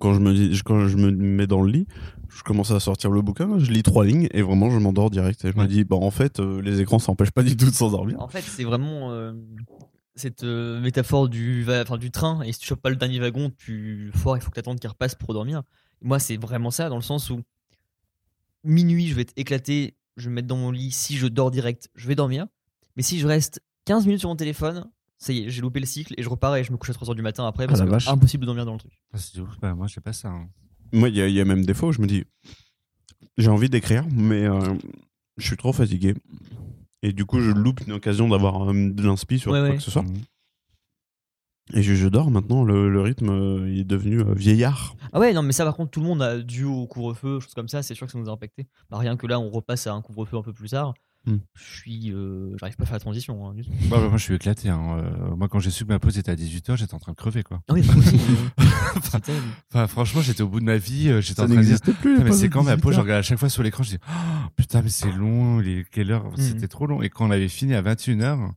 [0.00, 1.86] Quand je me dis, quand je me mets dans le lit,
[2.28, 5.44] je commence à sortir le bouquin, je lis trois lignes et vraiment je m'endors direct.
[5.44, 7.66] Et je me dis, bah en fait, euh, les écrans ça empêche pas du tout
[7.66, 8.20] de s'endormir.
[8.20, 9.32] En fait, c'est vraiment euh,
[10.14, 12.42] cette euh, métaphore du, va- du train.
[12.42, 14.78] Et si tu chopes pas le dernier wagon, tu fort, il faut que tu attendes
[14.80, 15.62] qu'il repasse pour dormir.
[16.02, 17.40] Moi, c'est vraiment ça, dans le sens où
[18.64, 20.90] minuit, je vais être éclaté, je vais me mettre dans mon lit.
[20.90, 22.46] Si je dors direct, je vais dormir.
[22.96, 24.86] Mais si je reste 15 minutes sur mon téléphone,
[25.18, 26.92] ça y est, j'ai loupé le cycle et je repars et je me couche à
[26.92, 28.08] 3h du matin après parce la que vache.
[28.08, 28.92] impossible de dormir dans le truc.
[29.12, 29.58] Ah, c'est ouf.
[29.60, 30.28] Bah, moi, je sais pas ça.
[30.28, 30.48] hein.
[30.92, 32.24] Moi, il y, a- il y a même des fois où je me dis,
[33.38, 34.74] j'ai envie d'écrire, mais euh,
[35.36, 36.14] je suis trop fatigué.
[37.02, 39.76] Et du coup, je loupe une occasion d'avoir euh, de l'inspi sur Ouais, quoi ouais.
[39.76, 40.02] que ce soit.
[40.02, 40.22] Mhm.
[41.74, 44.94] Et je, je dors maintenant, le, le rythme euh, il est devenu euh, vieillard.
[45.12, 47.54] Ah ouais, non, mais ça, par contre, tout le monde a dû au couvre-feu, choses
[47.54, 48.68] comme ça, c'est sûr que ça nous a impacté.
[48.88, 50.94] Bah, rien que là, on repasse à un couvre-feu un peu plus tard.
[51.26, 51.38] Hmm.
[51.54, 52.12] Je suis.
[52.12, 53.48] euh, J'arrive pas à faire la transition.
[53.48, 53.70] hein, du tout.
[53.90, 54.68] Bah, bah, moi, je suis éclaté.
[54.68, 54.98] hein.
[54.98, 57.16] Euh, moi, quand j'ai su que ma pause était à 18h, j'étais en train de
[57.16, 57.60] crever, quoi.
[57.68, 58.14] Ah oui, moi aussi.
[58.60, 58.64] euh,
[59.02, 59.44] c'est terrible.
[59.72, 61.08] Enfin, franchement, j'étais au bout de ma vie.
[61.08, 62.22] euh, J'étais en Ça train de dire, plus.
[62.22, 63.04] Mais c'est de quand ma 18 pause Je heures.
[63.04, 64.12] regarde à chaque fois sur l'écran, je dis Oh,
[64.56, 66.30] putain, mais c'est long, il est quelle heure?
[66.36, 67.02] C'était trop long.
[67.02, 68.50] Et quand on avait fini à 21h,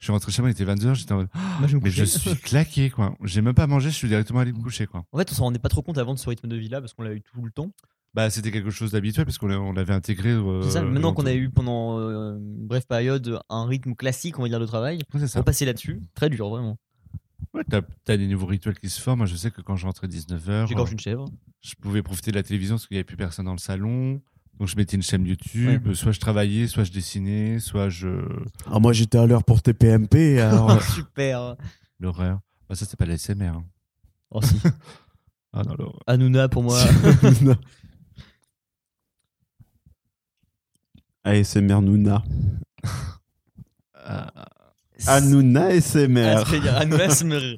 [0.00, 1.28] je suis rentré chez moi, il était 22h, j'étais en mode
[1.60, 3.14] Moi, je me Mais je suis claqué, quoi.
[3.22, 5.04] J'ai même pas mangé, je suis directement allé me coucher, quoi.
[5.12, 6.80] En fait, on s'en rendait pas trop compte avant de ce rythme de vie là
[6.80, 7.70] parce qu'on l'a eu tout le temps.
[8.12, 10.30] Bah, c'était quelque chose d'habituel parce qu'on l'a- on l'avait intégré.
[10.30, 14.38] euh, C'est ça, maintenant qu'on a eu pendant euh, une brève période un rythme classique,
[14.38, 15.38] on va dire, de travail, Ouais, ça.
[15.38, 16.76] repasser là-dessus, très dur, vraiment.
[17.54, 17.62] Ouais,
[18.04, 19.26] t'as, des nouveaux rituels qui se forment.
[19.26, 21.24] Je sais que quand je rentrais 19h, J'égorge une chèvre.
[21.62, 24.20] je pouvais profiter de la télévision parce qu'il n'y avait plus personne dans le salon.
[24.58, 28.08] Donc je mettais une chaîne YouTube, soit je travaillais, soit je dessinais, soit je.
[28.66, 30.38] Ah, moi, j'étais à l'heure pour TPMP.
[30.40, 30.76] Alors...
[30.76, 31.56] Oh, super.
[31.98, 32.40] L'horreur.
[32.68, 33.54] Bah, ça, c'est pas de la SMR.
[33.56, 33.64] hein.
[34.30, 34.56] Oh, si.
[35.52, 35.98] Ah non, l'horreur.
[36.06, 36.78] Hanouna pour moi.
[41.24, 42.22] ASMR Nouna.
[43.94, 44.30] Ah,
[45.06, 46.44] Hanouna Ah, ASMR.
[46.46, 47.56] ça veut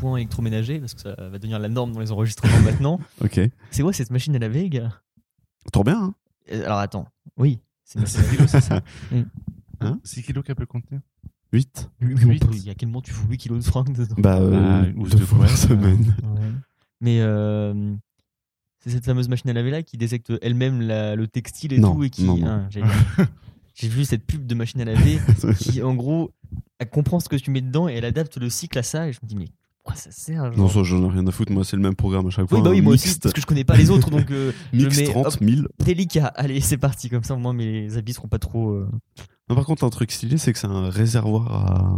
[0.00, 3.00] point électroménager, parce que ça va devenir la norme dans les enregistrements maintenant.
[3.20, 3.40] Ok.
[3.70, 5.00] C'est quoi cette machine à laver, gars?
[5.72, 6.14] Trop bien, hein
[6.52, 7.06] Euh, Alors attends.
[7.36, 7.60] Oui.
[7.84, 8.06] C'est une
[8.46, 8.80] c'est ça
[10.04, 11.00] 6 kilos qu'elle peut contenir?
[11.52, 14.14] 8 Oui, Il y a quel moment tu fous 8 kilos de fringues dedans?
[14.18, 16.14] Bah, euh, Bah, ou deux deux fois par semaine.
[16.22, 16.50] Ouais.
[17.00, 17.94] Mais euh,
[18.80, 21.94] c'est cette fameuse machine à laver là qui détecte elle-même la- le textile et Non,
[21.94, 22.24] tout et qui.
[22.24, 22.46] non, non.
[22.46, 22.82] Ah, j'ai-
[23.78, 25.18] J'ai vu cette pub de machine à laver
[25.58, 26.32] qui, en gros,
[26.78, 29.06] elle comprend ce que tu mets dedans et elle adapte le cycle à ça.
[29.06, 29.48] Et je me dis, mais
[29.86, 31.52] pourquoi ça sert genre Non, ça, j'en ai rien à foutre.
[31.52, 32.58] Moi, c'est le même programme à chaque fois.
[32.58, 34.52] Oui, bah oui, un moi aussi, parce que je connais pas les autres, donc euh,
[34.72, 35.66] mix mets 30 hop, 000.
[35.84, 36.26] délicat.
[36.34, 38.70] Allez, c'est parti, comme ça, moi, mes habits seront pas trop.
[38.70, 38.88] euh,
[39.48, 41.96] Non, par contre, un truc stylé, c'est que c'est un réservoir à,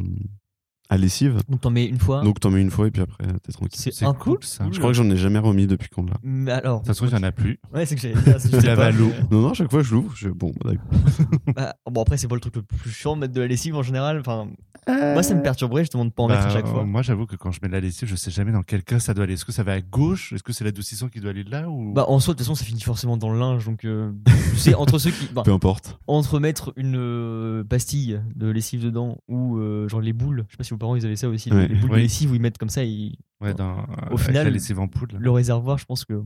[0.91, 1.39] à lessive.
[1.49, 2.23] Donc t'en mets une fois.
[2.23, 3.79] Donc, t'en mets une fois et puis après, t'es tranquille.
[3.81, 4.65] c'est c'est un cool, cool ça.
[4.71, 6.15] Je crois que j'en ai jamais remis depuis qu'on l'a.
[6.23, 6.83] Mais alors.
[6.87, 7.59] Ça se trouve, il y en a plus.
[7.75, 8.07] Ouais, c'est que
[8.81, 9.11] à l'eau.
[9.31, 10.13] mais- Non, non, à chaque fois, je l'ouvre.
[10.17, 10.29] Je...
[10.31, 11.29] Bon, bah, d'accord.
[11.55, 13.75] Bah, bon, après, c'est pas le truc le plus chiant de mettre de la lessive
[13.77, 14.21] en général.
[14.21, 14.49] Enfin,
[14.87, 16.85] moi, ça me perturberait justement de pas en mettre à Bah, chaque fois.
[16.85, 18.99] Moi, j'avoue que quand je mets de la lessive, je sais jamais dans quel cas
[18.99, 19.35] ça doit aller.
[19.35, 20.33] Est-ce que ça va à gauche?
[20.33, 21.93] Est-ce que c'est l'adoucissant qui doit aller là ou...
[21.93, 23.67] Bah, en soi, de toute façon, ça finit forcément dans le linge.
[23.67, 24.13] Donc, euh,
[24.53, 25.29] tu sais, entre ceux qui.
[25.33, 25.99] bah, Peu importe.
[26.07, 30.57] entre mettre une euh, pastille de lessive dedans ou euh, genre les boules, je sais
[30.59, 31.69] pas si vos parents ils avaient ça aussi, les- Ouais.
[31.69, 34.79] les boules de lessive où ils mettent comme ça, ils- Ouais, dans, Au final, la
[34.81, 35.17] en poudre.
[35.19, 36.23] le réservoir, je pense que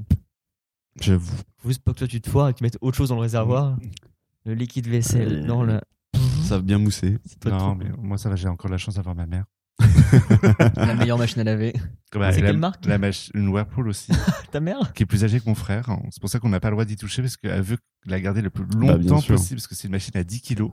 [1.00, 1.34] J'avoue.
[1.58, 3.14] faut juste pas que toi tu te foires et que tu mettes autre chose dans
[3.16, 3.76] le réservoir.
[4.44, 5.80] Le liquide vaisselle Euh, dans le.
[6.42, 7.18] Ça va bien mousser.
[7.46, 9.44] Non, mais moi, ça va, j'ai encore la chance d'avoir ma mère.
[10.76, 11.72] la meilleure machine à laver.
[12.12, 12.84] Bah, C'est la- quelle marque?
[12.86, 14.12] la mach- Une Whirlpool aussi,
[14.52, 14.92] Ta mère?
[14.92, 15.86] Qui est plus âgée que mon frère.
[16.10, 18.42] C'est pour ça qu'on n'a pas le droit d'y toucher parce qu'elle veut la garder
[18.42, 20.72] le plus Bah, longtemps possible parce que c'est une machine à 10 kilos.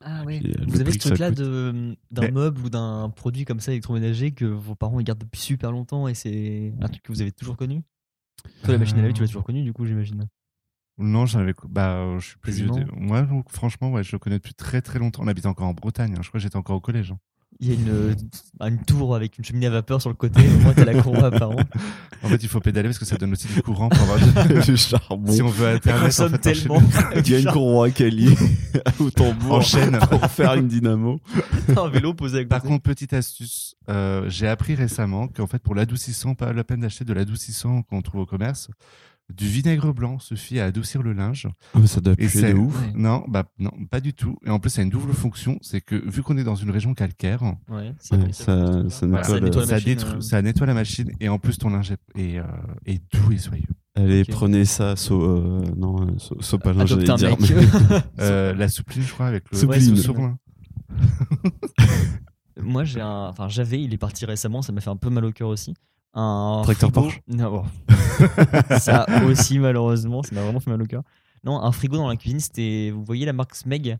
[0.00, 0.40] Ah ouais.
[0.40, 4.32] Puis, euh, Vous avez ce truc-là de- d'un meuble ou d'un produit comme ça électroménager
[4.32, 7.32] que vos parents ils gardent depuis super longtemps et c'est un truc que vous avez
[7.32, 7.82] toujours connu?
[8.62, 10.28] Toi, la machine à laver, tu l'as toujours connu du coup, j'imagine.
[10.98, 11.54] Non, j'en avais.
[11.68, 12.86] Bah, euh, je suis plus vieux.
[12.96, 15.22] Moi, donc, franchement, ouais, je le connais depuis très très longtemps.
[15.22, 16.12] On habitait encore en Bretagne.
[16.16, 16.22] hein.
[16.22, 17.12] Je crois que j'étais encore au collège.
[17.12, 17.18] hein.
[17.60, 18.14] Il y a une,
[18.60, 20.40] une tour avec une cheminée à vapeur sur le côté.
[20.46, 21.60] Au moins, t'as la courroie apparente.
[22.22, 24.18] En fait, il faut pédaler parce que ça donne aussi du courant pour avoir
[24.64, 25.30] du charbon.
[25.30, 26.76] Si on veut Ça internet, en consomme fait, tellement.
[26.76, 27.22] enchaîner.
[27.24, 28.34] Il y a une courroie liée
[28.98, 29.98] au tambour En chaîne.
[30.10, 31.20] pour faire une dynamo.
[31.76, 32.48] un vélo posé côté.
[32.48, 36.80] Par contre, petite astuce, euh, j'ai appris récemment qu'en fait, pour l'adoucissant, pas la peine
[36.80, 38.70] d'acheter de l'adoucissant qu'on trouve au commerce.
[39.34, 41.48] Du vinaigre blanc suffit à adoucir le linge.
[41.74, 42.80] Ah, mais ça doit Et puer c'est de ouf.
[42.80, 42.92] Ouais.
[42.94, 44.38] Non, bah non, pas du tout.
[44.46, 46.70] Et en plus, ça a une double fonction, c'est que vu qu'on est dans une
[46.70, 50.20] région calcaire, Ouais, Ouais, ça, ça- ça Voilà, nettoie la machine, détruit- euh.
[50.20, 52.44] ça nettoie la machine et en plus ton linge est, est, euh,
[52.86, 53.64] est doux et soyeux.
[53.96, 57.58] Allez, prenez ça, so, euh, non, euh, so, sopalin, j'allais Adopte un dire.
[57.58, 57.70] mec.
[57.90, 60.36] mais- Euh, la soupline, je crois, avec le Soupline.
[62.60, 63.26] Moi, j'ai un.
[63.28, 65.74] Enfin, j'avais, il est parti récemment, ça m'a fait un peu mal au cœur aussi.
[66.18, 66.62] Un.
[66.64, 67.64] Tracteur frigo- Porsche Non, bon.
[68.78, 71.02] ça aussi, malheureusement, ça m'a vraiment fait mal au cœur.
[71.44, 72.90] Non, un frigo dans la cuisine, c'était.
[72.92, 73.98] Vous voyez la marque Smeg?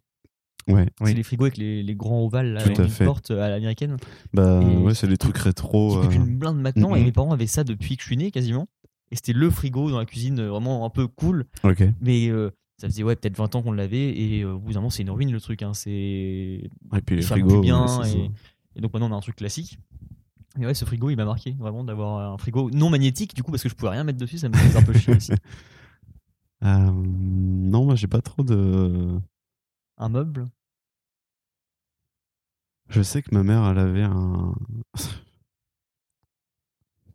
[0.68, 3.98] Ouais, C'est les frigos avec les, les grands ovales là, avec une porte à l'américaine.
[4.34, 6.01] bah Et- ouais, c'est les trucs rétro.
[6.01, 6.90] qui euh, une blinde maintenant.
[6.90, 6.97] Mhm.
[6.97, 8.66] Et mes parents avaient ça depuis que je suis né quasiment.
[9.12, 11.44] Et c'était le frigo dans la cuisine, euh, vraiment un peu cool.
[11.62, 11.84] Ok.
[12.01, 14.09] Mais euh, ça faisait ouais, peut-être 20 ans qu'on l'avait.
[14.18, 15.62] Et euh, au bout d'un moment, c'est une ruine le truc.
[15.62, 15.72] Hein.
[15.74, 16.70] C'est Et
[17.05, 17.60] puis les frigos.
[17.60, 18.01] bien.
[18.01, 18.30] ouais,
[18.74, 19.78] et donc maintenant, on a un truc classique.
[20.56, 23.50] Mais ouais, ce frigo, il m'a marqué vraiment d'avoir un frigo non magnétique, du coup,
[23.50, 25.32] parce que je pouvais rien mettre dessus, ça me faisait un peu chier aussi.
[26.64, 29.20] Euh, non, moi j'ai pas trop de.
[29.98, 30.48] Un meuble?
[32.88, 34.54] Je sais que ma mère, elle avait un.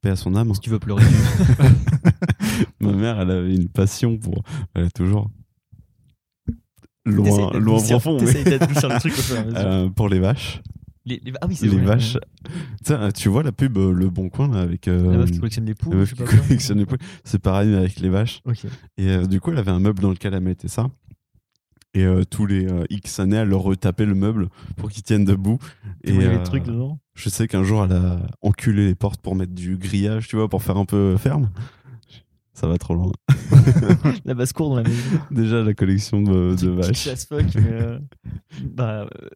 [0.01, 0.53] Paix à son âme.
[0.53, 1.03] Si tu veux pleurer.
[2.79, 4.43] ma mère, elle avait une passion pour.
[4.73, 5.29] Elle a toujours.
[7.05, 8.43] Loin, loin profond, mais.
[8.43, 9.55] le truc et.
[9.55, 10.61] Euh, pour les vaches.
[11.05, 11.85] Les, les- Ah oui, c'est les vrai.
[11.85, 12.17] vaches.
[12.83, 14.87] Tiens, tu vois la pub euh, Le Bon Coin là, avec.
[14.87, 15.95] euh, La meuf qui collectionne des la poules.
[15.95, 16.39] meuf je qui sais pas quoi.
[16.47, 16.99] collectionne les poules.
[17.23, 18.41] C'est pareil avec les vaches.
[18.45, 18.65] Ok.
[18.97, 20.89] Et euh, du coup, elle avait un meuble dans lequel elle mettait ça.
[21.93, 24.47] Et euh, tous les euh, X années, elle leur retapait le meuble
[24.77, 25.57] pour qu'ils tiennent debout.
[26.03, 26.99] Et il y avait euh, des trucs dedans?
[27.15, 30.47] je sais qu'un jour, elle a enculé les portes pour mettre du grillage, tu vois,
[30.47, 31.49] pour faire un peu ferme.
[32.53, 33.11] Ça va trop loin.
[34.25, 35.19] La basse-cour dans la maison.
[35.31, 36.97] Déjà, la collection de, de Petite vaches.
[36.97, 37.99] chasse fuck, mais, euh,
[38.63, 39.29] bah, euh,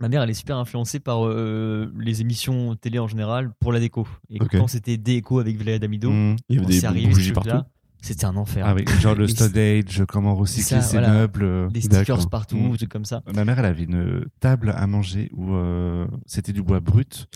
[0.00, 3.80] ma mère, elle est super influencée par euh, les émissions télé en général pour la
[3.80, 4.06] déco.
[4.30, 6.36] Et quand c'était déco avec Véléa Damido, Mmh.
[6.48, 7.62] Il y avait des arrivé bougies partout.
[8.02, 8.64] C'était un enfer.
[8.68, 11.12] Ah oui, genre le Et Stone Age, comment recycler ça, ses voilà.
[11.12, 11.42] meubles.
[11.42, 11.68] euh.
[11.70, 12.70] Des stickers partout, Mm.
[12.72, 13.22] des trucs comme ça.
[13.34, 17.26] Ma mère, elle avait une table à manger où euh, c'était du bois brut,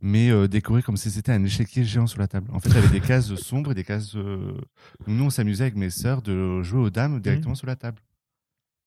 [0.00, 2.48] mais euh, décoré comme si c'était un échiquier géant sur la table.
[2.54, 4.14] En fait, il y avait des cases sombres et des cases.
[4.14, 8.00] Nous, on s'amusait avec mes sœurs de jouer aux dames directement sur la table.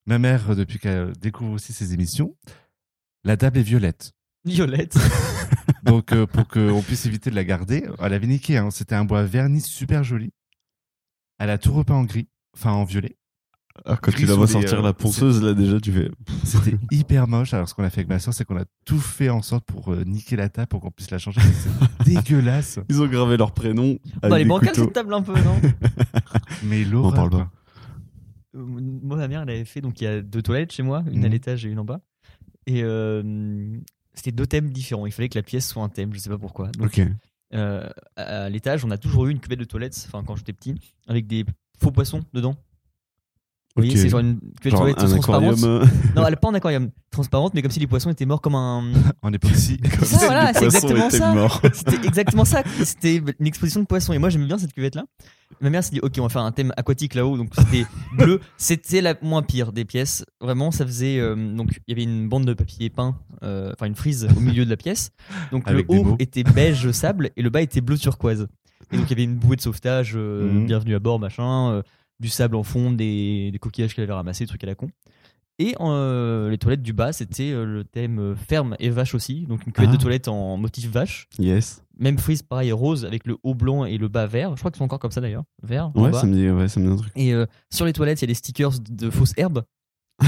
[0.08, 2.34] Ma mère, depuis qu'elle découvre aussi ses émissions,
[3.23, 4.14] la table est violette.
[4.45, 4.98] Violette.
[5.84, 8.57] Donc, euh, pour qu'on puisse éviter de la garder, elle avait niqué.
[8.57, 8.72] hein.
[8.72, 10.31] C'était un bois verni super joli.
[11.39, 13.18] Elle a tout repeint en gris, enfin en violet.
[13.85, 16.10] Ah, quand Gris tu la vois les, sortir euh, la ponceuse, là, déjà, tu fais.
[16.44, 17.53] C'était hyper moche.
[17.53, 19.65] Alors, ce qu'on a fait avec ma soeur, c'est qu'on a tout fait en sorte
[19.65, 21.41] pour euh, niquer la table pour qu'on puisse la changer.
[21.41, 22.80] C'est dégueulasse.
[22.89, 23.99] Ils ont gravé leur prénom.
[24.03, 24.84] Bah, elle est avec des bancale couteaux.
[24.85, 25.61] cette table un peu, non?
[26.64, 27.14] Mais On l'horreur.
[27.14, 27.52] parle pas.
[28.56, 31.23] Moi, ma mère, elle avait fait, donc il y a deux toilettes chez moi, une
[31.23, 31.31] à Mhm.
[31.34, 32.02] l'étage et une en bas.
[32.68, 32.84] Et
[34.14, 35.06] c'était deux thèmes différents.
[35.06, 36.69] Il fallait que la pièce soit un thème, je sais pas pourquoi.
[36.77, 37.02] Donc,
[37.53, 40.76] euh, à l'étage, on a toujours eu une cuvette de toilette, enfin quand j'étais petit,
[41.07, 41.45] avec des
[41.80, 42.56] faux poissons dedans.
[43.76, 45.44] Vous voyez, c'est genre une cuvette de toilette transparente.
[45.44, 45.64] aquarium.
[45.64, 45.85] euh,
[46.15, 48.56] Non, elle est pas en aquarium, transparente, mais comme si les poissons étaient morts comme
[48.56, 48.91] un.
[49.22, 49.77] En époxy.
[49.77, 51.34] comme ça, si voilà, c'est exactement ça.
[51.73, 52.64] C'était exactement ça.
[52.84, 54.14] C'était une exposition de poissons.
[54.14, 55.06] Et moi, j'aimais bien cette cuvette-là.
[55.61, 57.38] Ma mère s'est dit, ok, on va faire un thème aquatique là-haut.
[57.38, 57.86] Donc c'était
[58.18, 58.40] bleu.
[58.57, 60.26] C'était la moins pire des pièces.
[60.41, 61.19] Vraiment, ça faisait.
[61.19, 64.40] euh, donc il y avait une bande de papier peint, euh, enfin une frise au
[64.40, 65.11] milieu de la pièce.
[65.52, 66.15] Donc Avec le des haut mots.
[66.19, 68.48] était beige sable et le bas était bleu turquoise.
[68.91, 70.65] Et donc il y avait une bouée de sauvetage, euh, Mhm.
[70.65, 71.82] bienvenue à bord, machin, euh,
[72.19, 74.90] du sable en fond, des, des coquillages qu'elle avait ramassés, des trucs à la con.
[75.60, 79.46] Et euh, les toilettes du bas, c'était euh, le thème euh, ferme et vache aussi.
[79.48, 79.98] Donc une cuvette Ah.
[79.98, 81.28] de toilette en motif vache.
[81.40, 81.84] Yes.
[82.00, 84.52] Même frise, pareil, rose, avec le haut blanc et le bas vert.
[84.56, 85.44] Je crois qu'ils sont encore comme ça d'ailleurs.
[85.64, 85.92] Vert.
[85.96, 87.12] Ouais, ça me dit, ouais, ça me dit un truc.
[87.16, 89.64] Et euh, sur les toilettes, il y a des stickers de fausses herbes.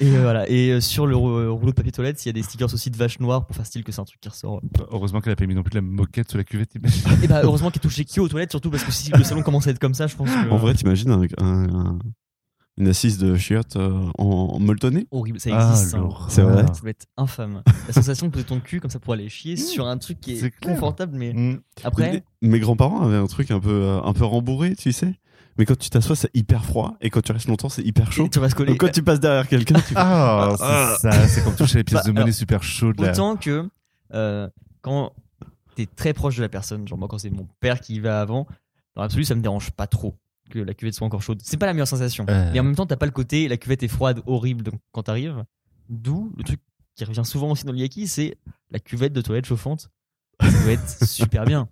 [0.00, 0.48] et voilà.
[0.48, 2.96] Et sur le rou- rouleau de papier toilette, il y a des stickers aussi de
[2.96, 4.60] vache noire pour faire style que c'est un truc qui ressort.
[4.90, 6.74] Heureusement qu'elle a pas mis non plus la moquette sur la cuvette.
[7.22, 9.66] Et bah heureusement qu'il touché qui aux toilettes, surtout parce que si le salon commence
[9.66, 10.50] à être comme ça, je pense que.
[10.50, 11.98] En vrai, t'imagines un, un- un-
[12.78, 14.24] une assise de chiottes euh, en,
[14.54, 15.94] en molletonné horrible, ça Ah, existe.
[15.94, 15.98] hein.
[15.98, 16.26] l'horreur.
[16.30, 16.64] C'est vrai.
[16.72, 17.62] Ça va être infâme.
[17.86, 20.32] La sensation de poser ton cul comme ça pour aller chier sur un truc qui
[20.32, 21.60] est, confortable, mais Mm.
[21.84, 22.24] après.
[22.40, 25.14] Mes grands-parents avaient un truc un peu, euh, un peu rembourré, tu sais.
[25.58, 26.94] Mais quand tu t'assois, c'est hyper froid.
[27.02, 28.26] Et quand tu restes longtemps, c'est hyper chaud.
[28.32, 28.70] Tu vas se coller.
[28.72, 30.96] Donc quand tu passes derrière quelqu'un, tu Ah, Ah.
[30.98, 31.28] c'est ça.
[31.28, 32.98] C'est comme toucher les pièces Bah, de monnaie alors, super chaudes.
[33.00, 33.10] Là.
[33.12, 33.68] Autant que
[34.14, 34.48] euh,
[34.80, 35.12] quand
[35.76, 38.20] t'es très proche de la personne, genre moi quand c'est mon père qui y va
[38.22, 38.46] avant,
[38.96, 40.14] dans l'absolu ça me dérange pas trop
[40.52, 41.40] que la cuvette soit encore chaude.
[41.42, 42.26] C'est pas la meilleure sensation.
[42.28, 42.50] Euh.
[42.52, 45.04] Mais en même temps t'as pas le côté la cuvette est froide, horrible donc, quand
[45.04, 45.44] t'arrives.
[45.88, 46.60] D'où le truc
[46.94, 48.36] qui revient souvent aussi dans l'Yaki, c'est
[48.70, 49.90] la cuvette de toilette chauffante.
[50.40, 51.68] Ça doit être super bien.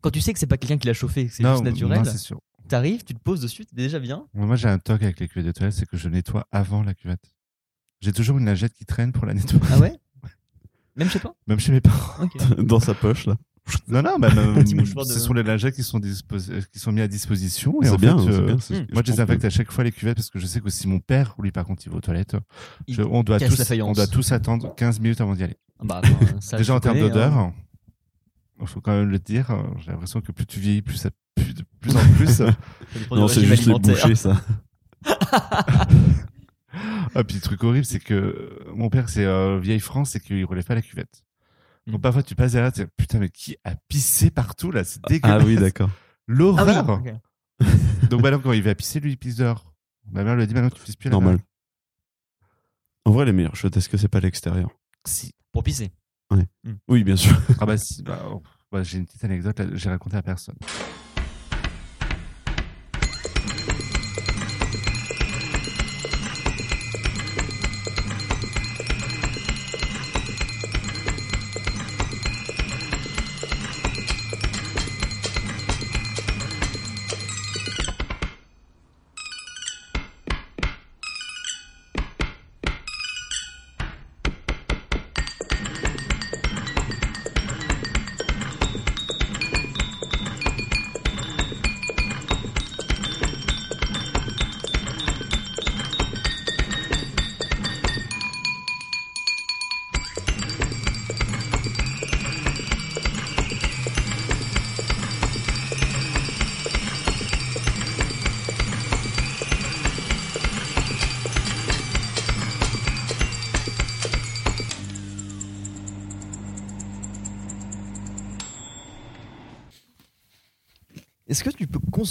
[0.00, 2.18] Quand tu sais que c'est pas quelqu'un qui l'a chauffé, c'est juste naturel, non, c'est
[2.18, 2.40] sûr.
[2.68, 4.26] t'arrives, tu te poses dessus, t'es déjà bien.
[4.34, 6.94] Moi, j'ai un toc avec les cuvettes de toilette, c'est que je nettoie avant la
[6.94, 7.34] cuvette.
[8.00, 9.64] J'ai toujours une lingette qui traîne pour la nettoyer.
[9.70, 9.96] Ah ouais
[10.96, 12.24] Même chez toi Même chez mes parents.
[12.24, 12.60] Ok.
[12.60, 13.36] dans sa poche là.
[13.88, 14.76] Non, non, bah, Petit
[15.06, 17.80] ce sont les lingettes qui sont, euh, qui sont mis à disposition.
[17.82, 18.54] Et en bien, fait, c'est euh, bien.
[18.54, 20.88] Moi, je je désinfecte à chaque fois les cuvettes parce que je sais que si
[20.88, 22.36] mon père, ou lui, par contre, il va aux toilettes,
[22.88, 25.56] je- on, doit tous, on doit tous attendre 15 minutes avant d'y aller.
[25.82, 27.54] Bah, attends, ça, Déjà en termes d'odeur, hein.
[28.60, 31.10] il faut quand même le dire, euh, j'ai l'impression que plus tu vieillis, plus ça
[31.34, 32.42] pue de plus en plus.
[33.10, 34.40] Non, c'est juste les bouchées, ça.
[37.14, 40.44] ah, puis le truc horrible, c'est que mon père, c'est euh, vieille France, c'est qu'il
[40.44, 41.22] relève pas la cuvette.
[41.86, 42.02] Donc Mm.
[42.02, 44.84] parfois, tu passes derrière, tu dis, putain, mais qui a pissé partout là?
[44.84, 45.42] C'est dégueulasse.
[45.42, 45.90] Ah oui, d'accord.
[45.92, 45.94] Ah
[46.28, 46.88] oui, L'horreur.
[46.90, 47.12] ok.
[48.10, 49.72] Donc maintenant, quand il va pisser, lui, il pisse dehors.
[50.10, 51.38] Ma mère lui a dit, maintenant, tu pisses plus là Normal.
[53.04, 54.70] En vrai, les meilleures chiottes, est-ce que c'est pas l'extérieur?
[55.06, 55.32] Si.
[55.52, 55.92] Pour pisser.
[56.88, 57.36] Oui, bien sûr.
[57.60, 58.02] Ah bah si.
[58.02, 60.54] Bah, oh, bah, j'ai une petite anecdote, j'ai raconté à personne.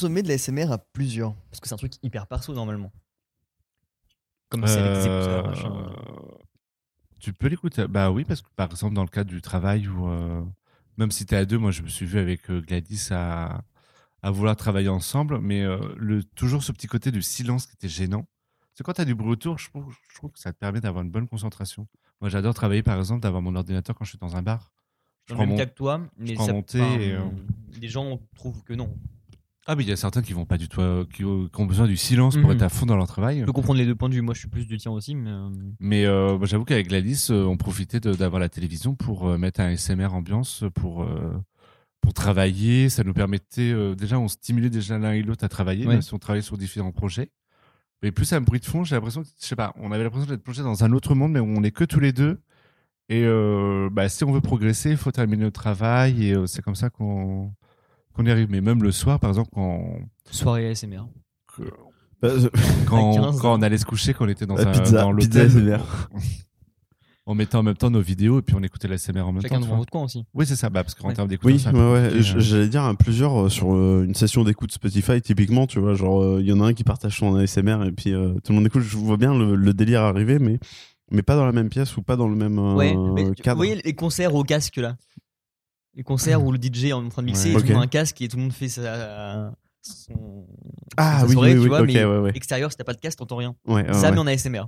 [0.02, 2.92] Consommer de la SMR à plusieurs Parce que c'est un truc hyper perso normalement.
[4.50, 5.74] Comme c'est avec machin.
[5.88, 6.38] Euh,
[7.20, 7.88] Tu peux l'écouter.
[7.88, 10.08] Bah oui, parce que par exemple, dans le cadre du travail, ou
[10.98, 13.62] même si tu es à deux, moi je me suis vu avec euh, Gladys à,
[14.22, 17.88] à vouloir travailler ensemble, mais euh, le, toujours ce petit côté du silence qui était
[17.90, 18.26] gênant.
[18.74, 20.82] C'est quand tu as du bruit autour, je trouve, je trouve que ça te permet
[20.82, 21.88] d'avoir une bonne concentration.
[22.20, 24.72] Moi j'adore travailler par exemple, d'avoir mon ordinateur quand je suis dans un bar.
[25.28, 26.54] Je Dans prends le même mon- cas que toi, mais ça,
[27.00, 27.24] et, euh,
[27.80, 28.98] les gens trouvent que non.
[29.68, 31.62] Ah, mais il y a certains qui vont pas du tout, euh, qui, ont qui
[31.62, 32.56] ont besoin du silence pour Mhm.
[32.56, 33.42] être à fond dans leur travail.
[33.42, 34.22] Je peux comprendre les deux points de vue.
[34.22, 37.28] Moi, je suis plus du tien aussi, mais euh, Mais euh, moi, j'avoue qu'avec Gladys,
[37.30, 41.32] euh, on profitait de- d'avoir la télévision pour euh, mettre un SMR ambiance pour euh,
[42.02, 42.90] pour travailler.
[42.90, 45.94] Ça nous permettait euh, déjà, on stimulait déjà l'un et l'autre à travailler, Ouais.
[45.94, 47.30] même si on travaillait sur différents projets.
[48.02, 50.28] Mais plus un bruit de fond, j'ai l'impression, que, je sais pas, on avait l'impression
[50.28, 52.42] d'être plongé dans un autre monde, mais on est que tous les deux.
[53.10, 56.64] Et euh, bah, si on veut progresser, il faut terminer le travail et euh, c'est
[56.64, 57.54] comme ça qu'on
[58.14, 58.48] qu'on y arrive.
[58.50, 59.84] Mais même le soir, par exemple, quand
[60.30, 61.02] soirée ASMR.
[62.22, 62.50] Bah, euh,
[62.88, 65.16] quand, 15 quand on allait se coucher, quand on était dans, La un, pizza- dans
[65.16, 65.84] pizza l'hôtel, ASMR.
[67.26, 69.42] on mettait en même temps nos vidéos et puis on écoutait la SMR en même
[69.42, 69.62] Chacun temps.
[69.62, 70.24] tu devant votre coin aussi.
[70.34, 71.14] Oui, c'est ça, bah, parce qu'en Ouais.
[71.14, 72.10] termes d'écoute, Oui, ouais, ouais.
[72.14, 72.20] hein.
[72.22, 76.22] J'allais dire à plusieurs euh, sur euh, une session d'écoute Spotify, typiquement, tu vois, genre,
[76.22, 78.56] euh, il y en a un qui partage son ASMR et puis euh, tout le
[78.56, 78.84] monde écoute.
[78.84, 80.60] Je vois bien le, le délire arriver, mais,
[81.12, 83.56] mais pas dans la même pièce ou pas dans le même euh, ouais, mais cadre.
[83.56, 84.96] vous voyez les concerts au casque là
[85.96, 87.60] Les concerts où le DJ est en train de mixer, Ouais.
[87.60, 89.52] et tout le monde a un casque et tout le monde fait sa.
[89.82, 90.46] Son...
[90.96, 92.32] ah oui, soirée, oui, tu oui, vois, mais ouais, ouais.
[92.36, 93.56] extérieur, si t'as pas de casque, t'entends rien.
[93.66, 94.66] Ouais, ça, mais en ASMR.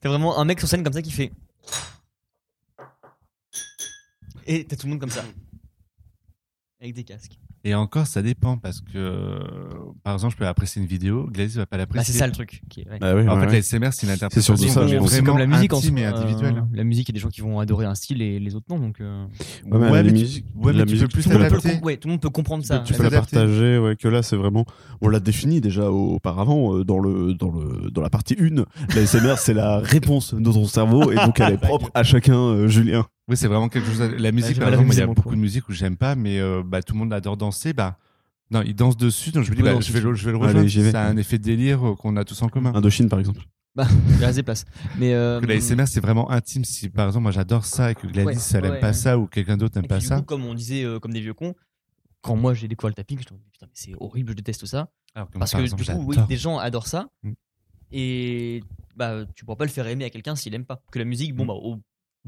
[0.00, 1.30] T'as vraiment un mec sur scène comme ça qui fait.
[4.46, 5.24] Et t'as tout le monde comme ça.
[6.80, 7.32] Avec des casques.
[7.64, 9.40] Et encore, ça dépend parce que, euh,
[10.04, 12.12] par exemple, je peux apprécier une vidéo, Gladys va pas Bah, l'apprécier.
[12.12, 12.62] c'est ça le truc.
[12.70, 12.98] qui est- ouais.
[13.00, 13.52] Bah oui, en ouais, fait, ouais.
[13.54, 15.90] la SMR, c'est une interprétation surtout ça, c'est comme la musique en soi.
[15.98, 16.58] et individuelle.
[16.58, 18.54] Euh, la musique, il y a des gens qui vont adorer un style et les
[18.54, 18.78] autres non.
[18.78, 19.24] Donc, euh,
[19.66, 21.68] Ouais, mais musique, ouais, mais la tu musique, peux plus tout, le monde peut t'adapter.
[21.70, 22.78] le com- ouais, tout le monde peut comprendre ça.
[22.78, 23.36] tu peux la l'adapter.
[23.36, 24.64] partager, ouais, que là c'est vraiment,
[25.00, 28.64] on l'a défini déjà auparavant euh, dans le dans le dans la partie 1
[28.94, 32.38] La SMR c'est la réponse de ton cerveau et donc elle est propre à chacun,
[32.38, 33.04] euh, Julien.
[33.28, 34.00] Oui, c'est vraiment quelque chose.
[34.00, 36.62] La musique, par exemple, il y a beaucoup de musique où j'aime pas, mais euh,
[36.64, 37.72] bah, tout le monde adore danser.
[37.72, 37.98] Bah,
[38.50, 40.38] non, ils dansent dessus, donc je me dis, bah, je vais le, je vais le
[40.38, 40.66] rejoindre.
[40.66, 40.90] vais.
[40.90, 42.72] C'est un effet de délire euh, qu'on a tous en commun.
[42.74, 43.42] Indochine par exemple.
[43.76, 43.86] Bah,
[44.18, 44.64] il reste des places.
[44.98, 46.64] Mais euh, Que la SMR, c'est vraiment intime.
[46.64, 48.92] Si par exemple, moi j'adore ça et que Gladys, Ouais, elle aime ouais, pas ouais.
[48.94, 50.16] ça ou quelqu'un d'autre n'aime pas ça.
[50.16, 51.54] coup, comme on disait, euh, comme des vieux cons,
[52.22, 54.64] quand moi j'ai découvert le tapping, je me dis putain, mais c'est horrible, je déteste
[54.66, 54.88] ça.
[55.14, 57.06] Alors que moi, Parce par que exemple, du coup, oui, des gens adorent ça.
[57.22, 57.32] Mm.
[57.92, 58.62] Et
[58.96, 60.82] bah, tu pourras pas le faire aimer à quelqu'un s'il aime pas.
[60.90, 61.48] Que la musique, bon, Mm.
[61.48, 61.78] bah, au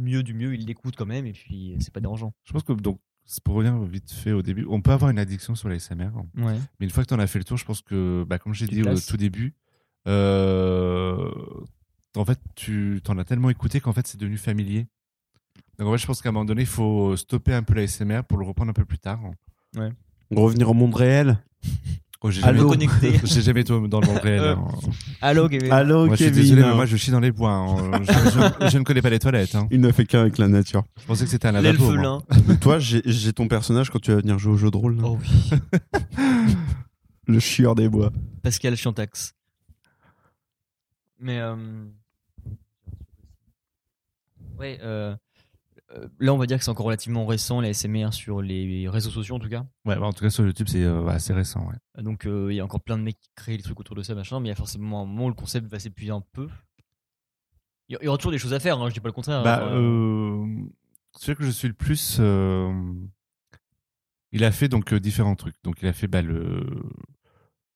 [0.00, 2.32] mieux du mieux, il l'écoute quand même, et puis c'est pas dérangeant.
[2.44, 5.18] Je pense que donc, c'est pour revenir vite fait au début, on peut avoir une
[5.18, 6.10] addiction sur la SMR.
[6.36, 6.58] Ouais.
[6.78, 8.54] Mais une fois que tu en as fait le tour, je pense que, bah, comme
[8.54, 9.54] j'ai dit au tout début,
[10.08, 11.30] euh,
[12.16, 14.86] en fait, tu t'en as tellement écouté qu'en fait, c'est devenu familier.
[15.78, 17.86] Donc, en fait, je pense qu'à un moment donné, il faut stopper un peu la
[17.86, 19.20] SMR pour le reprendre un peu plus tard.
[20.30, 21.38] Revenir au monde réel.
[22.22, 23.18] Oh, j'ai jamais, connecté.
[23.24, 24.40] j'ai jamais été dans le monde réel.
[24.40, 24.68] Euh, hein.
[25.22, 25.72] Allô, Kevin.
[25.72, 26.42] Allô Moi, je suis Kevin.
[26.42, 27.52] désolé, mais moi, je chie dans les bois.
[27.52, 28.02] hein.
[28.02, 28.12] Je,
[28.66, 29.54] je- je ne connais pas les toilettes.
[29.54, 29.66] hein.
[29.70, 30.84] Il ne fait qu'un avec la nature.
[31.00, 32.22] Je pensais que c'était un lavabo.
[32.60, 34.96] Toi, j'ai j'ai ton personnage quand tu vas venir jouer au jeu de rôle.
[34.98, 35.02] là.
[35.06, 35.58] Oh oui.
[37.26, 38.12] Le chieur des bois.
[38.42, 39.34] Pascal Chantax.
[41.20, 41.54] Mais euh...
[44.58, 45.14] ouais, euh...
[45.92, 49.10] euh, là on va dire que c'est encore relativement récent la SMR sur les réseaux
[49.10, 49.66] sociaux en tout cas.
[49.84, 51.66] Ouais, bah, en tout cas, sur YouTube, c'est euh, assez récent.
[51.68, 52.02] Ouais.
[52.02, 54.02] Donc euh, il y a encore plein de mecs qui créent des trucs autour de
[54.02, 56.22] ça machin, mais il y a forcément un moment où le concept va s'épuiser un
[56.32, 56.48] peu.
[57.88, 59.42] Il y- aura toujours des choses à faire, hein, je dis pas le contraire.
[59.42, 59.74] Bah, hein.
[59.76, 60.46] euh,
[61.18, 62.20] celui que je suis le plus,
[64.32, 65.56] il a fait donc différents trucs.
[65.64, 66.64] Donc, il a fait bah, le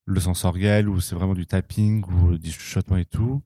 [0.07, 3.43] le sensoriel où c'est vraiment du tapping ou du chuchotement et tout,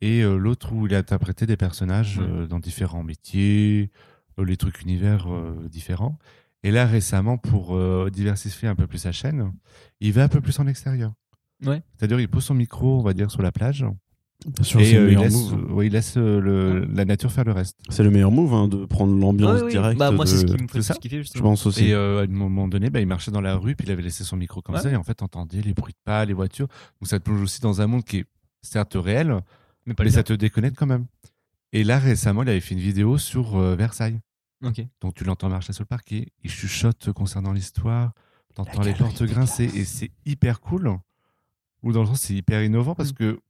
[0.00, 2.24] et euh, l'autre où il a interprété des personnages Ouais.
[2.28, 3.90] euh, dans différents métiers,
[4.38, 6.18] euh, les trucs univers euh, différents.
[6.62, 9.52] Et là, récemment, pour euh, diversifier un peu plus sa chaîne,
[10.00, 11.12] il va un peu plus en extérieur.
[11.64, 11.82] Ouais.
[11.96, 13.84] C'est-à-dire, il pose son micro, on va dire, sur la plage,
[14.62, 17.52] sûr, et euh, il meilleur laisse, ouais, il laisse euh, le- la nature faire le
[17.52, 17.78] reste.
[17.90, 19.98] C'est le meilleur move hein, de prendre l'ambiance Ouais, ouais, directe.
[19.98, 21.50] Bah, moi c'est ce qui me fait kiffer Je justement.
[21.50, 21.88] pense aussi.
[21.88, 24.00] Et euh, à un moment donné, bah, il marchait dans la rue, puis il avait
[24.02, 24.80] laissé son micro comme Ouais.
[24.80, 26.68] ça, et en fait, t'entendais les bruits de pas, les voitures.
[27.00, 28.24] Donc ça te plonge aussi dans un monde qui est
[28.62, 29.40] certes réel,
[29.90, 31.06] mais pas mais le ça te déconnecte quand même.
[31.72, 34.20] Et là, récemment, il avait fait une vidéo sur euh, Versailles.
[35.00, 38.12] Donc tu l'entends marcher sur le parquet, il chuchote concernant l'histoire,
[38.54, 40.98] t'entends les portes grincer, et c'est hyper cool.
[41.82, 43.40] Ou dans le sens, c'est hyper innovant parce que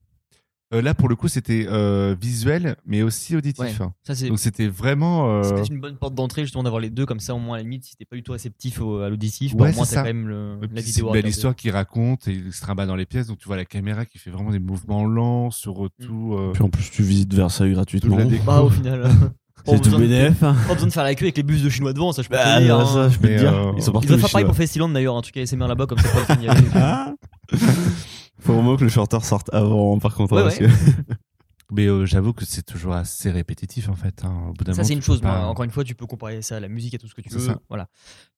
[0.73, 3.79] euh, là, pour le coup, c'était euh, visuel, mais aussi auditif.
[3.79, 3.87] Ouais.
[4.03, 5.29] Ça c'est Donc c'était vraiment.
[5.29, 7.55] euh, C'est peut-être une bonne porte d'entrée justement d'avoir les deux comme ça au moins
[7.55, 9.75] à la limite si t'es pas du tout réceptif au- à l'auditif, Ouais, bah, au
[9.75, 11.05] moins c'est t'as quand même le- la c'est vidéo.
[11.05, 11.29] une à belle regarder.
[11.29, 13.27] histoire qu'il raconte et il se trimballe dans les pièces.
[13.27, 15.89] Donc tu vois la caméra qui fait vraiment des mouvements lents sur Mm.
[16.05, 16.35] tout.
[16.37, 18.17] euh, Puis en plus, tu visites Versailles gratuitement.
[18.45, 19.03] Bah au final.
[19.63, 20.41] C'est tout BDF.
[20.41, 20.55] hein.
[20.67, 22.33] Pas besoin de faire la queue avec les bus de chinois devant, ça je peux
[22.35, 22.75] Bah, te dire.
[22.79, 22.85] non, hein.
[22.87, 23.53] ça, je peux te dire.
[23.53, 25.99] euh, Ils sont Ils doivent faire pareil pour Festiland d'ailleurs, un truc ASMR là-bas comme
[25.99, 26.07] ça
[28.41, 30.33] Faut vraiment que le chanteur sorte avant, par contre.
[30.35, 30.67] Ouais, hein, parce ouais.
[30.67, 31.13] que-
[31.73, 34.25] Mais euh, j'avoue que c'est toujours assez répétitif en fait.
[34.25, 34.47] hein.
[34.49, 35.21] Au bout d'un Ça moment, c'est une chose.
[35.21, 37.21] pas- Encore une fois, tu peux comparer ça à la musique, à tout ce que
[37.21, 37.39] tu veux.
[37.39, 37.61] ça.
[37.69, 37.87] Voilà.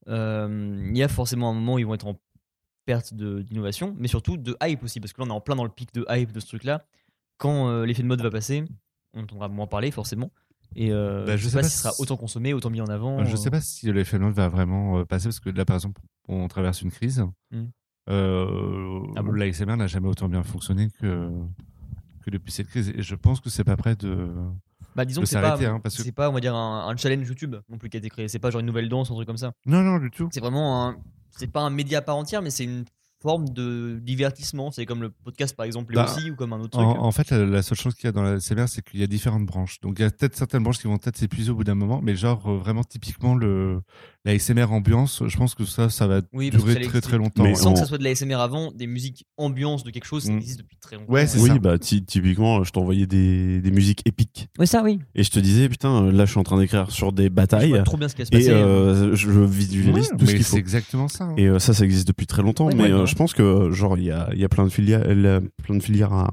[0.08, 2.20] Euh, Il y a forcément un moment où ils vont être en
[2.86, 5.56] perte de- d'innovation, mais surtout de hype aussi, parce que là on est en plein
[5.56, 6.86] dans le pic de hype de ce truc-là.
[7.38, 8.66] Quand euh, l'effet de mode va passer,
[9.16, 10.32] on entendra moins parler forcément.
[10.76, 13.24] Et euh, Bah, je sais pas, si ce sera autant consommé, autant mis en avant.
[13.26, 15.76] Je sais pas si l'effet de mode va vraiment euh, passer parce que là, par
[15.78, 17.24] exemple, on traverse une crise.
[17.52, 17.66] Hmm.
[18.10, 21.30] Euh, Ah bon L'ASMR n'a jamais autant bien fonctionné que,
[22.24, 22.90] que depuis cette crise.
[22.96, 24.28] Et je pense que c'est pas prêt de.
[24.96, 26.88] Bah disons de que c'est pas, hein, parce que- c'est pas, on va dire, un,
[26.88, 28.28] un challenge YouTube non plus qui a été créé.
[28.28, 29.54] C'est pas genre une nouvelle danse, un truc comme ça.
[29.66, 30.30] Non, non, du tout.
[30.32, 30.98] C'est vraiment un,
[31.32, 32.86] c'est pas un média à part entière, mais c'est une
[33.22, 34.70] forme de divertissement.
[34.70, 36.86] C'est comme le podcast par exemple, Bah, aussi, ou comme un autre truc.
[36.86, 39.00] En, en fait, la, la seule chose qu'il y a dans la CMR, c'est qu'il
[39.00, 39.80] y a différentes branches.
[39.80, 42.02] Donc, il y a peut-être certaines branches qui vont peut-être s'épuiser au bout d'un moment,
[42.04, 43.82] mais genre, euh, vraiment, typiquement, le,
[44.26, 47.44] la SMR ambiance, je pense que ça, ça va Oui, durer ça très très longtemps.
[47.44, 47.56] Mais ouais.
[47.56, 50.32] Sans que ça soit de la SMR avant, des musiques ambiance de quelque chose, ça
[50.32, 50.38] Mm.
[50.38, 51.12] existe depuis très longtemps.
[51.12, 51.60] Ouais, c'est Oui, ça.
[51.60, 54.48] bah ty- typiquement, je t'envoyais des, des musiques épiques.
[54.60, 55.00] Oui, ça, oui.
[55.16, 57.70] Et je te disais, putain, là, je suis en train d'écrire sur des Je batailles.
[57.72, 58.46] vois trop bien ce qui va se passer.
[58.48, 60.54] Et euh, je visualise Ouais, tout ce mais qu'il faut.
[60.54, 61.26] c'est exactement ça.
[61.26, 61.36] hein.
[61.38, 62.68] Et euh, ça, ça existe depuis très longtemps.
[62.68, 63.08] Ouais, mais ouais, euh, ouais.
[63.08, 65.84] je pense que, genre, il y a, il y a plein de filières, plein de
[65.84, 66.30] filières à,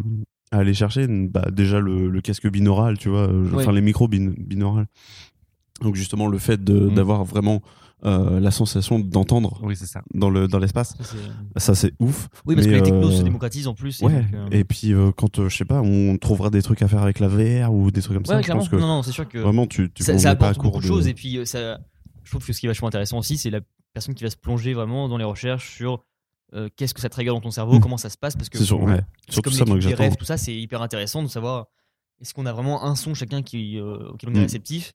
[0.52, 1.06] à aller chercher.
[1.08, 3.62] Bah, déjà, le, le casque binaural, tu vois, Ouais.
[3.62, 4.86] enfin, les micros bin- binaurales.
[5.80, 6.94] Donc, justement, le fait de- Mm.
[6.94, 7.60] d'avoir vraiment
[8.02, 10.00] euh, la sensation d'entendre Oui, ça.
[10.14, 12.28] dans le dans l'espace, Ça, c'est- ça, c'est ouf.
[12.46, 14.00] oui, parce Mais, que les technos euh, se démocratisent en plus.
[14.00, 14.22] et Ouais.
[14.22, 16.88] donc, euh, Et puis, euh, quand, euh, je sais pas, on trouvera des trucs à
[16.88, 18.62] faire avec la VR ou des trucs comme ça, ouais, je clairement.
[18.62, 20.70] pense que Non, non, c'est sûr que vraiment, tu, tu ça, ça pas apporte court
[20.70, 21.08] beaucoup de choses.
[21.08, 21.78] Et puis, euh, ça,
[22.24, 23.60] je trouve que ce qui est vachement intéressant aussi, c'est la
[23.92, 26.02] personne qui va se plonger vraiment dans les recherches sur
[26.54, 27.80] euh, qu'est-ce que ça trigger dans ton cerveau, Mm.
[27.80, 28.34] comment ça se passe.
[28.34, 29.02] Parce que C'est sûr, ouais.
[29.28, 31.66] surtout comme ça, moi, que rêves, tout ça, c'est hyper intéressant de savoir
[32.20, 34.42] est-ce qu'on a vraiment un son chacun qui, euh, auquel on est Mm.
[34.44, 34.92] réceptif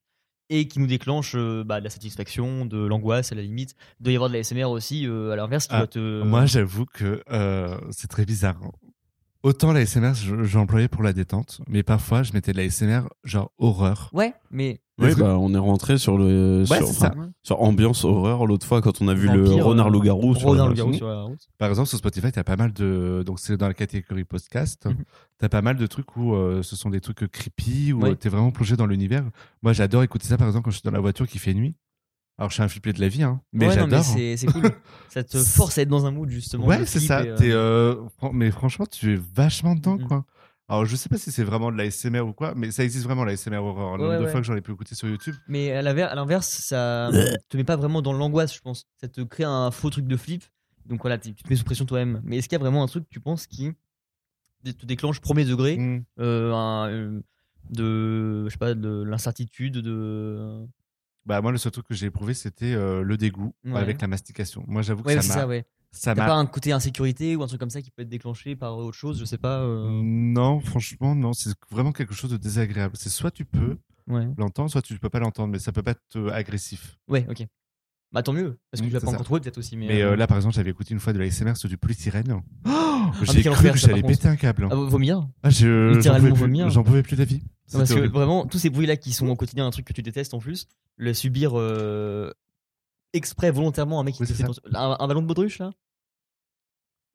[0.50, 3.76] et qui nous déclenche euh, bah, de la satisfaction, de l'angoisse à la limite.
[4.00, 6.24] Il doit y avoir de la SMR aussi euh, à l'inverse qui Ah, va te.
[6.24, 8.58] Moi, j'avoue que euh, c'est très bizarre.
[9.46, 12.68] Autant la SMR, je, je l'employais pour la détente, mais parfois, je mettais de la
[12.68, 14.10] SMR genre horreur.
[14.12, 14.82] Ouais, mais.
[14.98, 17.12] Oui, bah, on est rentré sur le Ouais, sur, enfin,
[17.52, 21.08] ambiance horreur l'autre fois quand on a vu le renard euh, loup-garou sur Renard sur
[21.08, 21.48] la route.
[21.60, 23.22] Par exemple, sur Spotify, t'as pas mal de.
[23.24, 24.88] Donc, c'est dans la catégorie podcast.
[24.88, 24.96] Mhm.
[25.38, 28.16] T'as pas mal de trucs où euh, ce sont des trucs creepy, où Ouais.
[28.16, 29.26] t'es vraiment plongé dans l'univers.
[29.62, 31.76] Moi, j'adore écouter ça, par exemple, quand je suis dans la voiture qui fait nuit.
[32.38, 33.42] Alors, je suis un flippé de la vie, hein.
[33.54, 34.04] Mais Ouais, j'adore.
[34.04, 34.64] c'est cool.
[35.10, 36.66] ça te force à être dans un mood justement.
[36.66, 37.24] Ouais, c'est ça.
[37.24, 40.08] et, euh, euh, Mais franchement, tu es vachement dedans, Mhm.
[40.08, 40.26] quoi.
[40.68, 43.06] Alors, je sais pas si c'est vraiment de la SMR ou quoi, mais ça existe
[43.06, 43.98] vraiment, la SMR horror.
[43.98, 45.36] Le Ouais, nombre de fois que j'en ai pu écouter sur YouTube.
[45.48, 47.10] Mais à l'inver- à l'inverse, ça
[47.50, 48.86] te met pas vraiment dans l'angoisse, je pense.
[49.00, 50.44] Ça te crée un faux truc de flip.
[50.88, 52.20] Donc voilà, tu te mets sous pression toi-même.
[52.26, 53.72] Mais est-ce qu'il y a vraiment un truc, tu penses, qui
[54.64, 56.04] te déclenche premier degré Mhm.
[56.20, 57.22] euh, un, euh,
[57.70, 60.66] de, je sais pas, de l'incertitude, de.
[61.26, 63.80] Bah, moi, le seul truc que j'ai éprouvé, c'était euh, le dégoût Ouais.
[63.80, 64.64] avec la mastication.
[64.68, 65.34] Moi, j'avoue que Ouais, ça m'a.
[65.42, 65.66] ça, ouais.
[65.92, 68.56] ça T'as pas un côté insécurité ou un truc comme ça qui peut être déclenché
[68.56, 69.60] par autre chose, je sais pas.
[69.62, 71.34] euh, Non, franchement, non.
[71.34, 72.96] C'est vraiment quelque chose de désagréable.
[72.98, 73.78] C'est soit tu peux
[74.38, 76.98] l'entendre, soit tu peux pas l'entendre, mais ça peut pas être euh, agressif.
[77.08, 77.46] Ouais, ok.
[78.12, 79.14] Bah tant mieux, parce que tu l'as pas ça.
[79.14, 79.76] encore trouvé peut-être aussi.
[79.76, 81.68] Mais, Mais euh, euh, là, par exemple, j'avais écouté une fois de la SMR sur
[81.68, 82.40] du polystyrène.
[82.66, 82.72] Oh
[83.24, 84.68] j'ai cru que j'allais péter un câble.
[84.72, 85.28] Ah, vomir?
[85.44, 86.70] Ah, je- j'en pouvais plus.
[86.70, 87.42] J'en pouvais plus de la vie.
[87.72, 90.34] Parce que vraiment, tous ces bruits-là qui sont au quotidien un truc que tu détestes
[90.34, 90.68] en plus,
[90.98, 92.32] le subir euh,
[93.14, 94.48] exprès, volontairement, un mec qui Oui, ça.
[94.74, 95.72] un, un ballon de baudruche là?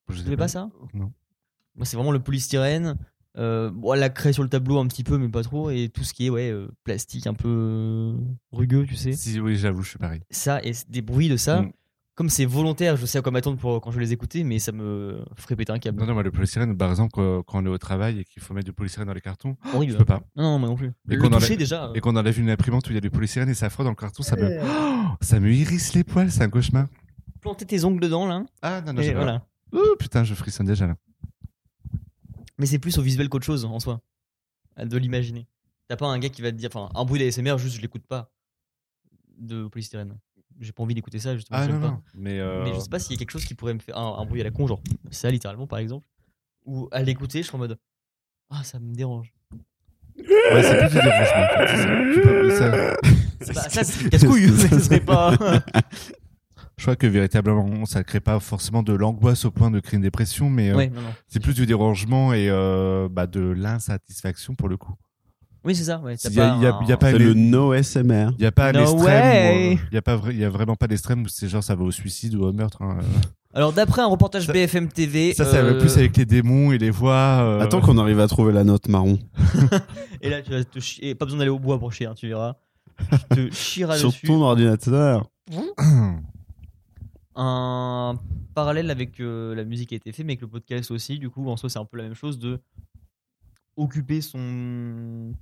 [0.08, 0.70] Je Tu savais pas ça?
[0.92, 1.12] Non.
[1.76, 2.96] Moi, c'est vraiment le polystyrène.
[3.38, 5.70] Euh, bon, la craie sur le tableau un petit peu, mais pas trop.
[5.70, 8.16] Et tout ce qui est ouais, euh, plastique un peu
[8.50, 9.12] rugueux, tu sais.
[9.12, 10.20] Si, oui, j'avoue, je suis pareil.
[10.30, 11.62] Ça, et des bruits de ça.
[11.62, 11.72] Mm.
[12.16, 14.58] Comme c'est volontaire, je sais à quoi m'attendre pour quand je vais les écouter, mais
[14.58, 15.98] ça me ferait péter un câble.
[16.04, 18.52] Non, non, le polystyrène, par exemple, quand quand on est au travail et qu'il faut
[18.52, 19.92] mettre du polystyrène dans les cartons, Horrible.
[19.92, 20.20] je peux pas.
[20.36, 20.88] Non, non, moi non plus.
[21.08, 21.84] Et le qu'on toucher enlève- déjà.
[21.86, 23.84] euh, Et qu'on enlève une imprimante où il y a du polystyrène et ça frotte
[23.84, 26.88] dans le carton, ça me, Oh, ça me hérisse les poils, c'est un cauchemar.
[27.40, 28.44] planter tes ongles dedans là.
[28.60, 29.46] Ah, non, non, Et voilà.
[29.72, 30.96] Oh, putain, je frissonne déjà là.
[32.58, 34.02] Mais c'est plus au visuel qu'autre chose en soi.
[34.76, 35.46] De l'imaginer.
[35.88, 38.04] T'as pas un gars qui va te dire, enfin, un bruit d'ASMR, juste je l'écoute
[38.06, 38.30] pas.
[39.38, 40.18] De polystyrène.
[40.60, 41.58] J'ai pas envie d'écouter ça, justement.
[41.58, 41.88] Ah, j'aime non, pas.
[41.94, 42.02] non.
[42.14, 43.96] Mais, euh, Mais je sais pas s'il y a quelque chose qui pourrait me faire
[43.96, 46.06] un, un bruit à la con, genre ça littéralement par exemple.
[46.66, 47.78] Ou à l'écouter, je suis en mode
[48.50, 49.32] Ah, ça me dérange.
[50.18, 51.46] Ouais, c'est plus du dérangement.
[51.66, 51.88] c'est ça.
[52.14, 52.96] Tu peux- ça-
[53.54, 55.34] Bah, ça, c'est casse-couille, ce serait pas.
[56.76, 60.02] Je crois que véritablement, ça crée pas forcément de l'angoisse au point de créer une
[60.02, 60.90] dépression, mais euh, ouais,
[61.28, 64.94] c'est plus du dérangement et euh, bah, de l'insatisfaction pour le coup.
[65.64, 66.14] Oui, c'est ça, ouais.
[66.24, 68.30] Il y a, y a- un- il y a pas C'est les- le no SMR.
[68.38, 69.02] Il y a pas No extrême.
[69.04, 69.68] way.
[69.68, 71.48] où, euh, Il y a pas vrai- il y a vraiment pas d'extrême où c'est
[71.48, 72.80] genre ça va au suicide ou au meurtre.
[72.82, 72.98] hein.
[73.52, 75.34] Alors, d'après un reportage Ça- BFM TV.
[75.34, 77.40] Ça, va euh, plus avec les démons et les voix.
[77.42, 79.18] euh, Attends qu'on arrive à trouver la note marron.
[80.22, 81.14] Et là, tu vas te chier.
[81.14, 82.54] Pas besoin d'aller au bois pour chier, hein, tu verras.
[83.32, 84.26] tu te chieras Sur dessus.
[84.28, 85.26] ton ordinateur.
[87.36, 88.14] un
[88.54, 91.18] parallèle avec euh, la musique qui a été fait, mais avec le podcast aussi.
[91.18, 92.60] Du coup, en soi, c'est un peu la même chose de
[93.76, 95.32] occuper son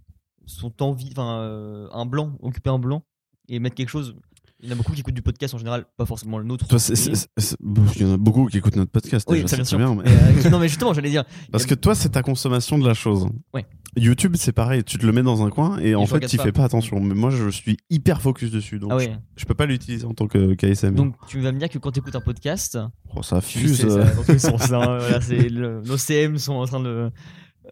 [0.49, 3.05] son temps enfin euh, un blanc, occuper un blanc
[3.49, 4.16] et mettre quelque chose.
[4.61, 6.66] Il y en a beaucoup qui écoutent du podcast en général, pas forcément le nôtre.
[6.66, 7.57] Toi, c'est- c'est- c'est- c'est-
[7.95, 9.25] Il y en a beaucoup qui écoutent notre podcast.
[9.31, 9.79] Oui, déjà, ça, bien c'est sûr.
[9.79, 11.23] bien, mais- euh, non, mais justement, j'allais dire.
[11.53, 13.29] Parce que toi, c'est ta consommation de la chose.
[13.55, 13.65] Ouais.
[13.97, 14.83] YouTube, c'est pareil.
[14.83, 16.99] Tu te le mets dans un coin et en je fait, tu fais pas attention.
[16.99, 18.81] Mais moi, je suis hyper focus dessus.
[18.81, 19.16] Donc, Ah je, ouais.
[19.37, 20.97] je peux pas l'utiliser en tant que KSM.
[20.97, 22.77] Donc tu vas me dire que quand tu écoutes un podcast,
[23.15, 23.77] Oh, ça fuse.
[23.81, 26.81] sais, ça, dans tous les sens, hein, voilà, c'est le- nos CM sont en train
[26.81, 27.11] de.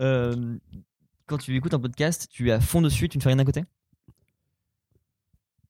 [0.01, 0.57] euh,
[1.27, 3.44] quand tu écoutes un podcast, tu es à fond dessus, tu ne fais rien à
[3.44, 3.65] côté?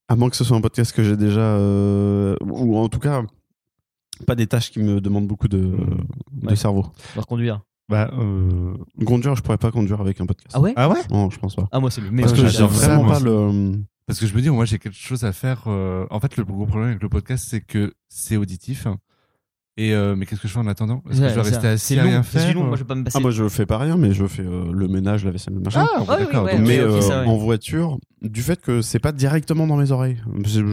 [0.09, 1.41] À moins que ce soit un podcast que j'ai déjà.
[1.41, 3.23] euh, Ou en tout cas,
[4.27, 5.59] pas des tâches qui me demandent beaucoup de,
[6.33, 6.57] de Ouais.
[6.57, 6.87] cerveau.
[7.15, 7.63] Pour conduire.
[7.89, 8.75] Bah, euh...
[9.05, 10.53] Conduire, je pourrais pas conduire avec un podcast.
[10.55, 10.73] Ah ouais?
[10.77, 11.01] Ah ouais?
[11.11, 11.69] Non, je pense pas.
[11.73, 12.31] Ah moi c'est le meilleur.
[12.31, 13.81] Parce que j'ai ça, pas le.
[14.07, 15.65] Parce que je me dis, moi, j'ai quelque chose à faire.
[15.67, 18.87] euh, En fait, le gros problème avec le podcast, c'est que c'est auditif.
[19.79, 21.67] Et euh, mais qu'est-ce que je fais en attendant Est-ce que Ouais, je c'est rester
[21.69, 23.19] assis à long, rien c'est faire long, euh moi je vais pas me passer.
[23.19, 25.61] Ah, moi, je fais pas rien, mais je fais euh, le ménage, la vaisselle, le
[25.61, 25.87] machin.
[25.87, 26.45] Ah, Ah oui, d'accord.
[26.45, 27.27] ouais, donc- mais ok, euh, ça, ouais.
[27.27, 30.17] en voiture, du fait que c'est pas directement dans mes oreilles,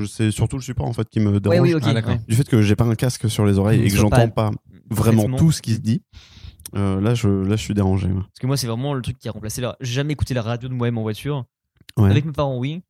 [0.08, 1.60] c'est- surtout le support en fait qui me Ouais, dérange.
[1.60, 1.84] oui, ok.
[1.86, 2.16] Ah, d'accord.
[2.30, 4.52] Du fait que j'ai pas un casque sur les oreilles Donc, et que j'entends pas,
[4.90, 5.38] vraiment Complètement.
[5.38, 6.02] tout ce qui se dit,
[6.76, 8.08] euh, là, je, là, je suis dérangé.
[8.08, 9.76] Parce que moi c'est vraiment le truc qui a remplacé la.
[9.82, 11.44] J'ai jamais écouté la radio de moi-même en voiture.
[11.98, 12.10] Ouais.
[12.10, 12.82] Avec mes parents oui.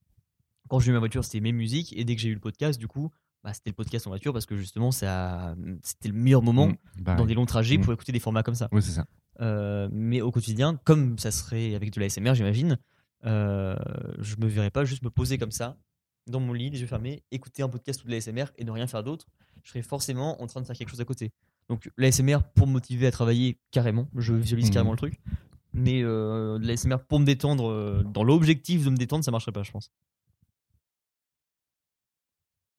[0.69, 2.79] Quand j'ai eu ma voiture c'était mes musiques et dès que j'ai eu le podcast
[2.79, 3.09] du coup
[3.43, 6.75] bah, c'était le podcast en voiture parce que justement ça c'était le meilleur moment Mm,
[7.01, 7.81] bah, dans des longs trajets Mm.
[7.81, 8.69] pour écouter des formats comme ça.
[8.71, 9.05] Oui, c'est ça.
[9.41, 12.77] Euh, mais au quotidien, comme ça serait avec de la SMR, j'imagine,
[13.25, 13.75] euh,
[14.19, 15.77] je me verrais pas juste me poser comme ça,
[16.27, 18.71] dans mon lit, les yeux fermés, écouter un podcast ou de la SMR et ne
[18.71, 19.25] rien faire d'autre.
[19.63, 21.31] Je serais forcément en train de faire quelque chose à côté.
[21.69, 24.73] Donc la SMR pour me motiver à travailler carrément, je visualise Mhm.
[24.73, 25.19] carrément le truc.
[25.73, 29.31] Mais euh, de la SMR pour me détendre, euh, dans l'objectif de me détendre, ça
[29.31, 29.91] marcherait pas, je pense.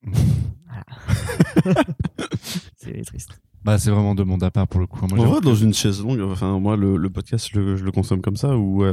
[2.77, 3.39] C'est triste.
[3.63, 4.99] Bah, c'est vraiment deux mondes à part pour le coup.
[5.07, 7.59] Moi, En j'avoue vrai, que- dans une chaise longue, enfin, moi, le, le podcast, je
[7.59, 8.91] le, je le consomme comme ça, ou euh,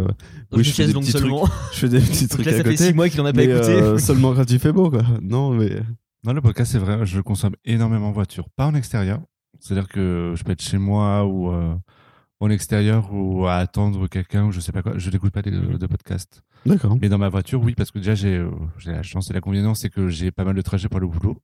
[0.50, 1.22] Dans Oui, une je fais chaise des longue petits trucs.
[1.24, 1.46] seulement.
[1.72, 2.84] je fais des petits trucs là, à ça fait côté.
[2.88, 3.68] 6 mois qu'il en a pas écouté.
[3.72, 5.02] euh, seulement quand il fait beau, quoi.
[5.20, 5.82] Non, mais.
[6.24, 9.20] Non, le podcast, c'est vrai, je le consomme énormément en voiture, pas en extérieur.
[9.60, 11.74] C'est-à-dire que je peux être chez moi ou euh,
[12.40, 14.94] en extérieur ou à attendre quelqu'un ou je sais pas quoi.
[14.96, 16.42] Je n'écoute pas de, de podcast.
[16.64, 16.96] D'accord.
[17.02, 18.48] Mais dans ma voiture, oui, parce que déjà, j'ai euh,
[18.78, 21.08] j'ai la chance et la convenience, c'est que j'ai pas mal de trajets pour le
[21.08, 21.36] boulot.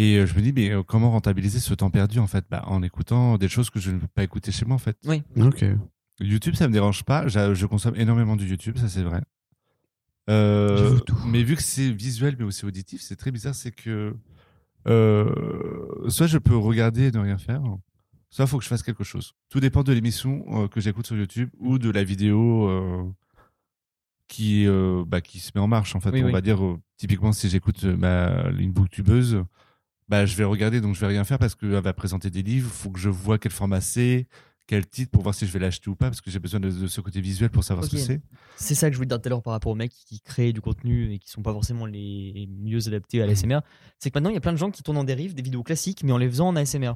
[0.00, 2.44] Et euh, je me dis, mais euh, comment rentabiliser ce temps perdu, en fait?
[2.48, 4.96] Bah, En écoutant des choses que je ne peux pas écouter chez moi, en fait.
[5.06, 5.22] Oui.
[5.40, 5.64] Ok.
[6.20, 7.26] YouTube, ça me dérange pas.
[7.26, 9.22] Je consomme énormément du YouTube, ça c'est vrai.
[10.30, 13.54] Euh, mais vu que c'est visuel mais aussi auditif, c'est très bizarre.
[13.54, 14.14] C'est que
[14.86, 17.62] euh, soit je peux regarder et ne rien faire,
[18.30, 19.32] soit il faut que je fasse quelque chose.
[19.48, 23.04] Tout dépend de l'émission euh, que j'écoute sur YouTube ou de la vidéo euh,
[24.26, 25.96] qui, euh, bah, qui se met en marche.
[25.96, 26.32] En fait, Oui, on oui.
[26.32, 29.44] va dire euh, typiquement si j'écoute ma une booktubeuse,
[30.08, 32.68] bah je vais regarder donc je vais rien faire parce qu'elle va présenter des livres.
[32.72, 34.26] Il faut que je vois quel format c'est,
[34.66, 36.70] quel titre pour voir si je vais l'acheter ou pas parce que j'ai besoin de,
[36.70, 38.20] de ce côté visuel pour savoir ce que c'est.
[38.56, 40.52] C'est ça que je voulais dire tout à l'heure par rapport aux mecs qui créent
[40.52, 43.30] du contenu et qui sont pas forcément les mieux adaptés à Mhm.
[43.30, 43.58] l'ASMR.
[43.98, 45.62] C'est que maintenant, il y a plein de gens qui tournent en dérive des vidéos
[45.62, 46.92] classiques, mais en les faisant en ASMR.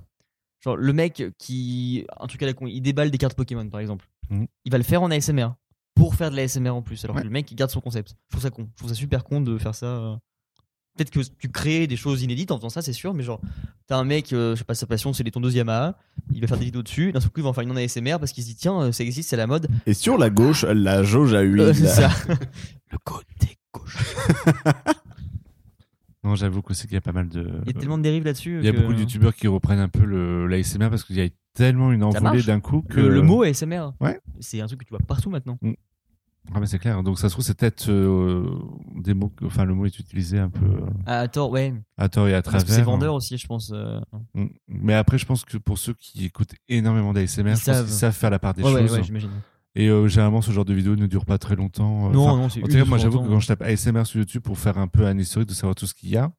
[0.65, 2.07] Genre, le mec qui.
[2.21, 4.09] Un truc à la con, il déballe des cartes Pokémon, par exemple.
[4.31, 4.47] Mhm.
[4.65, 5.49] Il va le faire en ASMR
[5.95, 7.23] pour faire de l'ASMR en plus, alors Ouais.
[7.23, 8.11] que le mec, il garde son concept.
[8.29, 8.69] Je trouve ça con.
[8.73, 10.19] Je trouve ça super con de faire ça.
[10.93, 10.99] Euh.
[10.99, 13.41] Peut-être que tu crées des choses inédites en faisant ça, c'est sûr, mais genre,
[13.87, 15.97] t'as un mec, euh, je sais pas, sa passion, c'est les tondeuses Yamaha,
[16.33, 17.77] il va faire des vidéos dessus, d'un seul coup, il va en faire une en
[17.77, 19.69] ASMR parce qu'il se dit, tiens, euh, ça existe, c'est la mode.
[19.87, 21.61] Et sur la gauche, la jauge à huile.
[21.61, 22.11] Euh, c'est ça.
[22.91, 23.97] le côté gauche.
[26.25, 27.51] Non, j'avoue que c'est qu'il y a pas mal de.
[27.67, 28.59] Il y a tellement de dérives là-dessus.
[28.61, 31.17] Il y a que- beaucoup de youtubeurs qui reprennent un peu le l'ASMR parce qu'il
[31.17, 34.21] y a tellement une envolée d'un coup que Le, le mot ASMR, Ouais.
[34.39, 35.59] c'est un truc que tu vois partout maintenant.
[36.55, 37.03] Ah mais c'est clair.
[37.03, 38.45] Donc ça se trouve c'est peut-être euh,
[38.97, 41.73] des mots, enfin le mot est utilisé un peu euh, À tort, ouais.
[41.97, 42.67] à tort et à travers.
[42.69, 43.71] c'est vendeur aussi, je pense.
[43.75, 44.01] euh.
[44.35, 44.47] Mm.
[44.69, 47.85] Mais après je pense que pour ceux qui écoutent énormément d'ASMR, Ils savent.
[47.85, 48.93] qu'ils savent faire la part des Ouais, ouais, choses.
[48.99, 49.31] ouais, j'imagine.
[49.77, 52.11] et généralement ce genre de vidéo ne dure pas très longtemps.
[52.11, 54.43] Non, non, c'est En tout cas, moi j'avoue que quand je tape ASMR sur YouTube
[54.43, 56.33] pour faire un peu un historique de savoir tout ce qu'il y a,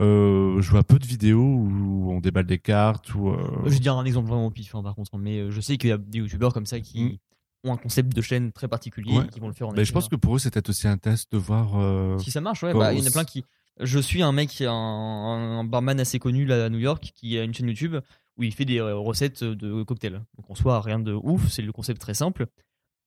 [0.00, 3.28] euh, je vois peu de vidéos où on déballe des cartes ou.
[3.30, 5.16] euh, Je vais dire un exemple vraiment pif, hein, par contre.
[5.18, 7.20] Mais euh, je sais qu'il y a des youtubeurs comme ça qui
[7.64, 9.24] ont un concept de chaîne très particulier Ouais.
[9.24, 10.98] et qui vont le faire en mais je pense que pour eux peut-être aussi un
[10.98, 11.76] test de voir.
[11.80, 13.44] euh, Si ça marche, ouais, bah, il y en a plein qui.
[13.80, 17.42] Je suis un mec, un, un barman assez connu là, à New York, qui a
[17.42, 17.96] une chaîne YouTube
[18.36, 20.22] où il fait des euh, recettes de cocktails.
[20.36, 22.46] Donc en soi, rien de ouf, c'est le concept très simple.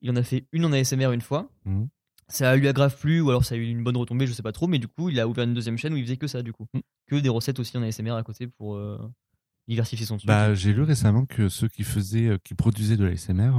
[0.02, 1.50] Il en a fait une en ASMR une fois.
[1.64, 1.88] Mhm.
[2.30, 4.52] Ça lui aggrave plus, ou alors ça a eu une bonne retombée, je sais pas
[4.52, 6.42] trop, mais du coup, il a ouvert une deuxième chaîne où il faisait que ça,
[6.42, 6.66] du coup.
[6.74, 6.82] Mhm.
[7.06, 8.98] Que des recettes aussi en ASMR à côté pour euh,
[9.66, 10.26] diversifier son truc.
[10.28, 13.52] Bah, j'ai lu récemment que ceux qui faisaient, qui produisaient de l'ASMR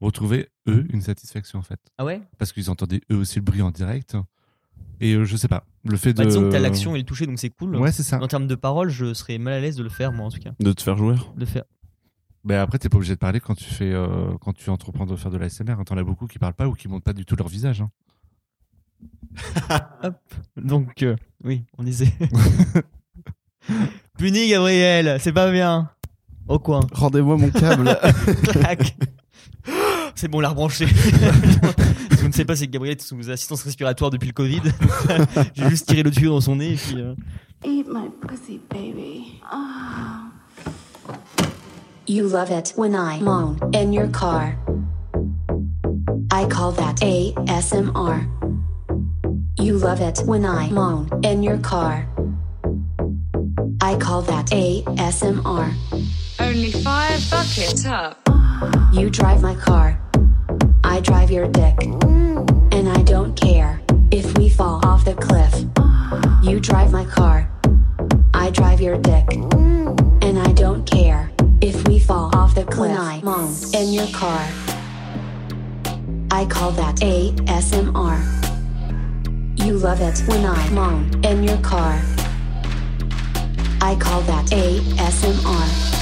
[0.00, 2.20] retrouvaient eux une satisfaction en fait, ah ouais?
[2.38, 4.16] Parce qu'ils entendaient eux aussi le bruit en direct
[5.00, 6.28] Et euh, je sais pas, le fait Bah, de.
[6.28, 7.76] disons que t'as l'action et le toucher, donc c'est cool.
[7.76, 8.20] Ouais, c'est ça.
[8.22, 10.40] En termes de parole, je serais mal à l'aise de le faire, moi en tout
[10.40, 10.52] cas.
[10.60, 11.14] De te faire jouer?
[11.34, 11.64] De le faire.
[12.44, 15.16] Bah après, t'es pas obligé de parler quand tu fais, euh, quand tu entreprends de
[15.16, 15.72] faire de l'ASMR.
[15.72, 15.84] Hein.
[15.84, 17.82] T'en as beaucoup qui parlent pas ou qui montrent pas du tout leur visage.
[17.82, 17.90] Hein.
[20.56, 22.12] Donc, euh, oui, on disait.
[24.18, 25.90] Puni, Gabriel, c'est pas bien.
[26.48, 26.80] Au coin.
[26.92, 27.98] Rendez-moi mon câble.
[28.44, 28.96] Clac.
[30.18, 30.84] C'est bon, on l'a rebranché.
[32.20, 34.62] Je ne sais pas, c'est que Gabriel est sous assistance respiratoire depuis le Covid.
[35.54, 36.96] J'ai juste tiré le tuyau dans son nez et puis.
[37.00, 37.14] euh,
[37.64, 39.40] Eat my pussy, baby.
[39.48, 40.22] Ah.
[42.08, 44.56] You love it when I moan in your car.
[46.32, 48.26] I call that ASMR.
[49.60, 52.08] You love it when I moan in your car.
[53.80, 55.72] I call that ASMR.
[56.40, 58.18] Only five buckets up.
[58.92, 59.96] You drive my car.
[60.88, 61.76] I drive your dick.
[61.82, 63.78] And I don't care
[64.10, 65.54] if we fall off the cliff.
[66.42, 67.46] You drive my car.
[68.32, 69.26] I drive your dick.
[69.34, 72.90] And I don't care if we fall off the cliff.
[72.90, 74.40] When I moan in your car.
[76.30, 78.18] I call that ASMR.
[79.62, 82.00] You love it when I moan in your car.
[83.82, 85.97] I call that ASMR.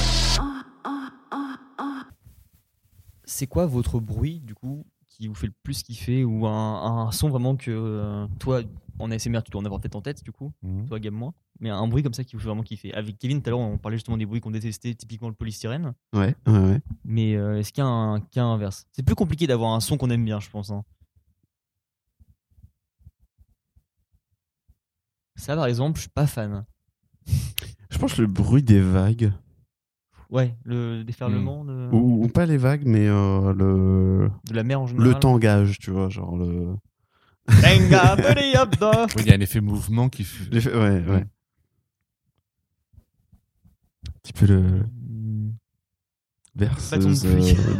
[3.37, 7.11] C'est quoi votre bruit, du coup, qui vous fait le plus kiffer ou un, un
[7.11, 8.61] son vraiment que euh, toi,
[8.97, 10.87] en ASMR, tu dois en avoir peut-être en tête, du coup, Mhm.
[10.87, 12.91] toi, Gab, moi, mais un bruit comme ça qui vous fait vraiment kiffer.
[12.95, 15.93] Avec Kevin, tout à l'heure, on parlait justement des bruits qu'on détestait, typiquement le polystyrène,
[16.13, 16.81] ouais, ouais, ouais.
[17.05, 18.87] mais euh, est-ce qu'il y a un cas inverse?
[18.91, 20.71] C'est plus compliqué d'avoir un son qu'on aime bien, je pense.
[20.71, 20.83] hein.
[25.35, 26.65] Ça, par exemple, je suis pas fan.
[27.91, 29.31] Je pense le bruit des vagues.
[30.29, 34.81] Ouais, le déferlement de, Ou, ou pas les vagues, mais euh, le, de la mer
[34.81, 35.07] en général.
[35.13, 36.09] le tangage, tu vois.
[36.09, 36.75] Genre le.
[37.61, 39.05] Tenga, buddy, up da.
[39.15, 40.53] Oui, Il y a un effet mouvement qui fait.
[40.53, 41.25] L'effet- Ouais, ouais.
[44.05, 44.59] Un petit peu le.
[44.59, 45.51] Hmm.
[46.59, 46.65] Euh,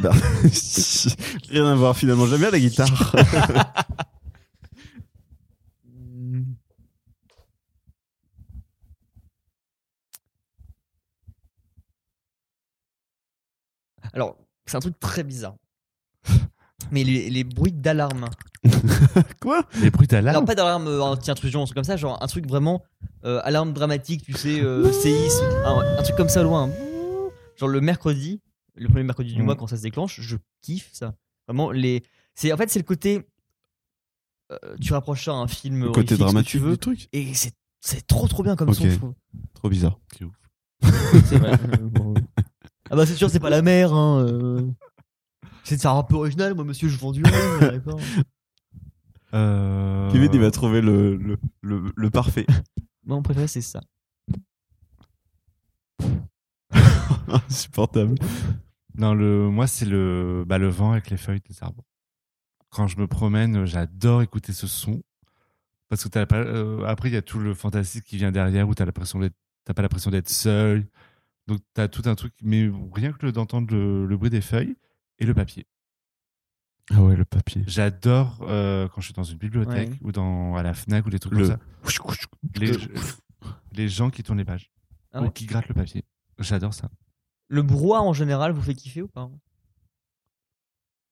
[0.01, 0.13] ber-
[1.49, 2.27] Rien à voir finalement.
[2.27, 3.15] J'aime bien la guitare.
[14.18, 14.35] Alors,
[14.65, 15.56] c'est un truc très bizarre.
[16.89, 18.30] Mais les, les bruits d'alarme.
[19.41, 19.64] Quoi?
[19.80, 20.35] Les bruits d'alarme?
[20.38, 22.84] Alors, pas d'alarme euh, anti-intrusion, un truc comme ça, genre un truc vraiment
[23.26, 26.72] euh, alarme dramatique, tu sais, euh, séisme, un, un truc comme ça loin.
[27.57, 28.41] Genre le mercredi,
[28.76, 29.45] le premier mercredi du Mhm.
[29.45, 31.14] mois quand ça se déclenche, je kiffe ça.
[31.48, 32.02] Vraiment, les.
[32.34, 33.22] C'est, en fait, c'est le côté.
[34.52, 35.84] euh, tu rapproches ça à un film.
[35.85, 37.10] Le côté horrifique, ce que dramatique tu veux, du truc?
[37.14, 38.76] et c'est, c'est trop trop bien comme Ok.
[38.76, 39.14] son, je trouve.
[39.53, 39.99] Trop bizarre.
[40.18, 40.34] C'est ouf.
[41.26, 41.52] C'est vrai.
[41.53, 42.06] Euh, bon.
[42.89, 43.93] Ah bah c'est sûr, c'est pas la mer.
[43.93, 44.61] Hein, euh.
[45.64, 47.99] C'est de faire un peu original, moi monsieur, je vends du d'accord.
[49.34, 50.09] Euh...
[50.11, 52.45] Kevin, il va trouver le, le, le, le parfait.
[53.05, 53.81] Moi, mon préféré, c'est ça.
[57.27, 58.15] Insupportable.
[58.97, 61.84] Non, le, moi, c'est le, bah, le vent avec les feuilles des arbres.
[62.69, 65.01] Quand je me promène, j'adore écouter ce son.
[65.89, 68.68] Parce que t'as pas, euh, après, il y a tout le fantastique qui vient derrière
[68.68, 69.35] où t'as l'impression d'être,
[69.65, 70.85] t'as pas l'impression d'être seul.
[71.47, 74.75] Donc, t'as tout un truc, mais rien que d'entendre le, le bruit des feuilles
[75.19, 75.65] et le papier.
[76.91, 77.63] Ah ouais, le papier.
[77.67, 79.97] J'adore euh, quand je suis dans une bibliothèque Ouais.
[80.01, 81.59] ou dans, à la Fnac ou des trucs Le- comme ça.
[82.55, 82.71] Les,
[83.73, 84.71] les gens qui tournent les pages
[85.11, 86.03] Ah ou qui grattent le papier.
[86.39, 86.89] J'adore ça.
[87.49, 89.29] Le brouhaha en général vous fait kiffer ou pas?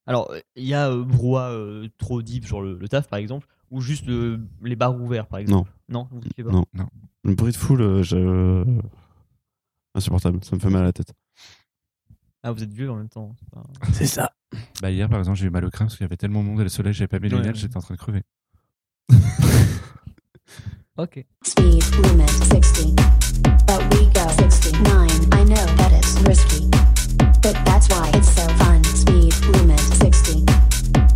[0.06, 3.48] Alors, il y a euh, brouhaha euh, trop deep, genre le, le taf par exemple,
[3.72, 5.72] ou juste le- les bars ouverts par exemple.
[5.90, 6.08] Non.
[6.12, 6.52] vous kiffez pas?
[6.52, 6.66] Non.
[6.74, 6.88] Non.
[7.24, 8.64] Le bruit de foule, euh, je...
[9.96, 10.44] insupportable.
[10.44, 11.14] Ça me fait mal à la tête.
[12.44, 13.36] Ah, vous êtes vieux en même temps.
[13.94, 14.32] c'est ça.
[14.82, 16.48] Bah, hier, par exemple, j'ai eu mal au crâne parce qu'il y avait tellement de
[16.50, 17.62] monde et le soleil, j'avais pas mes Ouais, lunettes, ouais.
[17.62, 18.22] j'étais en train de crever.
[20.98, 21.26] Ok.
[21.44, 22.96] Speed limit 60.
[23.68, 25.10] But we go 69.
[25.34, 26.70] I know that it's risky.
[27.42, 28.82] But that's why it's so fun.
[28.86, 30.46] Speed limit 60.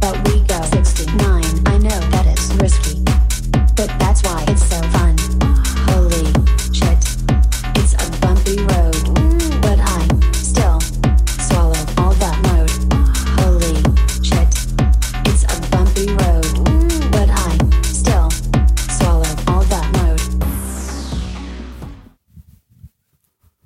[0.02, 1.44] But we go 69.
[1.68, 3.02] I know that it's risky.
[3.78, 4.99] But that's why it's so fun.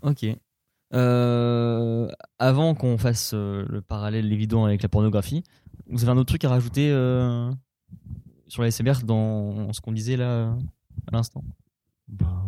[0.03, 0.25] Ok.
[0.93, 2.07] Euh,
[2.37, 5.43] avant qu'on fasse euh, le parallèle évident avec la pornographie,
[5.89, 7.51] vous avez un autre truc à rajouter euh,
[8.47, 10.55] sur la SMR dans ce qu'on disait là
[11.07, 11.43] à l'instant?
[12.07, 12.43] Bah,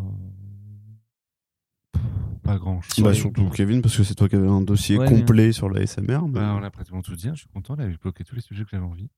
[2.44, 3.03] pas grand chose.
[3.03, 5.07] Bah, surtout Kevin, parce que c'est toi qui avais un dossier Ouais.
[5.10, 6.27] complet sur la SMR.
[6.27, 8.36] mais- Bah, on a pratiquement tout dit, hein, je suis content, on avait bloqué tous
[8.36, 9.10] les sujets que j'avais envie.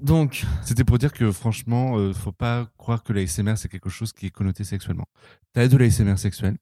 [0.00, 4.12] Donc, C'était pour dire que franchement, euh, faut pas croire que l'ASMR c'est quelque chose
[4.12, 5.06] qui est connoté sexuellement.
[5.52, 6.56] T'as de l'ASMR sexuel.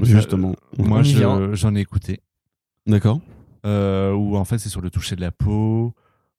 [0.00, 0.54] Justement.
[0.78, 2.20] Euh, moi, je- j'en ai écouté.
[2.86, 3.20] D'accord.
[3.64, 5.94] Euh, où en fait c'est sur le toucher de la peau.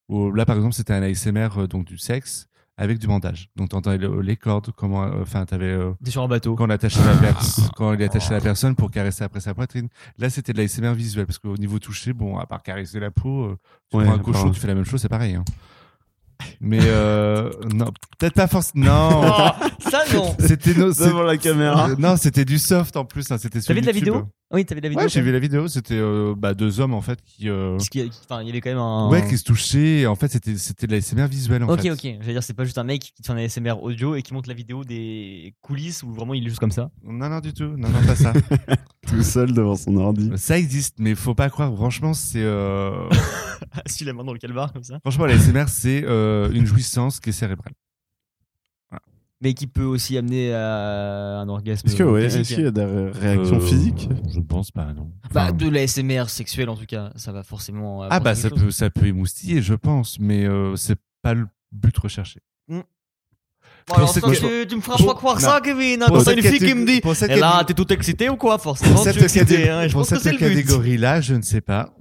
[0.10, 3.50] Où, là par exemple c'était un ASMR euh, donc du sexe avec du bandage.
[3.56, 6.56] Donc t'entendais le- les cordes, comment, euh, enfin t'avais euh, t'es sur un bateau.
[6.56, 9.88] quand on attachait la personne, quand il attachait la personne pour caresser après sa poitrine.
[10.18, 13.44] Là c'était de l'ASMR visuel parce qu'au niveau touché, bon à part caresser la peau,
[13.46, 13.58] euh,
[13.90, 15.36] tu Ouais, prends un cochon, tu fais la même chose, c'est pareil.
[15.36, 15.46] hein.
[16.62, 17.86] Mais euh, non,
[18.18, 18.86] peut-être pas forcément.
[18.86, 19.52] Non.
[19.86, 21.90] Oh, ça non C'était no- c'est- Devant la caméra.
[21.90, 23.30] euh, Non, c'était du soft en plus.
[23.32, 24.28] hein, C'était sur T'avais de la vidéo?
[24.54, 25.04] Oui, t'avais la vidéo.
[25.04, 25.68] Ouais, j'ai vu la vidéo.
[25.68, 27.50] C'était euh, bah, deux hommes en fait qui.
[27.50, 29.10] euh, Parce qu'il y a- Enfin, il y avait quand même un.
[29.10, 30.02] Ouais, qui se touchaient.
[30.02, 31.64] et En fait, c'était c'était de la SMR visuelle.
[31.64, 31.92] En Ok, fait.
[31.92, 32.02] ok.
[32.22, 34.34] J'allais dire, c'est pas juste un mec qui te fait un ASMR audio et qui
[34.34, 36.92] monte la vidéo des coulisses où vraiment il est juste comme ça.
[37.04, 37.76] Non, non, du tout.
[37.78, 38.32] Non, non, pas ça.
[39.08, 40.32] Tout seul devant son ordi.
[40.36, 41.74] ça existe, mais faut pas croire.
[41.76, 42.42] Franchement, c'est.
[42.44, 43.10] euh,
[43.86, 45.00] Assis la main dans le calbar comme ça.
[45.00, 47.74] Franchement, la SMR, c'est euh, une jouissance qui est cérébrale.
[49.44, 51.86] Mais qui peut aussi amener à un orgasme.
[51.86, 55.11] Est-ce que ouais, qu'il y a des ré- réactions Euh, physiques Je pense pas, non.
[55.34, 58.03] Bah, Enfin, de l'ASMR sexuel en tout cas, ça va forcément.
[58.10, 58.60] Ah bah ça chose.
[58.60, 62.40] peut, ça peut émoustiller, je pense, mais euh, c'est pas le but recherché.
[62.70, 62.84] Bon,
[63.86, 65.41] Pour alors, cette- toi, tu, tu me feras pour- pas croire non.
[65.41, 66.02] ça, Kevin.
[66.03, 68.30] hein, Pour Quand t'as une fille qui me dit cette Et là, t'es tout excité
[68.30, 68.57] ou quoi?
[68.57, 69.57] Forcément, Pour tu cette, es excité.
[69.65, 71.94] catég- hein, pour cette catégorie-là, je ne sais pas.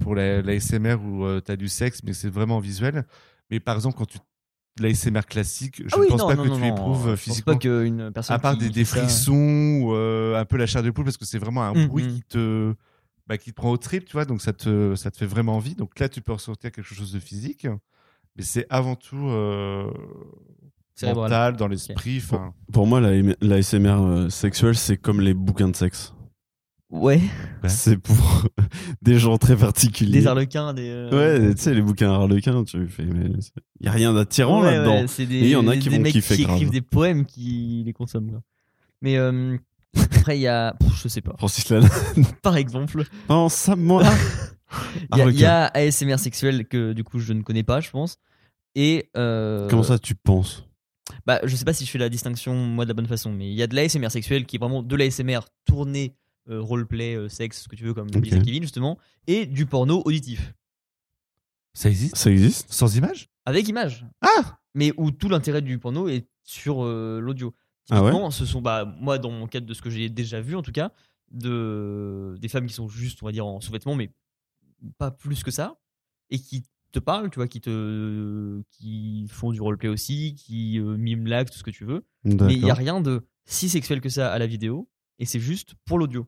[0.00, 3.06] Pour la, la SMR où euh, tu as du sexe, mais c'est vraiment visuel.
[3.50, 4.18] Mais par exemple, quand tu
[4.78, 7.10] la SMR classique, je Ah ne oui, pense non, pas non, que non, tu éprouves
[7.10, 7.52] pense physiquement.
[7.54, 8.36] pas qu'une personne.
[8.36, 11.24] à part qui des, frissons ou euh, un peu la chair de poule, parce que
[11.26, 12.12] c'est vraiment un Mm, bruit mm.
[12.14, 12.74] qui te,
[13.26, 15.56] bah, qui te prend au trip, tu vois, donc ça te, ça te fait vraiment
[15.56, 15.74] envie.
[15.74, 17.66] Donc là, tu peux ressortir quelque chose de physique,
[18.36, 19.90] mais c'est avant tout euh,
[21.02, 22.22] mental, dans l'esprit.
[22.72, 23.10] Pour moi, la,
[23.40, 26.14] la ASMR euh, sexuelle, c'est comme les bouquins de sexe.
[26.90, 27.20] Ouais,
[27.62, 27.68] Ouais.
[27.68, 28.48] C'est pour
[29.02, 30.10] des gens très particuliers.
[30.20, 30.88] des arlequins, des.
[30.90, 31.10] euh,
[31.48, 33.30] Ouais, tu sais, les bouquins harlequins, tu fais, mais
[33.80, 35.00] il y a rien d'attirant Ouais, là-dedans.
[35.02, 36.56] ouais, c'est des, Et il y en a qui des vont mecs kiffer qui grave.
[36.56, 38.30] écrivent des poèmes qui les consomment.
[38.32, 38.40] quoi.
[39.02, 39.56] Mais euh,
[39.96, 40.74] après, il y a.
[40.80, 41.34] pff, Je sais pas.
[41.38, 41.88] Francis Lalanne.
[42.42, 44.02] Par exemple, Non, ça, moi.
[45.16, 48.18] il y, a- y ASMR sexuel que du coup je ne connais pas, je pense.
[48.74, 49.10] Et.
[49.16, 50.66] euh, Comment ça, tu penses?
[51.26, 53.48] Bah, Je sais pas si je fais la distinction, moi, de la bonne façon, mais
[53.50, 56.14] il y a de l'ASMR sexuel qui est vraiment de l'ASMR tourné
[56.58, 58.20] roleplay, euh, sexe, ce que tu veux, comme Ok.
[58.20, 60.54] disait Kevin, justement, et du porno auditif.
[61.74, 62.16] Ça existe?
[62.16, 63.28] Ça existe Sans image?
[63.44, 64.06] Avec image.
[64.22, 67.54] Ah mais où tout l'intérêt du porno est sur euh, l'audio.
[67.90, 68.10] Ah ouais?
[68.10, 70.62] Typiquement, ce sont, bah, moi, dans mon cadre de ce que j'ai déjà vu, en
[70.62, 70.92] tout cas,
[71.30, 74.12] de, des femmes qui sont juste, on va dire, en sous-vêtements, mais
[74.98, 75.80] pas plus que ça,
[76.30, 80.96] et qui te parlent, tu vois, qui te, qui font du roleplay aussi, qui euh,
[80.96, 82.04] miment l'acte, tout ce que tu veux.
[82.24, 85.40] Mais il n'y a rien de si sexuel que ça à la vidéo, et c'est
[85.40, 86.26] juste pour l'audio.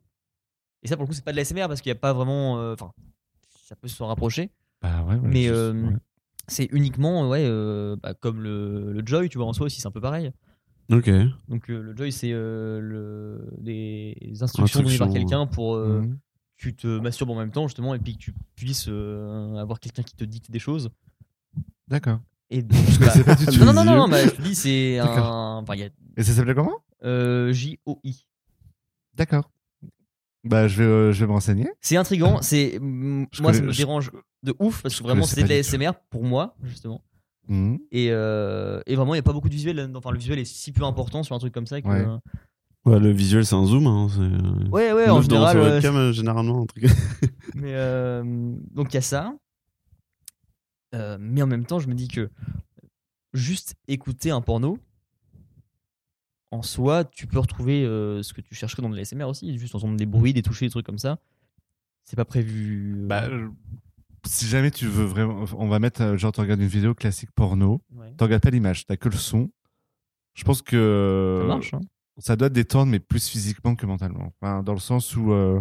[0.82, 2.12] Et ça, pour le coup, c'est pas de la SMR parce qu'il n'y a pas
[2.12, 2.58] vraiment.
[2.58, 2.92] euh, Enfin,
[3.64, 4.50] ça peut se rapprocher,
[4.82, 5.90] Bah ouais, ouais, mais je- euh,
[6.48, 9.86] c'est uniquement, ouais, euh, bah, comme le, le Joy, tu vois, en soi aussi, c'est
[9.88, 10.32] un peu pareil.
[10.90, 11.08] Ok.
[11.48, 16.18] Donc le Joy, c'est le, des instructions données par quelqu'un pour Mhm.
[16.58, 20.02] tu te masturbes en même temps, justement, et puis que tu puisses euh, avoir quelqu'un
[20.02, 20.90] qui te dicte des choses.
[21.88, 22.20] D'accord.
[22.50, 23.58] Et donc, Je connaissais pas du tout.
[23.58, 25.58] non, non, non, non, non, bah, je te dis, c'est un.
[25.62, 26.82] Enfin, y a Et ça s'appelait comment?
[27.04, 28.26] Euh, J-O-I.
[29.14, 29.50] D'accord.
[30.44, 31.68] Bah je vais, euh, je vais me renseigner.
[31.80, 34.10] C'est intriguant, c'est moi ça connais- me je- dérange
[34.42, 35.70] de ouf parce que vraiment connaissais c'est de pas la du tout.
[35.76, 37.00] SMR pour moi justement
[37.48, 37.78] Mhm.
[37.92, 39.98] et, euh, et vraiment il n'y a pas beaucoup de visuel là-dedans.
[39.98, 42.04] enfin le visuel est si peu important sur un truc comme ça que Ouais.
[42.84, 43.86] Ouais, le visuel, c'est un zoom.
[43.86, 46.82] Hein, c'est, euh, ouais, ouais, en devant général sa euh, webcam, euh, généralement, un truc.
[47.54, 48.24] mais euh,
[48.72, 49.32] donc il y a ça
[50.94, 52.28] Euh, mais en même temps je me dis que
[53.32, 54.78] juste écouter un porno
[56.52, 59.58] en soi tu peux retrouver euh, ce que tu chercherais dans de la SMR aussi
[59.58, 61.18] juste entendre des bruits des touchés des trucs comme ça
[62.04, 63.48] c'est pas prévu euh, Bah, euh,
[64.26, 67.80] si jamais tu veux vraiment, on va mettre, genre, tu regardes une vidéo classique porno,
[67.96, 68.12] ouais.
[68.16, 69.50] tu regardes pas l'image, t'as que le son.
[70.34, 71.80] Je pense que ça marche hein.
[72.18, 74.32] ça doit te détendre, mais plus physiquement que mentalement.
[74.40, 75.60] Enfin, dans le sens où euh,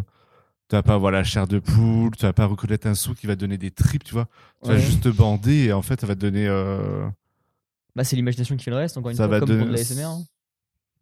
[0.69, 3.27] tu vas pas avoir la chair de poule, tu vas pas reconnaître un son qui
[3.27, 4.27] va te donner des tripes, tu vois.
[4.63, 6.47] Tu vas juste te bander et en fait, ça va te donner.
[7.95, 9.72] Bah, c'est l'imagination qui fait le reste, encore une ça fois, va comme pour donner.
[9.72, 10.03] de la SMR.
[10.05, 10.23] hein.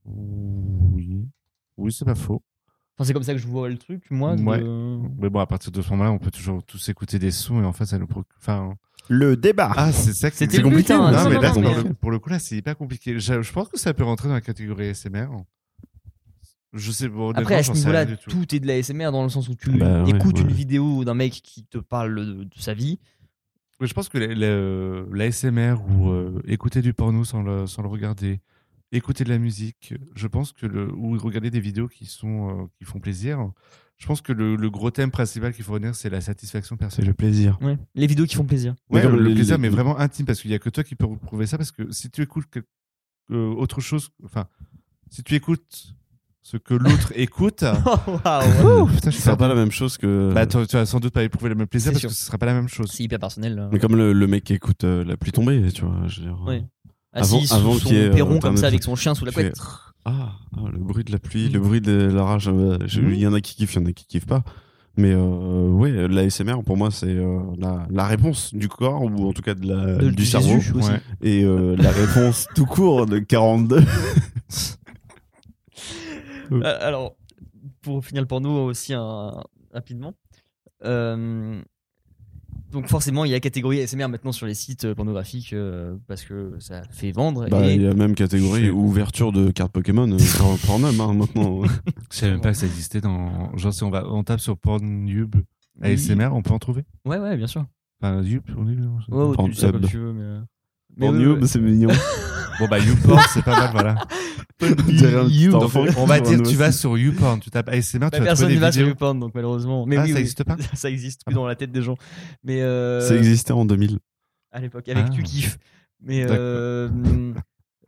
[0.05, 1.25] Oui.
[1.77, 2.41] Oui, c'est pas faux.
[2.97, 4.35] Enfin, c'est comme ça que je vois le truc, moi.
[4.35, 4.61] de- Ouais.
[5.19, 7.65] Mais bon, à partir de ce moment-là, on peut toujours tous écouter des sons et
[7.65, 8.35] en fait, ça nous procure.
[8.39, 8.73] Enfin,
[9.07, 9.71] Le débat.
[9.77, 10.29] ah, c'est ça.
[10.29, 10.93] que- C'était c'est compliqué.
[10.93, 11.11] hein.
[11.11, 13.17] Non, Non, mais là, pour, le, pour le coup, là, c'est hyper compliqué.
[13.19, 15.27] Je, je pense que ça peut rentrer dans la catégorie SMR.
[16.73, 17.07] Je sais.
[17.07, 18.53] Bon, Après, à ce niveau-là, tout.
[18.55, 21.15] est de la SMR dans le sens où tu Bah, ouais, écoutes une vidéo d'un
[21.15, 22.99] mec qui te parle de, de sa vie.
[23.79, 27.65] Mais je pense que la, la- la SMR ou euh, écouter du porno sans le,
[27.65, 28.41] sans le regarder,
[28.91, 32.65] écouter de la musique, je pense que le ou regarder des vidéos qui sont euh,
[32.77, 33.51] qui font plaisir.
[33.97, 36.79] Je pense que le, le gros thème principal qu'il faut retenir, c'est la satisfaction C'est
[36.79, 37.07] personnelle.
[37.09, 37.57] le plaisir.
[37.61, 37.77] Ouais.
[37.95, 38.73] Les vidéos qui font plaisir.
[38.89, 41.05] Ouais, le, plaisir, les- mais vraiment intime, parce qu'il y a que toi qui peux
[41.17, 42.45] prouver ça, parce que si tu écoutes
[43.31, 44.47] euh, autre chose, enfin,
[45.09, 45.93] si tu écoutes
[46.41, 48.87] ce que l'autre écoute, Waouh.
[48.87, 50.31] putain, je Ce suis sera pas la même chose que.
[50.33, 52.09] Bah, tu vas sans doute pas éprouver le même plaisir parce sûr.
[52.09, 52.89] que ce sera pas la même chose.
[52.91, 53.55] C'est hyper personnel.
[53.55, 53.69] là.
[53.71, 56.07] mais comme le, le mec qui écoute euh, la pluie tombée, tu vois.
[56.07, 56.63] Je veux dire, Ouais.
[57.13, 59.15] Avant- Assis avant sous son qu'il y ait, euh, perron comme ça avec son chien
[59.15, 59.57] sous la couette.
[60.05, 62.47] Ah, ah, le bruit de la pluie, le bruit de l'orage.
[62.47, 64.43] euh, je- Il y en a qui kiffent, il y en a qui kiffent pas.
[64.97, 69.33] Mais euh, ouais, l'ASMR pour moi c'est euh, la, la réponse du corps ou en
[69.33, 70.89] tout cas de la, De- du, du cerveau Jésus aussi.
[70.91, 71.01] Ouais.
[71.21, 73.81] et euh, la réponse tout court de 42.
[76.51, 77.15] Euh, Alors,
[77.81, 80.13] pour finir le porno aussi un- rapidement.
[80.83, 81.61] euh,
[82.71, 86.23] donc forcément, il y a catégorie ASMR maintenant sur les sites euh, pornographiques euh, parce
[86.23, 87.47] que ça fait vendre.
[87.49, 91.13] Bah, et il y a même catégorie ouverture de cartes Pokémon euh, sur Pornhub hein,
[91.13, 91.61] maintenant.
[92.11, 93.55] Je savais même pas que ça existait dans.
[93.57, 95.35] Genre, si on, va, on tape sur Pornhub
[95.81, 97.65] ASMR, on peut en trouver Ouais, ouais, bien sûr.
[98.01, 98.21] Enfin.
[99.09, 99.81] Ouais, ouais, tu ça Pornhub.
[99.81, 100.39] comme tu veux, mais.
[100.97, 101.47] Ouais, ouais.
[101.47, 101.89] c'est mignon.
[102.59, 103.95] Bon, bah, YouPorn, c'est pas mal, voilà.
[104.61, 108.49] On Donc, va dire, tu vas sur YouPorn, tu tapes ASMR, Bah, tu vas personne
[108.49, 108.89] des va sur vidéos.
[108.95, 109.85] YouPorn, donc malheureusement.
[109.85, 110.19] Mais Ah, oui, ça oui.
[110.19, 111.95] existe pas Ça existe plus dans la tête des gens.
[112.43, 113.99] Mais euh, Ça existait en 2000.
[114.51, 115.09] à l'époque, avec Ah.
[115.09, 115.57] Tu kiffes.
[116.01, 116.89] Mais euh,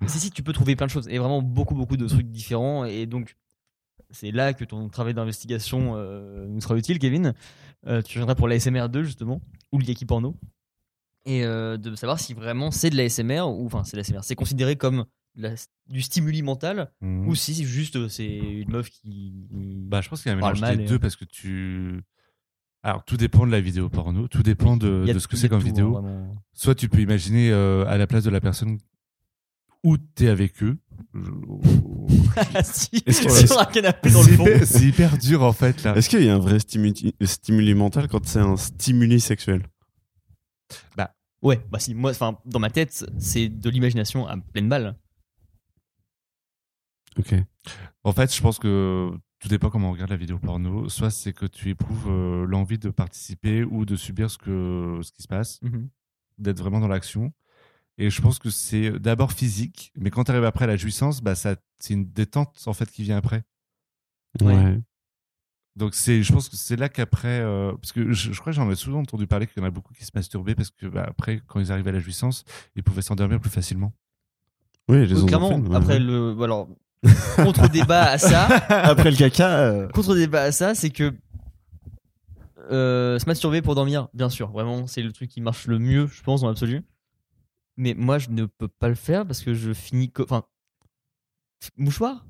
[0.08, 1.10] si, si, tu peux trouver plein de choses.
[1.10, 2.86] Et vraiment beaucoup, beaucoup de trucs différents.
[2.86, 3.36] Et donc,
[4.10, 7.34] c'est là que ton travail d'investigation euh, nous sera utile, Kevin.
[7.88, 9.42] Euh, tu viendras pour l'ASMR 2, justement,
[9.74, 10.38] ou le Yaki Porno.
[11.26, 14.20] Et euh, de savoir si vraiment c'est de l'ASMR, ou enfin, c'est de l'ASMR.
[14.24, 15.54] C'est considéré comme la-
[15.88, 17.28] du stimuli mental, Mhm.
[17.28, 19.34] ou si c'est juste euh, c'est une meuf qui.
[19.52, 22.02] Bah, je pense qu'il y a un mélange des deux parce que tu.
[22.84, 25.98] Alors, tout dépend de la vidéo porno, tout dépend de, ce que c'est comme vidéo.
[25.98, 26.36] hein, vraiment.
[26.54, 28.80] Soit tu peux imaginer euh, à la place de la personne
[29.84, 30.78] où t'es avec eux.
[32.56, 32.90] Est-ce
[33.22, 34.46] que- sur un canapé dans le C'est fond.
[34.48, 35.96] hyper, c'est hyper dur en fait là.
[35.96, 39.64] Est-ce qu'il y a un vrai stimuli, stimuli mental quand c'est un stimuli sexuel?
[41.42, 44.96] Ouais, bah si, moi, enfin, dans ma tête, c'est de l'imagination à pleine balle.
[47.18, 47.34] Ok.
[48.04, 50.88] En fait, je pense que tout dépend comment on regarde la vidéo porno.
[50.88, 55.12] Soit c'est que tu éprouves euh, l'envie de participer ou de subir ce, que, ce
[55.12, 55.60] qui se passe,
[56.38, 57.34] d'être vraiment dans l'action.
[57.98, 61.22] Et je pense que c'est d'abord physique, mais quand tu arrives après à la jouissance,
[61.22, 63.44] bah ça, c'est une détente en fait qui vient après.
[64.42, 64.56] Ouais.
[64.56, 64.82] Ouais.
[65.78, 68.58] Donc c'est, je pense que c'est là qu'après, euh, parce que je, je crois que
[68.58, 70.86] j'en ai souvent entendu parler qu'il y en a beaucoup qui se masturbaient parce que
[70.88, 72.44] bah, après, quand ils arrivaient à la jouissance,
[72.76, 73.94] ils pouvaient s'endormir plus facilement.
[74.90, 76.00] Oui, les Oui, clairement, après ouais.
[76.00, 76.36] le.
[76.44, 76.68] Alors,
[77.38, 79.48] contre-débat à ça, après le caca.
[79.60, 81.14] euh, contre-débat à ça, c'est que.
[82.70, 86.08] euh, se masturber pour dormir, bien sûr, vraiment, c'est le truc qui marche le mieux,
[86.08, 86.82] je pense, dans l'absolu.
[87.78, 90.12] Mais moi, je ne peux pas le faire parce que je finis.
[90.20, 90.44] Enfin.
[91.78, 92.26] Mouchoir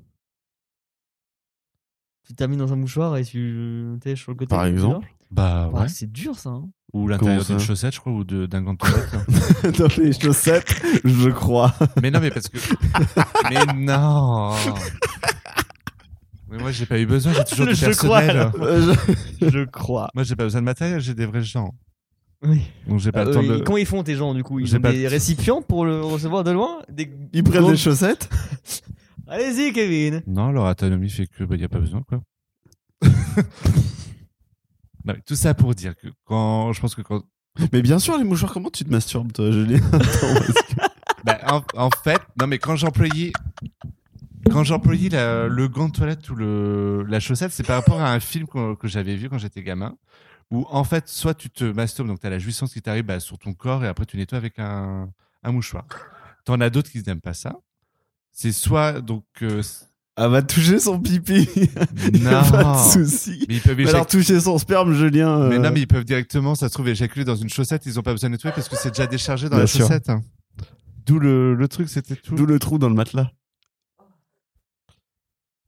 [2.32, 3.84] Tu termines dans un mouchoir et tu.
[4.00, 4.48] T'es sur le côté.
[4.56, 5.88] Par exemple Bah Ouais, ouais.
[5.90, 6.52] C'est dur ça.
[6.52, 6.70] hein.
[6.94, 9.78] Ou l'intérieur d'une chaussette, je crois, ou d'un gant de toilette.
[9.78, 11.74] Dans les chaussettes, je crois.
[12.02, 12.58] mais non, mais parce que.
[13.50, 14.54] mais non
[16.50, 18.52] Mais moi, j'ai pas eu besoin, j'ai toujours du je crois, personnel.
[18.78, 18.96] alors.
[19.42, 20.10] Je crois.
[20.16, 21.74] Moi, j'ai pas besoin de matériel, j'ai des vrais gens.
[22.44, 22.62] Oui.
[22.88, 23.64] Donc, j'ai pas Ah, le temps euh, de.
[23.64, 26.44] Comment ils font tes gens du coup Ils ont pas- des récipients pour le recevoir
[26.46, 26.80] de loin?
[26.90, 27.12] Des...
[27.34, 28.30] Ils prennent les chaussettes?
[29.32, 32.22] Allez-y Kevin Non, leur autonomie fait que, bah, y a pas besoin, quoi.
[35.06, 37.24] Non, tout ça pour dire que quand, je pense que quand,
[37.74, 39.80] Mais bien sûr, les mouchoirs, comment tu te masturbes, toi, Julien?
[39.94, 40.76] Attends, parce que-
[41.24, 43.32] Bah, en, en fait, non mais quand j'employais,
[44.52, 48.12] quand j'employais la- le gant de toilette ou le, la chaussette, c'est par rapport à
[48.12, 49.96] un film que, que j'avais vu quand j'étais gamin,
[50.52, 53.20] où en fait, soit tu te masturbes, donc tu as la jouissance qui t'arrive bah,
[53.20, 55.10] sur ton corps et après tu nettoies avec un,
[55.44, 55.86] un mouchoir.
[56.46, 57.56] T'en as d'autres qui n'aiment pas ça.
[58.32, 59.62] C'est soit donc euh,
[60.16, 61.48] Elle va toucher son pipi.
[62.22, 63.46] non, pas de souci.
[63.48, 65.42] mais ils peuvent Mais alors, éjac- toucher son sperme, Julien.
[65.42, 67.86] euh, mais non, mais ils peuvent directement, ça se trouve, éjaculer dans une chaussette.
[67.86, 69.82] Ils ont pas besoin de nettoyer parce que c'est déjà déchargé dans Bien la sûr.
[69.82, 70.10] chaussette.
[70.10, 70.22] hein.
[71.06, 72.36] D'où le, le truc, c'était tout.
[72.36, 73.32] D'où le trou dans le matelas.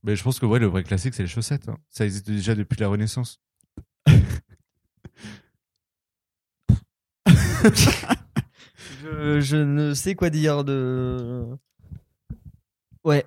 [0.03, 1.69] Mais je pense que ouais, le vrai classique, c'est les chaussettes.
[1.69, 1.77] hein.
[1.89, 3.39] Ça existe déjà depuis la Renaissance.
[9.01, 11.45] je, je ne sais quoi dire de...
[13.03, 13.25] Ouais.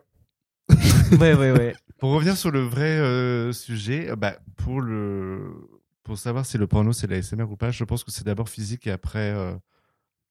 [1.21, 1.75] ouais, ouais, ouais.
[1.99, 5.69] Pour revenir sur le vrai euh, sujet, euh, bah, pour le
[6.03, 8.49] pour savoir si le porno c'est la SMR ou pas, je pense que c'est d'abord
[8.49, 9.55] physique et après euh,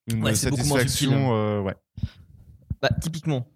[0.08, 1.36] une Ouais, beaucoup moins satisfaction.
[1.36, 1.76] euh, ouais.
[2.82, 3.48] Bah, typiquement,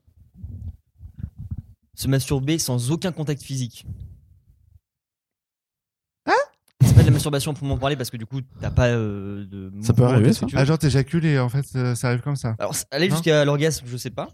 [1.95, 3.85] se masturber sans aucun contact physique.
[6.25, 6.33] Hein?
[6.81, 9.45] C'est pas de la masturbation pour m'en parler parce que du coup, t'as pas euh,
[9.45, 9.71] de.
[9.81, 10.61] Ça peut arriver, ça tu veux.
[10.61, 12.55] Ah genre t'éjacules et en fait ça arrive comme ça.
[12.59, 14.29] Alors, aller jusqu'à l'orgasme, je sais pas.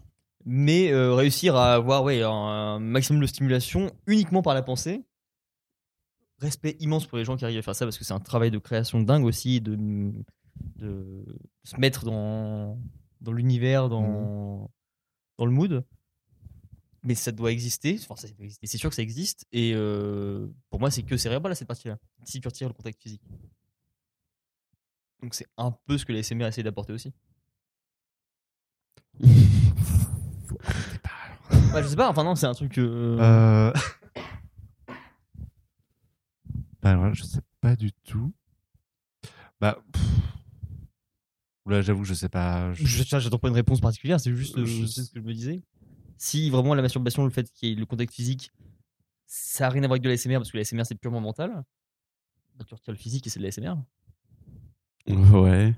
[0.48, 5.04] Mais euh, réussir à avoir ouais, un maximum de stimulation uniquement par la pensée.
[6.38, 8.52] Respect immense pour les gens qui arrivent à faire ça parce que c'est un travail
[8.52, 9.74] de création dingue aussi, de,
[10.76, 11.24] de
[11.64, 12.78] se mettre dans,
[13.20, 14.70] dans l'univers, dans,
[15.36, 15.84] dans le mood.
[17.02, 18.14] Mais ça doit exister, enfin,
[18.62, 19.46] c'est sûr que ça existe.
[19.52, 23.02] Et euh, pour moi, c'est que cérébral à cette partie-là, si tu retires le contact
[23.02, 23.22] physique.
[25.22, 27.12] Donc c'est un peu ce que la SMR essaie d'apporter aussi.
[31.72, 32.78] Bah, je sais pas, enfin non, c'est un truc.
[32.78, 33.72] euh, Euh...
[36.82, 38.32] bah, alors là, je sais pas du tout.
[39.60, 39.78] Bah.
[39.92, 40.02] pff.
[41.66, 42.72] Là, j'avoue que je sais pas.
[42.74, 45.18] Je- Je je- j'attends pas une réponse particulière, c'est juste euh, Je- c'est ce que
[45.20, 45.62] je me disais.
[46.16, 48.52] Si vraiment la masturbation, le fait qu'il y ait le contact physique,
[49.26, 51.20] ça a rien à voir avec de la SMR parce que la SMR c'est purement
[51.20, 51.64] mental,
[52.56, 53.74] bah, tu retires le physique et c'est de la SMR.
[55.08, 55.74] Ouais.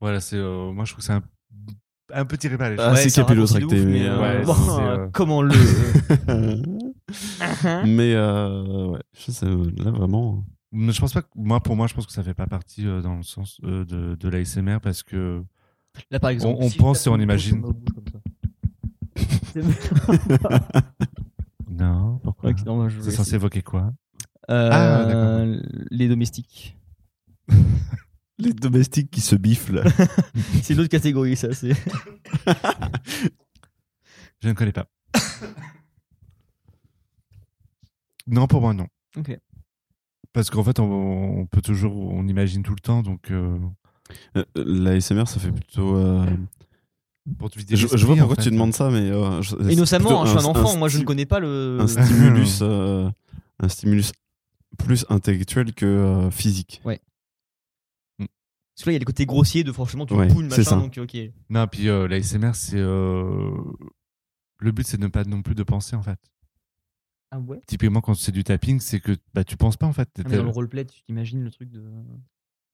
[0.00, 0.36] Voilà, c'est.
[0.36, 1.22] euh, Moi, je trouve que c'est un,
[2.12, 2.96] un peu tiré par les Ah, cheveux.
[2.96, 5.54] c'est c'est capillotracté, ouf, mais, euh, ouais, bon, c'est, euh, euh, comment le.
[7.86, 10.44] mais euh, ouais, je sais, là vraiment.
[10.72, 11.28] Mais je pense pas que.
[11.34, 13.84] Moi, pour moi, je pense que ça fait pas partie euh, dans le sens euh,
[13.84, 15.42] de, de l'ASMR parce que.
[16.10, 17.62] Là par exemple, On- on si pense et on imagine.
[21.70, 22.50] Non, pourquoi?
[22.50, 23.92] Ok, non, moi, je C'est censé évoquer quoi?
[24.50, 25.44] Euh, Ah,
[25.90, 26.76] les domestiques.
[28.38, 29.82] Les domestiques qui se biffent là.
[30.62, 31.52] C'est une autre catégorie, ça.
[31.54, 31.72] C'est.
[34.40, 34.86] Je ne connais pas.
[38.26, 38.86] non, pour moi, non.
[39.16, 39.36] Ok.
[40.32, 41.96] Parce qu'en fait, on, on peut toujours.
[41.96, 43.30] On imagine tout le temps, donc.
[43.30, 43.58] euh,
[44.36, 45.96] Euh, L'ASMR, ça fait plutôt.
[45.96, 46.24] euh,
[47.38, 48.42] pour te Je, je vois en pourquoi fait.
[48.42, 49.10] tu demandes ça, mais.
[49.10, 51.78] euh, je- Innocemment, hein, je suis un enfant, moi je ne connais pas le.
[51.80, 53.10] Un stimulus, euh,
[53.58, 54.12] un stimulus
[54.78, 56.80] plus intellectuel que euh, physique.
[58.78, 60.58] Parce que là, il y a le côté grossier de franchement, tu Ouais, poules, c'est
[60.58, 60.76] machin, ça.
[60.76, 61.16] donc ok.
[61.50, 62.76] Non, puis euh, l'ASMR, c'est.
[62.78, 63.50] euh,
[64.60, 66.18] Le but, c'est de ne pas non plus de penser, en fait.
[67.32, 67.60] Ah ouais?
[67.66, 70.08] Typiquement, quand c'est du tapping, c'est que bah, tu penses pas, en fait.
[70.18, 71.82] Ah, mais Dans le roleplay, tu t'imagines le truc de.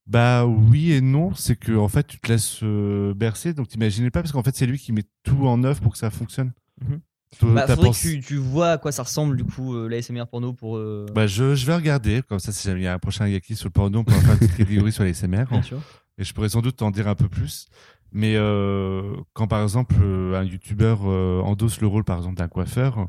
[0.06, 4.10] Bah oui et non, c'est que en fait tu te laisses euh, bercer, donc t'imagines
[4.10, 6.52] pas parce qu'en fait c'est lui qui met tout en œuvre pour que ça fonctionne.
[6.82, 6.90] Mhm.
[6.90, 6.98] Toi,
[7.43, 9.89] Bah, t'as faudrait pensé- que tu, tu vois à quoi ça ressemble du coup euh,
[9.89, 10.77] l'ASMR porno pour.
[10.77, 13.27] euh, Bah je, je vais regarder, comme ça si jamais il y a un prochain
[13.27, 15.44] Yaki sur le porno, on pourra faire une petite catégorie sur les SMR.
[15.51, 15.81] Bien sûr.
[16.19, 17.66] Et je pourrais sans doute t'en dire un peu plus.
[18.12, 22.47] Mais euh, quand par exemple euh, un youtubeur euh, endosse le rôle par exemple d'un
[22.48, 23.09] coiffeur,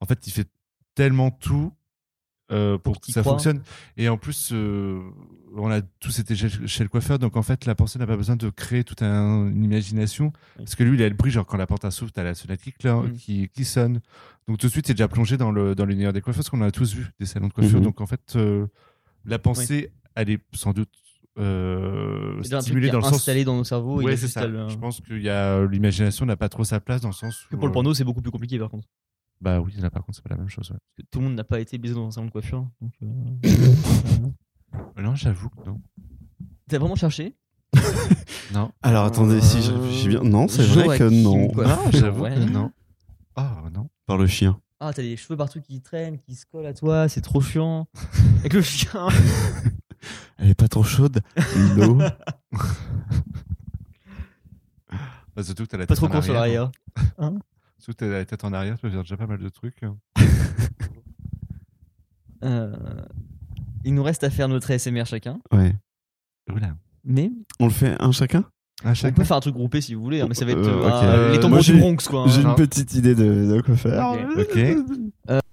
[0.00, 0.48] en fait il fait
[0.96, 1.72] tellement tout
[2.52, 3.32] euh, pour que ça crois.
[3.32, 3.62] fonctionne.
[3.96, 5.00] Et en plus, euh,
[5.56, 8.16] on a tous été chez, chez le coiffeur, donc en fait la personne n'a pas
[8.16, 10.32] besoin de créer toute un- une imagination.
[10.56, 12.60] Parce que lui, il a le bruit, genre quand la porte s'ouvre, t'as la sonnette
[12.62, 13.12] qui, Mm.
[13.18, 14.00] qui, qui sonne.
[14.48, 16.62] Donc tout de suite, c'est déjà plongé dans le dans l'univers des coiffeurs, parce qu'on
[16.62, 17.78] a tous vu des salons de coiffure.
[17.78, 17.84] Mhm.
[17.84, 18.66] Donc en fait, euh,
[19.24, 20.88] la pensée, elle est sans doute
[21.38, 22.58] euh, dans
[22.98, 23.12] le sens.
[23.14, 24.02] installé dans nos cerveaux.
[24.02, 24.46] Ouais, c'est juste ça.
[24.68, 27.56] Je pense qu'il y a l'imagination n'a pas trop sa place dans le sens que
[27.56, 28.86] où, pour le porno, c'est beaucoup plus compliqué par contre.
[29.42, 30.70] Bah oui, là par contre, c'est pas la même chose.
[30.70, 30.76] ouais.
[30.78, 32.64] Parce que tout le monde n'a pas été baisé dans un salon de coiffure.
[32.80, 33.08] donc, euh,
[34.96, 35.80] Euh, Non, j'avoue que non.
[36.68, 37.36] T'as vraiment cherché?
[38.54, 38.70] Non.
[38.82, 40.20] Alors attendez, si je réfléchis bien.
[40.22, 41.52] Non, c'est vrai que Joachim non.
[41.56, 42.34] Non, j'avoue ouais.
[42.34, 42.70] que non.
[43.34, 43.88] Ah non.
[44.06, 44.60] Par le chien.
[44.78, 47.88] Ah, t'as des cheveux partout qui traînent, qui se collent à toi, c'est trop chiant.
[48.40, 49.08] Avec le chien.
[50.38, 51.20] Elle est pas trop chaude.
[51.76, 51.98] L'eau.
[55.34, 56.70] Bah, surtout que t'as la Pas tête trop en court sur arrière.
[57.18, 57.32] l'arrière.
[57.82, 59.80] Surtout que t'as la tête en arrière, tu peux faire déjà pas mal de trucs.
[62.44, 62.72] Euh,
[63.84, 65.38] il nous reste à faire notre ASMR chacun.
[65.52, 65.76] Ouais.
[66.52, 66.74] Oula.
[67.04, 67.30] Mais
[67.60, 68.44] On le fait un chacun?
[68.84, 69.14] Ah, on chacun.
[69.14, 71.28] peut faire un truc groupé si vous voulez, hein, mais ça va être Euh, euh,
[71.28, 71.38] ok.
[71.38, 72.24] les Euh, moi, du j'ai- Bronx quoi.
[72.26, 72.48] J'ai hein.
[72.50, 74.16] une petite idée de, de quoi faire.
[74.36, 74.58] Ok.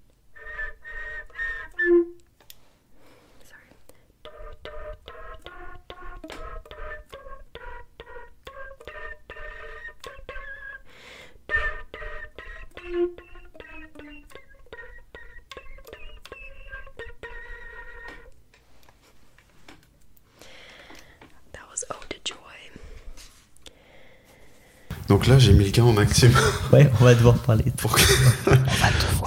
[25.10, 26.40] Donc là, j'ai mis le gain au maximum.
[26.72, 27.64] Ouais, on va devoir parler.
[27.76, 28.00] Pour que...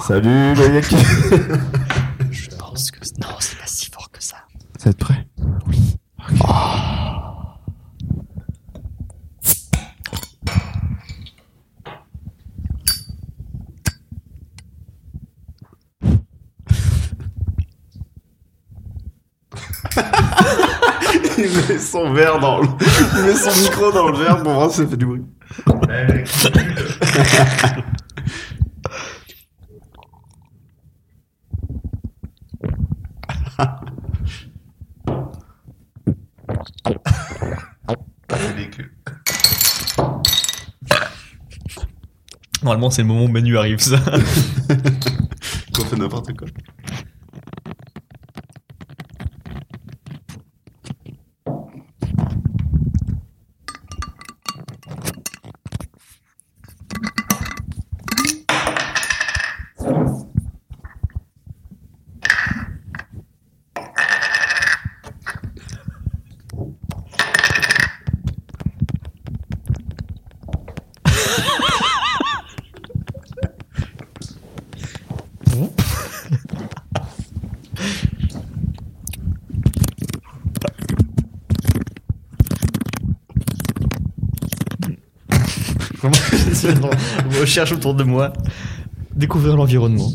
[0.08, 0.96] Salut, le Yaki.
[2.30, 4.36] Je pense que non, c'est pas si fort que ça.
[4.78, 5.26] Ça va être prêt
[21.36, 22.68] Il met son verre dans le...
[23.18, 25.24] Il met son micro dans le verre pour voir si ça fait du bruit.
[42.62, 43.98] Normalement, c'est le moment où Manu arrive, ça.
[45.74, 46.48] Qu'on fait n'importe quoi.
[86.72, 86.90] dans,
[87.40, 88.32] recherche autour de moi.
[89.14, 90.10] Découvrir l'environnement.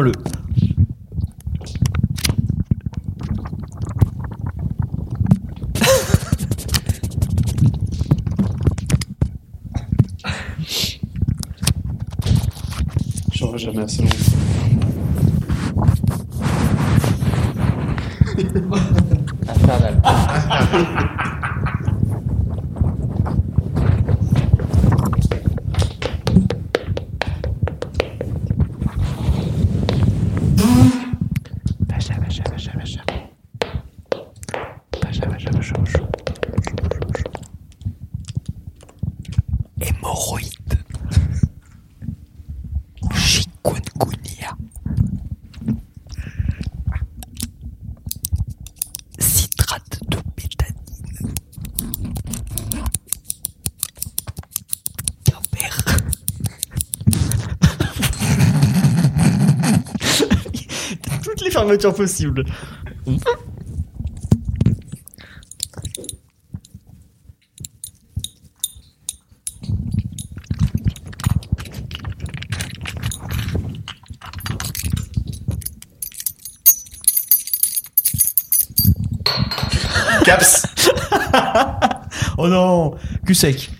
[0.00, 0.12] le
[61.68, 62.44] fermeture possible.
[80.24, 80.66] Caps.
[82.38, 83.77] oh non, cul sec.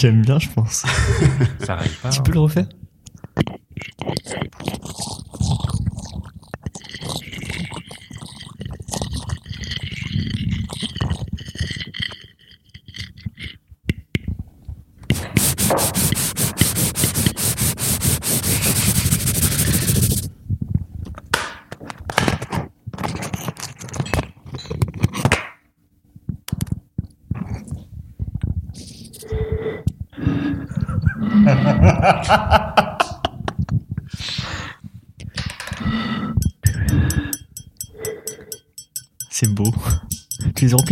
[0.00, 0.86] J'aime bien, je pense.
[1.62, 2.08] Ça arrive pas.
[2.08, 2.42] Tu peux le hein.
[2.44, 2.66] refaire?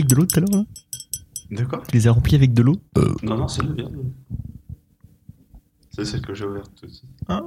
[0.09, 0.65] de l'eau tout à l'heure
[1.51, 2.77] De quoi Tu les as remplis avec de l'eau.
[2.97, 3.15] Euh.
[3.23, 3.89] Non, non, c'est la bière.
[5.91, 6.89] C'est celle que j'ai ouverte tout.
[7.29, 7.43] Ah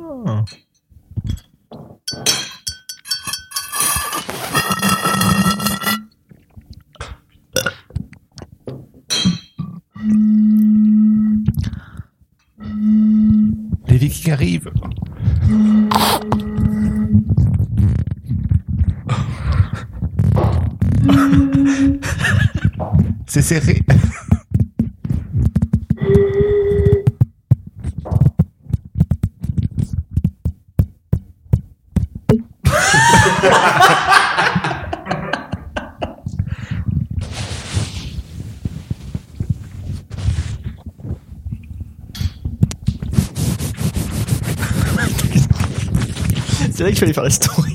[13.88, 14.72] Les vikings arrivent
[23.34, 23.80] C'est serré.
[46.74, 47.71] C'est vrai qu'il fallait faire la.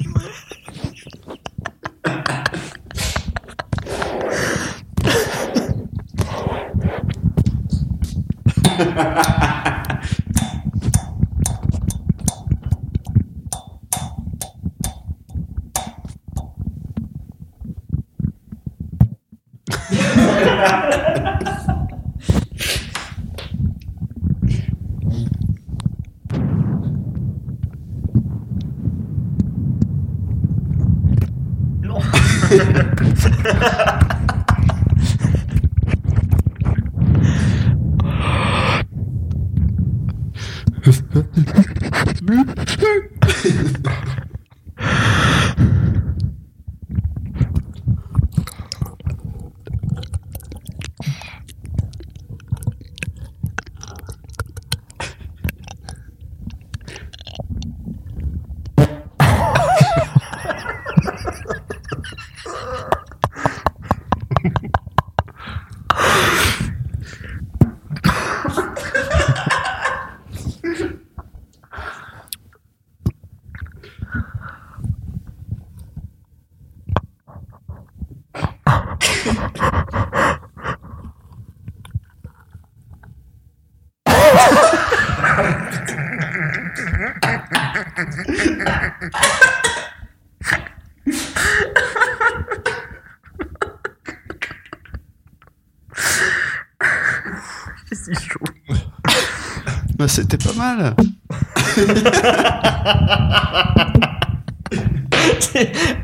[100.07, 100.79] Bah, C'était pas mal.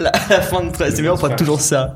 [0.00, 1.94] la, la fin de très c'est bien, on fera toujours ça.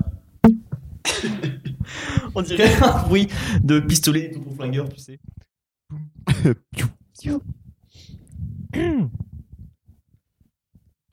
[2.37, 3.27] on dirait un bruit
[3.61, 5.19] de pistolet tout pour flingueur, tu sais.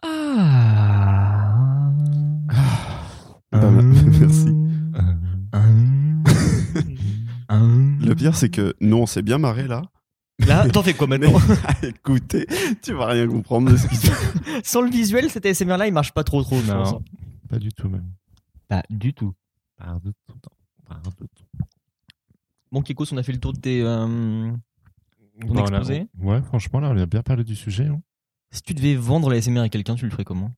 [0.03, 1.89] Ah.
[3.51, 3.71] Bah,
[4.19, 4.49] merci.
[7.49, 9.81] Le Le pire, c'est que nous, on s'est bien marré là.
[10.47, 11.33] Là, t'en fais quoi maintenant
[11.83, 12.45] Écoutez,
[12.81, 14.33] tu vas rien comprendre de ce qui se passe.
[14.63, 16.61] Sans le visuel, cet ASMR là, il marche pas trop trop.
[16.61, 16.83] Non.
[16.83, 17.01] pense.
[17.49, 18.09] Pas du tout même.
[18.67, 19.33] Pas du tout.
[19.77, 20.35] Pas du tout.
[20.87, 21.45] Pas du tout.
[22.71, 23.81] Bon, Kikos, on a fait le tour de tes.
[23.83, 24.51] euh,
[25.41, 27.85] Ton Bah, a- Ouais, franchement, là, on a bien parlé du sujet.
[27.85, 28.01] hein.
[28.51, 30.51] Si tu devais vendre l'ASMR à quelqu'un, tu le ferais comment?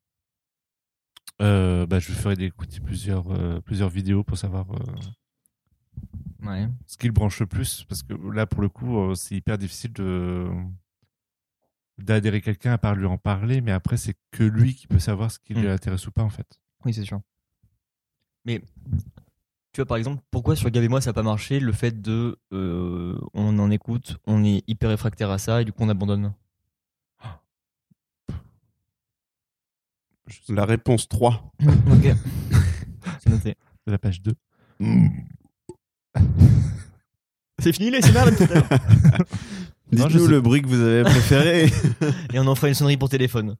[1.41, 4.77] Euh, bah, je lui ferai écouter plusieurs, euh, plusieurs vidéos pour savoir euh,
[6.45, 6.67] Ouais.
[6.85, 7.83] ce qui le branche le plus.
[7.89, 10.47] Parce que là, pour le coup, euh, c'est hyper difficile de
[11.97, 13.61] d'adhérer quelqu'un à part lui en parler.
[13.61, 15.71] Mais après, c'est que lui qui peut savoir ce qui lui Mm.
[15.71, 16.59] intéresse ou pas, en fait.
[16.83, 17.21] Oui, c'est sûr.
[18.43, 18.59] Mais
[19.71, 22.01] tu vois, par exemple, pourquoi sur Gab et moi ça n'a pas marché Le fait
[22.01, 22.37] de.
[22.53, 26.33] euh, on en écoute, on est hyper réfractaire à ça et du coup on abandonne?
[30.49, 31.51] La réponse 3.
[31.61, 32.15] ok.
[33.19, 33.55] c'est noté.
[33.85, 34.33] pas, la page 2.
[37.59, 38.69] C'est fini l'ASMR depuis tout à l'heure
[39.91, 41.65] Non, je Dites-nous le bruit que vous avez préféré.
[42.33, 43.55] Et on en fera une sonnerie pour téléphone.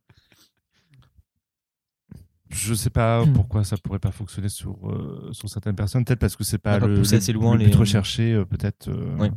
[2.49, 3.33] Je sais pas Hmm.
[3.33, 6.05] pourquoi ça pourrait pas fonctionner sur, euh, sur certaines personnes.
[6.05, 7.71] Peut-être parce que c'est On pas a pas le, poussé le- assez loin le but
[7.71, 8.87] les- recherché, euh, peut-être.
[8.89, 9.31] euh, Ouais.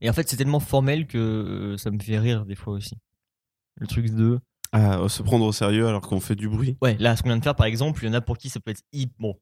[0.00, 2.96] Et en fait, c'est tellement formel que euh, ça me fait rire des fois aussi.
[3.80, 4.38] Le truc de.
[4.72, 6.76] Ah, se prendre au sérieux alors qu'on fait du bruit.
[6.82, 8.50] Ouais, là, ce qu'on vient de faire, par exemple, il y en a pour qui
[8.50, 9.10] ça peut être hip.
[9.18, 9.38] Bon,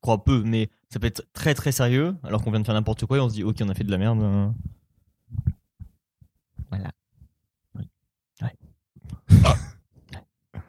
[0.00, 3.06] crois peu, mais ça peut être très très sérieux, alors qu'on vient de faire n'importe
[3.06, 4.22] quoi et on se dit, ok, on a fait de la merde.
[4.22, 4.48] euh.
[6.70, 6.90] Voilà.
[7.74, 7.88] Oui.
[8.42, 8.56] Ouais.
[9.30, 10.60] Ouais.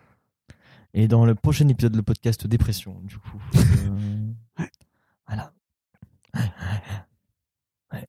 [0.93, 3.41] Et dans le prochain épisode, le podcast Dépression, du coup.
[3.55, 4.31] euh,
[5.27, 5.53] Voilà.
[7.93, 8.07] Ouais.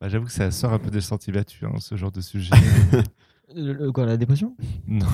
[0.00, 2.54] bah, J'avoue que ça sort un peu des sentiers battus, hein, ce genre de sujet.
[3.54, 4.56] Le- le- quoi, la dépression?
[4.86, 5.06] Non.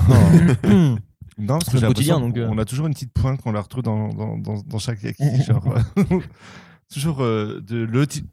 [1.37, 2.19] Non, parce que j'ai quotidien.
[2.19, 2.61] Donc, on euh.
[2.61, 5.23] a toujours une petite pointe qu'on la retrouve dans, dans, dans, chaque yaki.
[5.49, 6.19] Euh,
[6.93, 8.27] toujours euh, de l'autisme.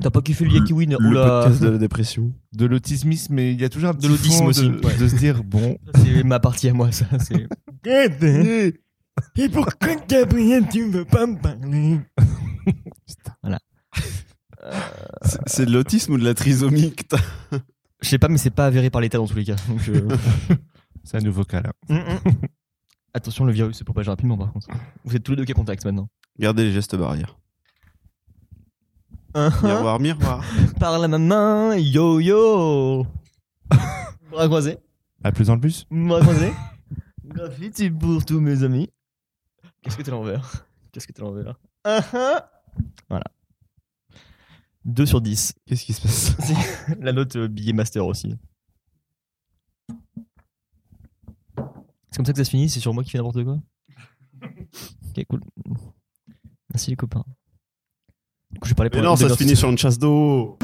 [0.00, 1.48] T'as pas kiffé le yaki win le, ou la...
[1.48, 4.68] de la dépression De l'autismisme, mais il y a toujours un petit de l'autisme aussi.
[4.68, 5.78] De, se dire bon.
[5.94, 7.06] C'est ma partie à moi, ça.
[9.36, 12.00] Et pourquoi Gabriel, tu ne veux pas me parler
[13.42, 13.58] Voilà.
[15.46, 16.92] C'est de l'autisme ou de la trisomie
[18.02, 19.56] Je sais pas, mais c'est pas avéré par l'État dans tous les cas.
[19.68, 20.08] Donc euh...
[21.06, 21.72] C'est un nouveau cas là.
[23.14, 24.66] Attention, le virus se propage rapidement par contre.
[25.04, 26.08] Vous êtes tous les deux cas contacts maintenant.
[26.36, 27.38] Gardez les gestes barrières.
[29.32, 29.62] Uh-huh.
[29.62, 30.44] Miroir, miroir.
[30.80, 33.06] Par la main, yo yo.
[34.30, 34.78] Bras croisés.
[35.22, 35.86] À plus en plus.
[35.92, 36.52] Bras croisés.
[37.24, 38.90] Graffiti pour tous mes amis.
[39.82, 40.66] Qu'est-ce que t'es l'envers?
[40.90, 41.54] Qu'est-ce que t'es l'envers?
[41.84, 42.40] Uh-huh.
[43.08, 43.26] Voilà.
[44.86, 45.54] 2 sur 10.
[45.66, 46.36] Qu'est-ce qui se passe?
[47.00, 48.36] La note euh, billet master aussi.
[52.16, 53.58] C'est comme ça que ça se finit, c'est sur moi qui fais n'importe quoi.
[54.42, 55.40] ok, cool.
[56.72, 57.22] Merci les copains.
[58.50, 60.56] Du coup, je pour Mais non, ça se finit sur une chasse d'eau.